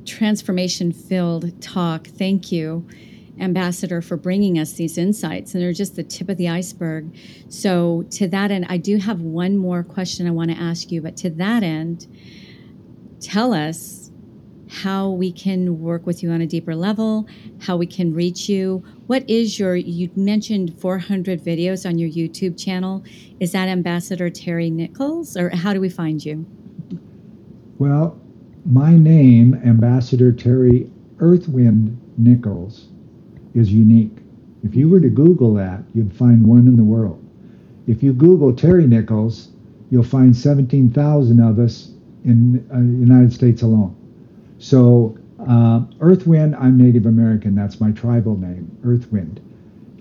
transformation 0.07 0.91
filled 0.91 1.61
talk. 1.61 2.07
Thank 2.07 2.51
you, 2.51 2.87
Ambassador, 3.39 4.01
for 4.01 4.17
bringing 4.17 4.57
us 4.57 4.73
these 4.73 4.97
insights. 4.97 5.53
And 5.53 5.61
they're 5.61 5.73
just 5.73 5.95
the 5.95 6.03
tip 6.03 6.29
of 6.29 6.37
the 6.37 6.49
iceberg. 6.49 7.15
So, 7.49 8.03
to 8.11 8.27
that 8.29 8.49
end, 8.49 8.65
I 8.69 8.77
do 8.77 8.97
have 8.97 9.21
one 9.21 9.57
more 9.57 9.83
question 9.83 10.27
I 10.27 10.31
want 10.31 10.51
to 10.51 10.57
ask 10.57 10.91
you. 10.91 11.01
But 11.01 11.17
to 11.17 11.29
that 11.31 11.61
end, 11.61 12.07
tell 13.19 13.53
us 13.53 14.07
how 14.69 15.09
we 15.09 15.31
can 15.31 15.79
work 15.79 16.05
with 16.05 16.21
you 16.21 16.29
on 16.31 16.41
a 16.41 16.47
deeper 16.47 16.75
level, 16.75 17.27
how 17.59 17.77
we 17.77 17.85
can 17.85 18.13
reach 18.13 18.49
you. 18.49 18.83
What 19.07 19.29
is 19.29 19.57
your, 19.57 19.75
you 19.75 20.09
mentioned 20.15 20.79
400 20.79 21.41
videos 21.41 21.87
on 21.87 21.97
your 21.97 22.09
YouTube 22.09 22.61
channel. 22.61 23.03
Is 23.39 23.53
that 23.53 23.69
Ambassador 23.69 24.29
Terry 24.29 24.69
Nichols, 24.69 25.37
or 25.37 25.49
how 25.49 25.73
do 25.73 25.79
we 25.79 25.89
find 25.89 26.23
you? 26.23 26.45
Well, 27.77 28.19
my 28.67 28.95
name, 28.95 29.59
Ambassador 29.65 30.31
Terry 30.31 30.89
Earthwind 31.19 31.97
Nichols, 32.17 32.87
is 33.53 33.71
unique. 33.71 34.17
If 34.63 34.75
you 34.75 34.89
were 34.89 34.99
to 34.99 35.09
Google 35.09 35.53
that, 35.55 35.83
you'd 35.93 36.13
find 36.13 36.45
one 36.45 36.67
in 36.67 36.75
the 36.75 36.83
world. 36.83 37.23
If 37.87 38.03
you 38.03 38.11
Google 38.11 38.53
Terry 38.53 38.85
Nichols, 38.85 39.49
you'll 39.89 40.03
find 40.03 40.35
17,000 40.35 41.39
of 41.39 41.59
us 41.59 41.91
in 42.25 42.53
the 42.67 42.75
uh, 42.75 42.79
United 42.79 43.31
States 43.31 43.61
alone. 43.61 43.95
So, 44.59 45.17
uh, 45.39 45.81
Earthwind, 45.99 46.55
I'm 46.59 46.77
Native 46.77 47.05
American. 47.05 47.55
That's 47.55 47.79
my 47.79 47.91
tribal 47.91 48.37
name, 48.37 48.77
Earthwind. 48.83 49.39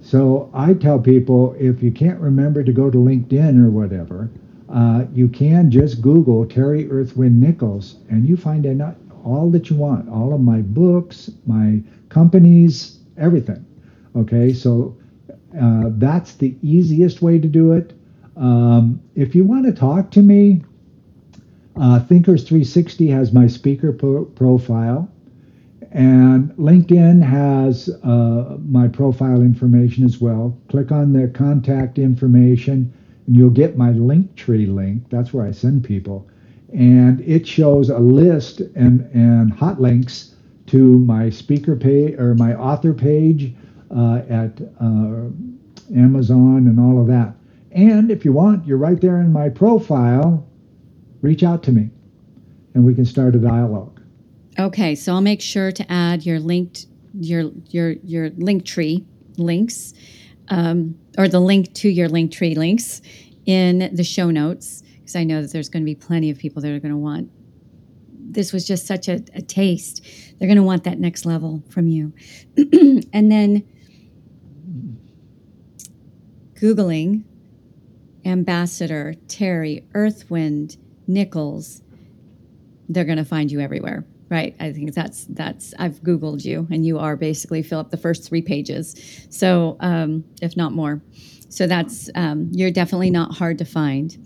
So 0.02 0.50
I 0.54 0.74
tell 0.74 0.98
people 0.98 1.54
if 1.58 1.82
you 1.82 1.90
can't 1.90 2.20
remember 2.20 2.62
to 2.62 2.72
go 2.72 2.90
to 2.90 2.98
LinkedIn 2.98 3.64
or 3.64 3.70
whatever, 3.70 4.30
uh, 4.68 5.04
you 5.12 5.28
can 5.28 5.70
just 5.70 6.02
Google 6.02 6.46
Terry 6.46 6.88
Earthwind 6.88 7.40
Nichols 7.40 7.96
and 8.08 8.28
you 8.28 8.36
find 8.36 8.66
out 8.80 8.96
all 9.24 9.50
that 9.50 9.70
you 9.70 9.76
want, 9.76 10.08
all 10.08 10.32
of 10.32 10.40
my 10.40 10.60
books, 10.60 11.30
my 11.46 11.82
companies, 12.08 12.98
everything. 13.16 13.64
Okay, 14.14 14.52
so 14.52 14.96
uh, 15.60 15.84
that's 15.92 16.34
the 16.34 16.56
easiest 16.62 17.22
way 17.22 17.38
to 17.38 17.48
do 17.48 17.72
it. 17.72 17.92
Um, 18.36 19.00
if 19.14 19.34
you 19.34 19.44
want 19.44 19.66
to 19.66 19.72
talk 19.72 20.10
to 20.12 20.22
me, 20.22 20.62
uh, 21.76 22.00
Thinkers 22.00 22.44
360 22.44 23.08
has 23.08 23.32
my 23.32 23.46
speaker 23.46 23.92
pro- 23.92 24.24
profile, 24.24 25.10
and 25.92 26.50
LinkedIn 26.52 27.22
has 27.22 27.88
uh, 28.02 28.56
my 28.66 28.88
profile 28.88 29.40
information 29.40 30.04
as 30.04 30.20
well. 30.20 30.56
Click 30.68 30.92
on 30.92 31.12
the 31.12 31.28
contact 31.28 31.98
information, 31.98 32.92
and 33.26 33.36
you'll 33.36 33.50
get 33.50 33.76
my 33.76 33.90
Linktree 33.90 34.72
link. 34.72 35.08
That's 35.10 35.32
where 35.32 35.46
I 35.46 35.50
send 35.50 35.84
people, 35.84 36.28
and 36.72 37.20
it 37.20 37.46
shows 37.46 37.90
a 37.90 37.98
list 37.98 38.60
and 38.60 39.08
and 39.12 39.52
hot 39.52 39.80
links 39.80 40.34
to 40.66 40.98
my 40.98 41.30
speaker 41.30 41.76
page 41.76 42.18
or 42.18 42.34
my 42.34 42.54
author 42.54 42.92
page 42.92 43.54
uh, 43.94 44.22
at 44.28 44.60
uh, 44.80 45.28
Amazon 45.94 46.66
and 46.66 46.80
all 46.80 47.00
of 47.00 47.06
that. 47.06 47.34
And 47.70 48.10
if 48.10 48.24
you 48.24 48.32
want, 48.32 48.66
you're 48.66 48.78
right 48.78 49.00
there 49.00 49.20
in 49.20 49.32
my 49.32 49.48
profile 49.48 50.46
reach 51.22 51.42
out 51.42 51.62
to 51.64 51.72
me 51.72 51.90
and 52.74 52.84
we 52.84 52.94
can 52.94 53.04
start 53.04 53.34
a 53.34 53.38
dialogue. 53.38 54.00
Okay, 54.58 54.94
so 54.94 55.12
I'll 55.12 55.20
make 55.20 55.40
sure 55.40 55.72
to 55.72 55.92
add 55.92 56.24
your 56.24 56.40
linked 56.40 56.86
your 57.18 57.50
your 57.70 57.92
your 58.04 58.30
Linktree 58.30 59.04
links 59.36 59.94
um, 60.48 60.98
or 61.18 61.28
the 61.28 61.40
link 61.40 61.74
to 61.74 61.88
your 61.88 62.08
Linktree 62.08 62.56
links 62.56 63.02
in 63.46 63.90
the 63.94 64.04
show 64.04 64.30
notes 64.30 64.82
because 64.98 65.16
I 65.16 65.24
know 65.24 65.42
that 65.42 65.52
there's 65.52 65.68
going 65.68 65.82
to 65.82 65.86
be 65.86 65.94
plenty 65.94 66.30
of 66.30 66.38
people 66.38 66.62
that 66.62 66.70
are 66.70 66.80
going 66.80 66.92
to 66.92 66.98
want. 66.98 67.30
This 68.12 68.52
was 68.52 68.66
just 68.66 68.86
such 68.86 69.08
a, 69.08 69.22
a 69.34 69.42
taste. 69.42 70.04
They're 70.38 70.48
going 70.48 70.56
to 70.56 70.62
want 70.62 70.84
that 70.84 70.98
next 70.98 71.24
level 71.24 71.62
from 71.70 71.88
you, 71.88 72.12
and 73.12 73.30
then 73.30 73.66
googling 76.54 77.24
ambassador 78.24 79.14
Terry 79.28 79.86
Earthwind 79.94 80.76
Nichols, 81.06 81.82
they're 82.88 83.04
going 83.04 83.18
to 83.18 83.24
find 83.24 83.50
you 83.50 83.60
everywhere. 83.60 84.04
Right. 84.28 84.56
I 84.58 84.72
think 84.72 84.92
that's 84.92 85.24
that's 85.26 85.72
I've 85.78 86.00
Googled 86.02 86.44
you 86.44 86.66
and 86.70 86.84
you 86.84 86.98
are 86.98 87.16
basically 87.16 87.62
fill 87.62 87.78
up 87.78 87.90
the 87.90 87.96
first 87.96 88.28
three 88.28 88.42
pages. 88.42 89.26
So 89.30 89.76
um, 89.80 90.24
if 90.42 90.56
not 90.56 90.72
more. 90.72 91.00
So 91.48 91.66
that's 91.66 92.10
um, 92.14 92.50
you're 92.52 92.72
definitely 92.72 93.10
not 93.10 93.36
hard 93.36 93.58
to 93.58 93.64
find. 93.64 94.16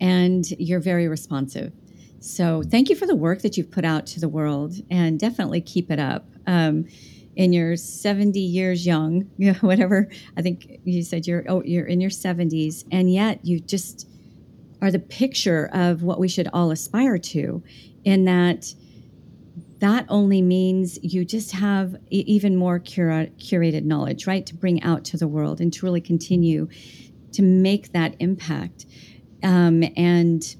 And 0.00 0.48
you're 0.52 0.80
very 0.80 1.08
responsive. 1.08 1.72
So 2.20 2.62
thank 2.62 2.88
you 2.88 2.94
for 2.94 3.06
the 3.06 3.16
work 3.16 3.42
that 3.42 3.56
you've 3.56 3.70
put 3.70 3.84
out 3.84 4.06
to 4.06 4.20
the 4.20 4.28
world 4.28 4.74
and 4.90 5.18
definitely 5.18 5.60
keep 5.60 5.90
it 5.90 5.98
up. 5.98 6.26
Um, 6.46 6.86
in 7.34 7.52
your 7.52 7.76
70 7.76 8.38
years 8.38 8.86
young, 8.86 9.30
you 9.38 9.52
know, 9.52 9.58
whatever, 9.60 10.08
I 10.36 10.42
think 10.42 10.80
you 10.84 11.02
said 11.02 11.26
you're, 11.26 11.44
oh, 11.48 11.62
you're 11.64 11.86
in 11.86 12.00
your 12.00 12.10
70s, 12.10 12.84
and 12.92 13.12
yet 13.12 13.44
you 13.44 13.58
just 13.60 14.08
are 14.80 14.90
the 14.90 14.98
picture 14.98 15.70
of 15.72 16.02
what 16.02 16.18
we 16.18 16.28
should 16.28 16.48
all 16.52 16.70
aspire 16.70 17.18
to, 17.18 17.62
in 18.04 18.24
that 18.24 18.74
that 19.78 20.06
only 20.08 20.40
means 20.42 20.96
you 21.02 21.24
just 21.24 21.50
have 21.50 21.96
even 22.08 22.56
more 22.56 22.78
cura- 22.78 23.26
curated 23.36 23.84
knowledge, 23.84 24.28
right, 24.28 24.46
to 24.46 24.54
bring 24.54 24.80
out 24.84 25.04
to 25.06 25.16
the 25.16 25.26
world 25.26 25.60
and 25.60 25.72
to 25.72 25.84
really 25.84 26.00
continue 26.00 26.68
to 27.32 27.42
make 27.42 27.90
that 27.92 28.14
impact 28.20 28.86
um, 29.42 29.82
and 29.96 30.54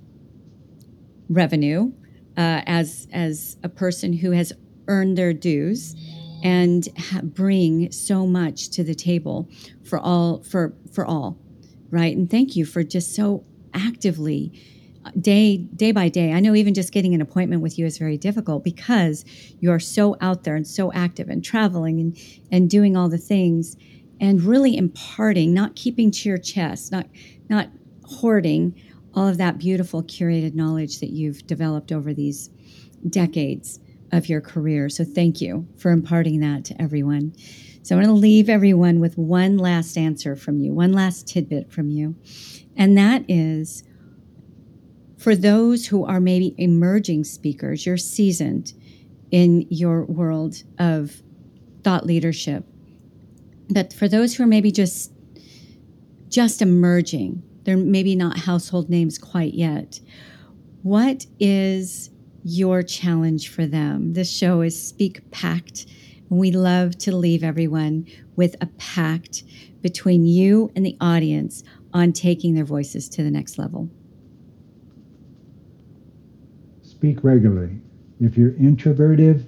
revenue 1.28 1.93
uh, 2.36 2.62
as 2.66 3.07
as 3.12 3.57
a 3.62 3.68
person 3.68 4.12
who 4.12 4.32
has 4.32 4.53
earned 4.88 5.16
their 5.16 5.32
dues 5.32 5.95
and 6.43 6.88
ha- 6.99 7.20
bring 7.22 7.93
so 7.93 8.26
much 8.26 8.70
to 8.70 8.82
the 8.82 8.95
table 8.95 9.49
for 9.84 10.01
all 10.01 10.43
for 10.43 10.74
for 10.93 11.07
all 11.07 11.38
right? 11.90 12.16
And 12.16 12.28
thank 12.28 12.57
you 12.57 12.64
for 12.64 12.82
just 12.82 13.14
so 13.14 13.45
actively 13.74 14.53
day 15.20 15.57
day 15.57 15.92
by 15.92 16.09
day. 16.09 16.32
I 16.32 16.40
know 16.40 16.55
even 16.55 16.74
just 16.74 16.92
getting 16.92 17.14
an 17.14 17.20
appointment 17.20 17.62
with 17.62 17.78
you 17.78 17.86
is 17.86 17.98
very 17.98 18.16
difficult 18.16 18.64
because 18.64 19.24
you 19.61 19.70
are 19.70 19.80
so 19.80 20.16
out 20.20 20.44
there 20.44 20.55
and 20.55 20.66
so 20.66 20.92
active 20.92 21.28
and 21.28 21.44
traveling 21.44 22.00
and 22.00 22.16
and 22.50 22.70
doing 22.70 22.96
all 22.96 23.09
the 23.09 23.18
things 23.18 23.76
and 24.20 24.42
really 24.42 24.76
imparting 24.76 25.53
not 25.53 25.74
keeping 25.74 26.11
to 26.11 26.28
your 26.28 26.38
chest 26.38 26.92
not 26.92 27.07
not 27.48 27.68
hoarding 28.05 28.74
all 29.14 29.28
of 29.28 29.38
that 29.38 29.59
beautiful 29.59 30.03
curated 30.03 30.55
knowledge 30.55 31.00
that 31.00 31.11
you've 31.11 31.46
developed 31.46 31.92
over 31.92 32.14
these 32.14 32.48
decades 33.09 33.78
of 34.11 34.28
your 34.28 34.40
career. 34.40 34.88
So 34.88 35.05
thank 35.05 35.40
you 35.40 35.66
for 35.76 35.90
imparting 35.90 36.40
that 36.40 36.64
to 36.66 36.80
everyone. 36.80 37.34
So 37.82 37.96
i'm 37.96 38.03
going 38.03 38.14
to 38.14 38.20
leave 38.20 38.48
everyone 38.48 39.00
with 39.00 39.18
one 39.18 39.59
last 39.59 39.98
answer 39.98 40.36
from 40.36 40.61
you 40.61 40.72
one 40.72 40.92
last 40.92 41.26
tidbit 41.26 41.72
from 41.72 41.90
you. 41.90 42.14
And 42.76 42.96
that 42.96 43.24
is 43.28 43.82
for 45.22 45.36
those 45.36 45.86
who 45.86 46.04
are 46.04 46.20
maybe 46.20 46.52
emerging 46.58 47.22
speakers, 47.22 47.86
you're 47.86 47.96
seasoned 47.96 48.72
in 49.30 49.66
your 49.70 50.04
world 50.04 50.56
of 50.80 51.22
thought 51.84 52.04
leadership. 52.04 52.64
But 53.70 53.92
for 53.92 54.08
those 54.08 54.34
who 54.34 54.42
are 54.42 54.48
maybe 54.48 54.72
just 54.72 55.12
just 56.28 56.62
emerging, 56.62 57.42
they're 57.64 57.76
maybe 57.76 58.16
not 58.16 58.38
household 58.38 58.88
names 58.90 59.18
quite 59.18 59.54
yet. 59.54 60.00
What 60.82 61.26
is 61.38 62.10
your 62.42 62.82
challenge 62.82 63.48
for 63.48 63.66
them? 63.66 64.14
This 64.14 64.34
show 64.34 64.62
is 64.62 64.88
Speak 64.88 65.30
Pact, 65.30 65.86
and 66.30 66.38
we 66.38 66.50
love 66.50 66.98
to 66.98 67.14
leave 67.14 67.44
everyone 67.44 68.06
with 68.34 68.56
a 68.60 68.66
pact 68.78 69.44
between 69.82 70.24
you 70.24 70.72
and 70.74 70.84
the 70.84 70.96
audience 71.00 71.62
on 71.92 72.12
taking 72.12 72.54
their 72.54 72.64
voices 72.64 73.08
to 73.10 73.22
the 73.22 73.30
next 73.30 73.58
level? 73.58 73.90
Speak 77.03 77.24
regularly. 77.24 77.80
If 78.20 78.38
you're 78.38 78.55
introverted, 78.55 79.44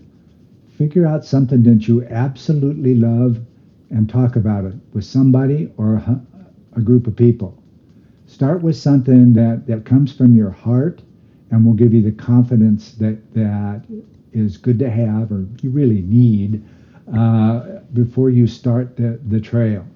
figure 0.76 1.06
out 1.06 1.24
something 1.24 1.62
that 1.62 1.86
you 1.86 2.04
absolutely 2.06 2.96
love 2.96 3.38
and 3.90 4.08
talk 4.08 4.34
about 4.34 4.64
it 4.64 4.74
with 4.92 5.04
somebody 5.04 5.72
or 5.76 5.94
a, 5.94 6.20
a 6.74 6.80
group 6.80 7.06
of 7.06 7.14
people. 7.14 7.56
Start 8.26 8.60
with 8.60 8.74
something 8.76 9.34
that, 9.34 9.68
that 9.68 9.84
comes 9.84 10.12
from 10.12 10.34
your 10.34 10.50
heart 10.50 11.02
and 11.52 11.64
will 11.64 11.74
give 11.74 11.94
you 11.94 12.02
the 12.02 12.10
confidence 12.10 12.94
that 12.94 13.32
that 13.34 13.84
is 14.32 14.56
good 14.56 14.80
to 14.80 14.90
have 14.90 15.30
or 15.30 15.46
you 15.62 15.70
really 15.70 16.02
need 16.02 16.60
uh, 17.16 17.78
before 17.92 18.30
you 18.30 18.48
start 18.48 18.96
the, 18.96 19.20
the 19.28 19.40
trail. 19.40 19.86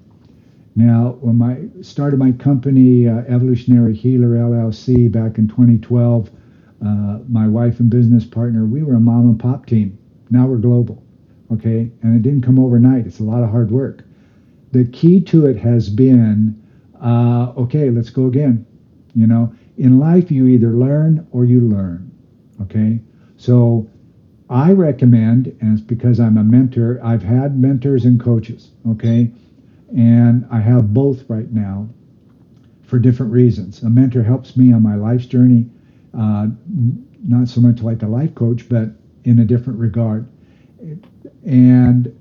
Now, 0.77 1.17
when 1.19 1.41
I 1.41 1.81
started 1.81 2.19
my 2.19 2.31
company, 2.31 3.09
uh, 3.09 3.17
Evolutionary 3.27 3.95
Healer 3.95 4.29
LLC, 4.29 5.11
back 5.11 5.37
in 5.37 5.49
2012, 5.49 6.29
uh, 6.85 7.19
my 7.27 7.47
wife 7.47 7.79
and 7.79 7.89
business 7.89 8.25
partner, 8.25 8.65
we 8.65 8.83
were 8.83 8.95
a 8.95 8.99
mom 8.99 9.27
and 9.27 9.39
pop 9.39 9.65
team. 9.65 9.97
Now 10.29 10.47
we're 10.47 10.57
global, 10.57 11.03
okay? 11.51 11.91
And 12.01 12.15
it 12.15 12.21
didn't 12.21 12.43
come 12.43 12.59
overnight. 12.59 13.05
It's 13.05 13.19
a 13.19 13.23
lot 13.23 13.43
of 13.43 13.49
hard 13.49 13.71
work. 13.71 14.03
The 14.71 14.85
key 14.85 15.21
to 15.21 15.45
it 15.47 15.57
has 15.57 15.89
been, 15.89 16.61
uh, 17.01 17.53
okay, 17.57 17.89
let's 17.89 18.09
go 18.09 18.27
again. 18.27 18.65
You 19.15 19.27
know, 19.27 19.53
in 19.77 19.99
life, 19.99 20.29
you 20.31 20.47
either 20.47 20.71
learn 20.71 21.27
or 21.31 21.45
you 21.45 21.61
learn, 21.61 22.11
okay? 22.61 22.99
So 23.37 23.89
I 24.49 24.71
recommend, 24.73 25.47
and 25.61 25.77
it's 25.77 25.81
because 25.81 26.19
I'm 26.19 26.37
a 26.37 26.43
mentor, 26.43 26.99
I've 27.03 27.23
had 27.23 27.59
mentors 27.59 28.05
and 28.05 28.19
coaches, 28.19 28.71
okay? 28.89 29.31
And 29.95 30.45
I 30.51 30.59
have 30.59 30.93
both 30.93 31.29
right 31.29 31.51
now 31.51 31.89
for 32.83 32.99
different 32.99 33.31
reasons. 33.31 33.81
A 33.83 33.89
mentor 33.89 34.23
helps 34.23 34.57
me 34.57 34.71
on 34.73 34.83
my 34.83 34.95
life's 34.95 35.25
journey, 35.25 35.69
uh, 36.13 36.47
not 37.27 37.47
so 37.47 37.61
much 37.61 37.81
like 37.81 38.01
a 38.03 38.07
life 38.07 38.33
coach, 38.35 38.67
but 38.69 38.89
in 39.23 39.39
a 39.39 39.45
different 39.45 39.79
regard. 39.79 40.25
And 41.45 42.13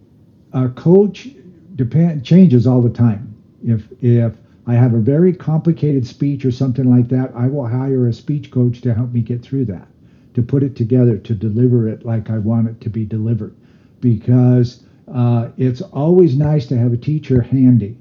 a 0.52 0.68
coach 0.68 1.28
depend 1.76 2.24
changes 2.24 2.66
all 2.66 2.80
the 2.82 2.90
time. 2.90 3.34
If 3.64 3.88
if 4.02 4.34
I 4.66 4.74
have 4.74 4.94
a 4.94 4.98
very 4.98 5.32
complicated 5.32 6.06
speech 6.06 6.44
or 6.44 6.50
something 6.50 6.88
like 6.88 7.08
that, 7.08 7.32
I 7.34 7.46
will 7.48 7.66
hire 7.66 8.06
a 8.06 8.12
speech 8.12 8.50
coach 8.50 8.80
to 8.82 8.94
help 8.94 9.12
me 9.12 9.20
get 9.20 9.42
through 9.42 9.64
that, 9.66 9.88
to 10.34 10.42
put 10.42 10.62
it 10.62 10.76
together, 10.76 11.16
to 11.18 11.34
deliver 11.34 11.88
it 11.88 12.04
like 12.04 12.30
I 12.30 12.38
want 12.38 12.68
it 12.68 12.80
to 12.82 12.90
be 12.90 13.04
delivered. 13.04 13.54
Because 14.00 14.82
uh, 15.08 15.48
it's 15.56 15.80
always 15.80 16.36
nice 16.36 16.66
to 16.66 16.76
have 16.76 16.92
a 16.92 16.96
teacher 16.96 17.40
handy. 17.40 17.96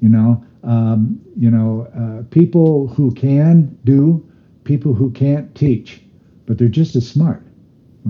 You 0.00 0.08
know, 0.08 0.44
um, 0.64 1.20
you 1.36 1.50
know, 1.50 1.88
uh, 1.94 2.22
people 2.30 2.88
who 2.88 3.10
can 3.12 3.76
do, 3.84 4.24
people 4.64 4.94
who 4.94 5.10
can't 5.10 5.54
teach, 5.54 6.00
but 6.46 6.58
they're 6.58 6.68
just 6.68 6.96
as 6.96 7.08
smart. 7.08 7.42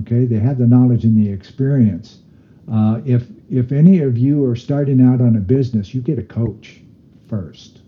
Okay, 0.00 0.24
they 0.24 0.38
have 0.38 0.59
the 0.59 0.66
knowledge 0.66 1.05
and 1.05 1.16
the 1.16 1.30
experience. 1.30 2.20
Uh, 2.70 3.00
if 3.05 3.26
if 3.50 3.72
any 3.72 4.00
of 4.00 4.16
you 4.16 4.44
are 4.44 4.57
starting 4.57 5.00
out 5.00 5.20
on 5.20 5.36
a 5.36 5.40
business, 5.40 5.94
you 5.94 6.00
get 6.00 6.18
a 6.18 6.22
coach 6.22 6.80
first 7.28 7.80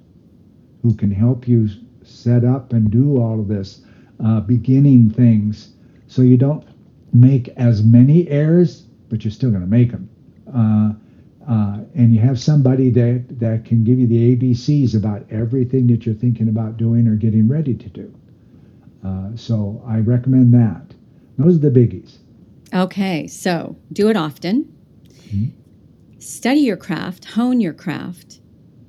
who 0.82 0.94
can 0.94 1.10
help 1.10 1.48
you 1.48 1.68
set 2.02 2.44
up 2.44 2.72
and 2.72 2.90
do 2.90 3.18
all 3.18 3.40
of 3.40 3.48
this 3.48 3.80
uh, 4.22 4.40
beginning 4.40 5.10
things 5.10 5.72
so 6.06 6.22
you 6.22 6.36
don't 6.36 6.66
make 7.12 7.48
as 7.56 7.82
many 7.82 8.28
errors, 8.28 8.82
but 9.08 9.24
you're 9.24 9.32
still 9.32 9.50
going 9.50 9.62
to 9.62 9.66
make 9.66 9.90
them. 9.90 10.08
Uh, 10.54 10.92
uh, 11.50 11.78
and 11.94 12.14
you 12.14 12.20
have 12.20 12.38
somebody 12.38 12.90
that, 12.90 13.24
that 13.38 13.64
can 13.64 13.84
give 13.84 13.98
you 13.98 14.06
the 14.06 14.36
ABCs 14.36 14.96
about 14.96 15.24
everything 15.30 15.86
that 15.86 16.04
you're 16.06 16.14
thinking 16.14 16.48
about 16.48 16.76
doing 16.76 17.06
or 17.06 17.14
getting 17.14 17.48
ready 17.48 17.74
to 17.74 17.88
do. 17.88 18.14
Uh, 19.04 19.36
so 19.36 19.82
I 19.86 19.98
recommend 19.98 20.54
that. 20.54 20.94
Those 21.36 21.56
are 21.56 21.70
the 21.70 21.70
biggies. 21.70 22.18
Okay, 22.72 23.26
so 23.26 23.76
do 23.92 24.08
it 24.08 24.16
often. 24.16 24.64
Mm-hmm. 25.28 26.20
Study 26.20 26.60
your 26.60 26.76
craft, 26.76 27.24
hone 27.26 27.60
your 27.60 27.74
craft, 27.74 28.40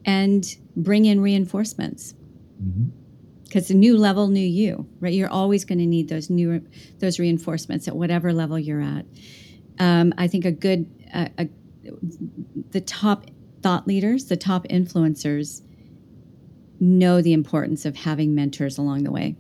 and 0.06 0.46
bring 0.76 1.06
in 1.06 1.20
reinforcements. 1.20 2.14
Because 3.44 3.66
mm-hmm. 3.66 3.74
the 3.74 3.80
new 3.80 3.98
level, 3.98 4.28
new 4.28 4.40
you, 4.40 4.88
right? 5.00 5.14
You're 5.14 5.30
always 5.30 5.66
going 5.66 5.80
to 5.80 5.86
need 5.86 6.08
those 6.08 6.30
new 6.30 6.66
those 7.00 7.20
reinforcements 7.20 7.88
at 7.88 7.96
whatever 7.96 8.32
level 8.32 8.58
you're 8.58 8.82
at. 8.82 9.06
Um, 9.80 10.14
I 10.18 10.28
think 10.28 10.46
a 10.46 10.52
good 10.52 10.90
uh, 11.14 11.28
a, 11.38 11.50
the 12.72 12.82
top 12.82 13.26
thought 13.62 13.88
leaders, 13.88 14.26
the 14.26 14.38
top 14.38 14.66
influencers, 14.70 15.62
know 16.80 17.22
the 17.22 17.34
importance 17.34 17.86
of 17.86 17.96
having 17.96 18.34
mentors 18.34 18.78
along 18.78 19.04
the 19.04 19.12
way. 19.12 19.36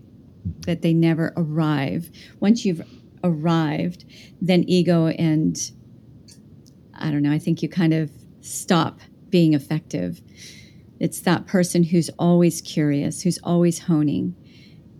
That 0.66 0.82
they 0.82 0.94
never 0.94 1.34
arrive. 1.36 2.10
Once 2.40 2.66
you've 2.66 2.82
arrived, 3.24 4.06
then 4.42 4.64
ego 4.68 5.08
and 5.08 5.58
I 6.94 7.12
don't 7.12 7.24
know. 7.24 7.32
I 7.32 7.40
think 7.40 7.62
you 7.62 7.70
kind 7.70 7.94
of 7.94 8.12
stop 8.42 9.00
being 9.30 9.54
effective. 9.54 10.22
It's 11.00 11.20
that 11.22 11.46
person 11.46 11.84
who's 11.84 12.10
always 12.18 12.62
curious, 12.62 13.22
who's 13.22 13.40
always 13.44 13.80
honing, 13.80 14.36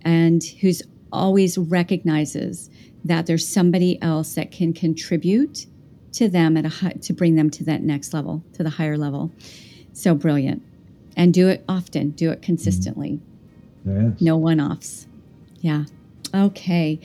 and 0.02 0.44
who's 0.62 0.82
always 1.12 1.58
recognizes 1.58 2.70
that 3.06 3.28
there's 3.28 3.48
somebody 3.48 4.02
else 4.02 4.36
that 4.36 4.52
can 4.52 4.74
contribute 4.74 5.68
to 6.14 6.28
them 6.28 6.58
at 6.58 6.66
a 6.66 6.70
high, 6.70 6.94
to 6.94 7.14
bring 7.14 7.36
them 7.36 7.50
to 7.52 7.64
that 7.64 7.84
next 7.84 8.14
level, 8.14 8.44
to 8.54 8.64
the 8.64 8.72
higher 8.72 8.98
level. 8.98 9.32
So 9.94 10.16
brilliant. 10.16 10.64
And 11.16 11.34
do 11.34 11.48
it 11.48 11.64
often, 11.70 12.12
do 12.12 12.32
it 12.32 12.36
mm-hmm. 12.36 12.46
consistently. 12.46 13.20
Yes. 13.86 14.20
No 14.20 14.36
one 14.36 14.60
offs. 14.60 15.08
Yeah. 15.66 15.86
Okay. 16.32 17.00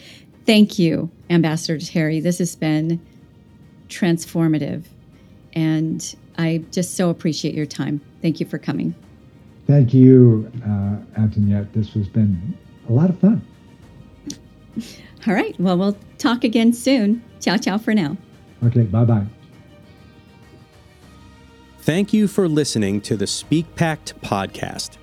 Thank 0.44 0.78
you, 0.78 1.10
Ambassador 1.30 1.78
Terry. 1.82 2.20
This 2.20 2.36
has 2.40 2.54
been 2.54 3.00
transformative. 3.88 4.84
And 5.54 6.14
I 6.36 6.62
just 6.70 6.94
so 6.94 7.08
appreciate 7.08 7.54
your 7.54 7.64
time. 7.64 8.02
Thank 8.20 8.38
you 8.38 8.44
for 8.44 8.58
coming. 8.58 8.94
Thank 9.66 9.94
you, 9.94 10.52
uh, 10.62 10.96
Antoniette. 11.18 11.72
This 11.72 11.94
has 11.94 12.06
been 12.06 12.54
a 12.86 12.92
lot 12.92 13.08
of 13.08 13.18
fun. 13.18 13.40
All 15.26 15.32
right. 15.32 15.58
Well, 15.58 15.78
we'll 15.78 15.96
talk 16.18 16.44
again 16.44 16.74
soon. 16.74 17.24
Ciao, 17.40 17.56
ciao 17.56 17.78
for 17.78 17.94
now. 17.94 18.18
Okay. 18.62 18.82
Bye 18.82 19.04
bye. 19.04 19.26
Thank 21.78 22.12
you 22.12 22.28
for 22.28 22.46
listening 22.46 23.00
to 23.02 23.16
the 23.16 23.26
Speak 23.26 23.74
Pact 23.74 24.20
podcast. 24.20 24.98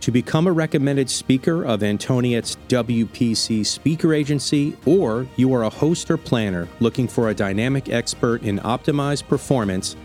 To 0.00 0.10
become 0.10 0.46
a 0.46 0.52
recommended 0.52 1.10
speaker 1.10 1.62
of 1.64 1.82
Antoniette's 1.82 2.56
WPC 2.68 3.66
speaker 3.66 4.14
agency, 4.14 4.74
or 4.86 5.26
you 5.36 5.52
are 5.52 5.64
a 5.64 5.70
host 5.70 6.10
or 6.10 6.16
planner 6.16 6.66
looking 6.80 7.06
for 7.06 7.28
a 7.28 7.34
dynamic 7.34 7.90
expert 7.90 8.42
in 8.42 8.60
optimized 8.60 9.28
performance, 9.28 9.96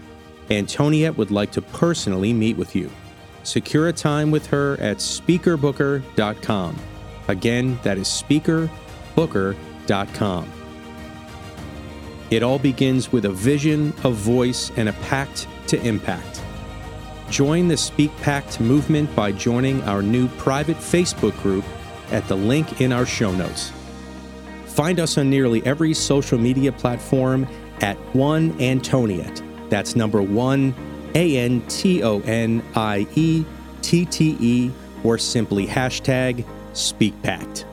Antoniette 0.51 1.17
would 1.17 1.31
like 1.31 1.53
to 1.53 1.61
personally 1.61 2.33
meet 2.33 2.57
with 2.57 2.75
you. 2.75 2.91
Secure 3.43 3.87
a 3.87 3.93
time 3.93 4.31
with 4.31 4.45
her 4.47 4.73
at 4.81 4.97
speakerbooker.com. 4.97 6.75
Again, 7.29 7.79
that 7.83 7.97
is 7.97 8.07
speakerbooker.com. 8.07 10.51
It 12.31 12.43
all 12.43 12.59
begins 12.59 13.13
with 13.13 13.25
a 13.25 13.29
vision, 13.29 13.93
a 14.03 14.09
voice, 14.09 14.71
and 14.75 14.89
a 14.89 14.93
pact 14.93 15.47
to 15.67 15.79
impact. 15.87 16.34
Join 17.29 17.67
the 17.67 17.77
Speak 17.77 18.15
Pact 18.17 18.59
movement 18.59 19.13
by 19.15 19.31
joining 19.31 19.81
our 19.83 20.01
new 20.01 20.27
private 20.29 20.77
Facebook 20.77 21.37
group 21.41 21.65
at 22.11 22.27
the 22.27 22.35
link 22.35 22.81
in 22.81 22.93
our 22.93 23.05
show 23.05 23.31
notes. 23.31 23.71
Find 24.67 24.99
us 24.99 25.17
on 25.17 25.29
nearly 25.29 25.65
every 25.65 25.93
social 25.93 26.37
media 26.37 26.71
platform 26.71 27.47
at 27.81 27.97
One 28.15 28.59
Antoniette. 28.61 29.41
That's 29.69 29.95
number 29.95 30.21
one, 30.21 30.75
A 31.15 31.37
N 31.37 31.61
T 31.67 32.03
O 32.03 32.19
N 32.21 32.63
I 32.75 33.07
E 33.15 33.43
T 33.81 34.05
T 34.05 34.37
E, 34.39 34.71
or 35.03 35.17
simply 35.17 35.65
hashtag 35.65 36.45
SpeakPact. 36.73 37.65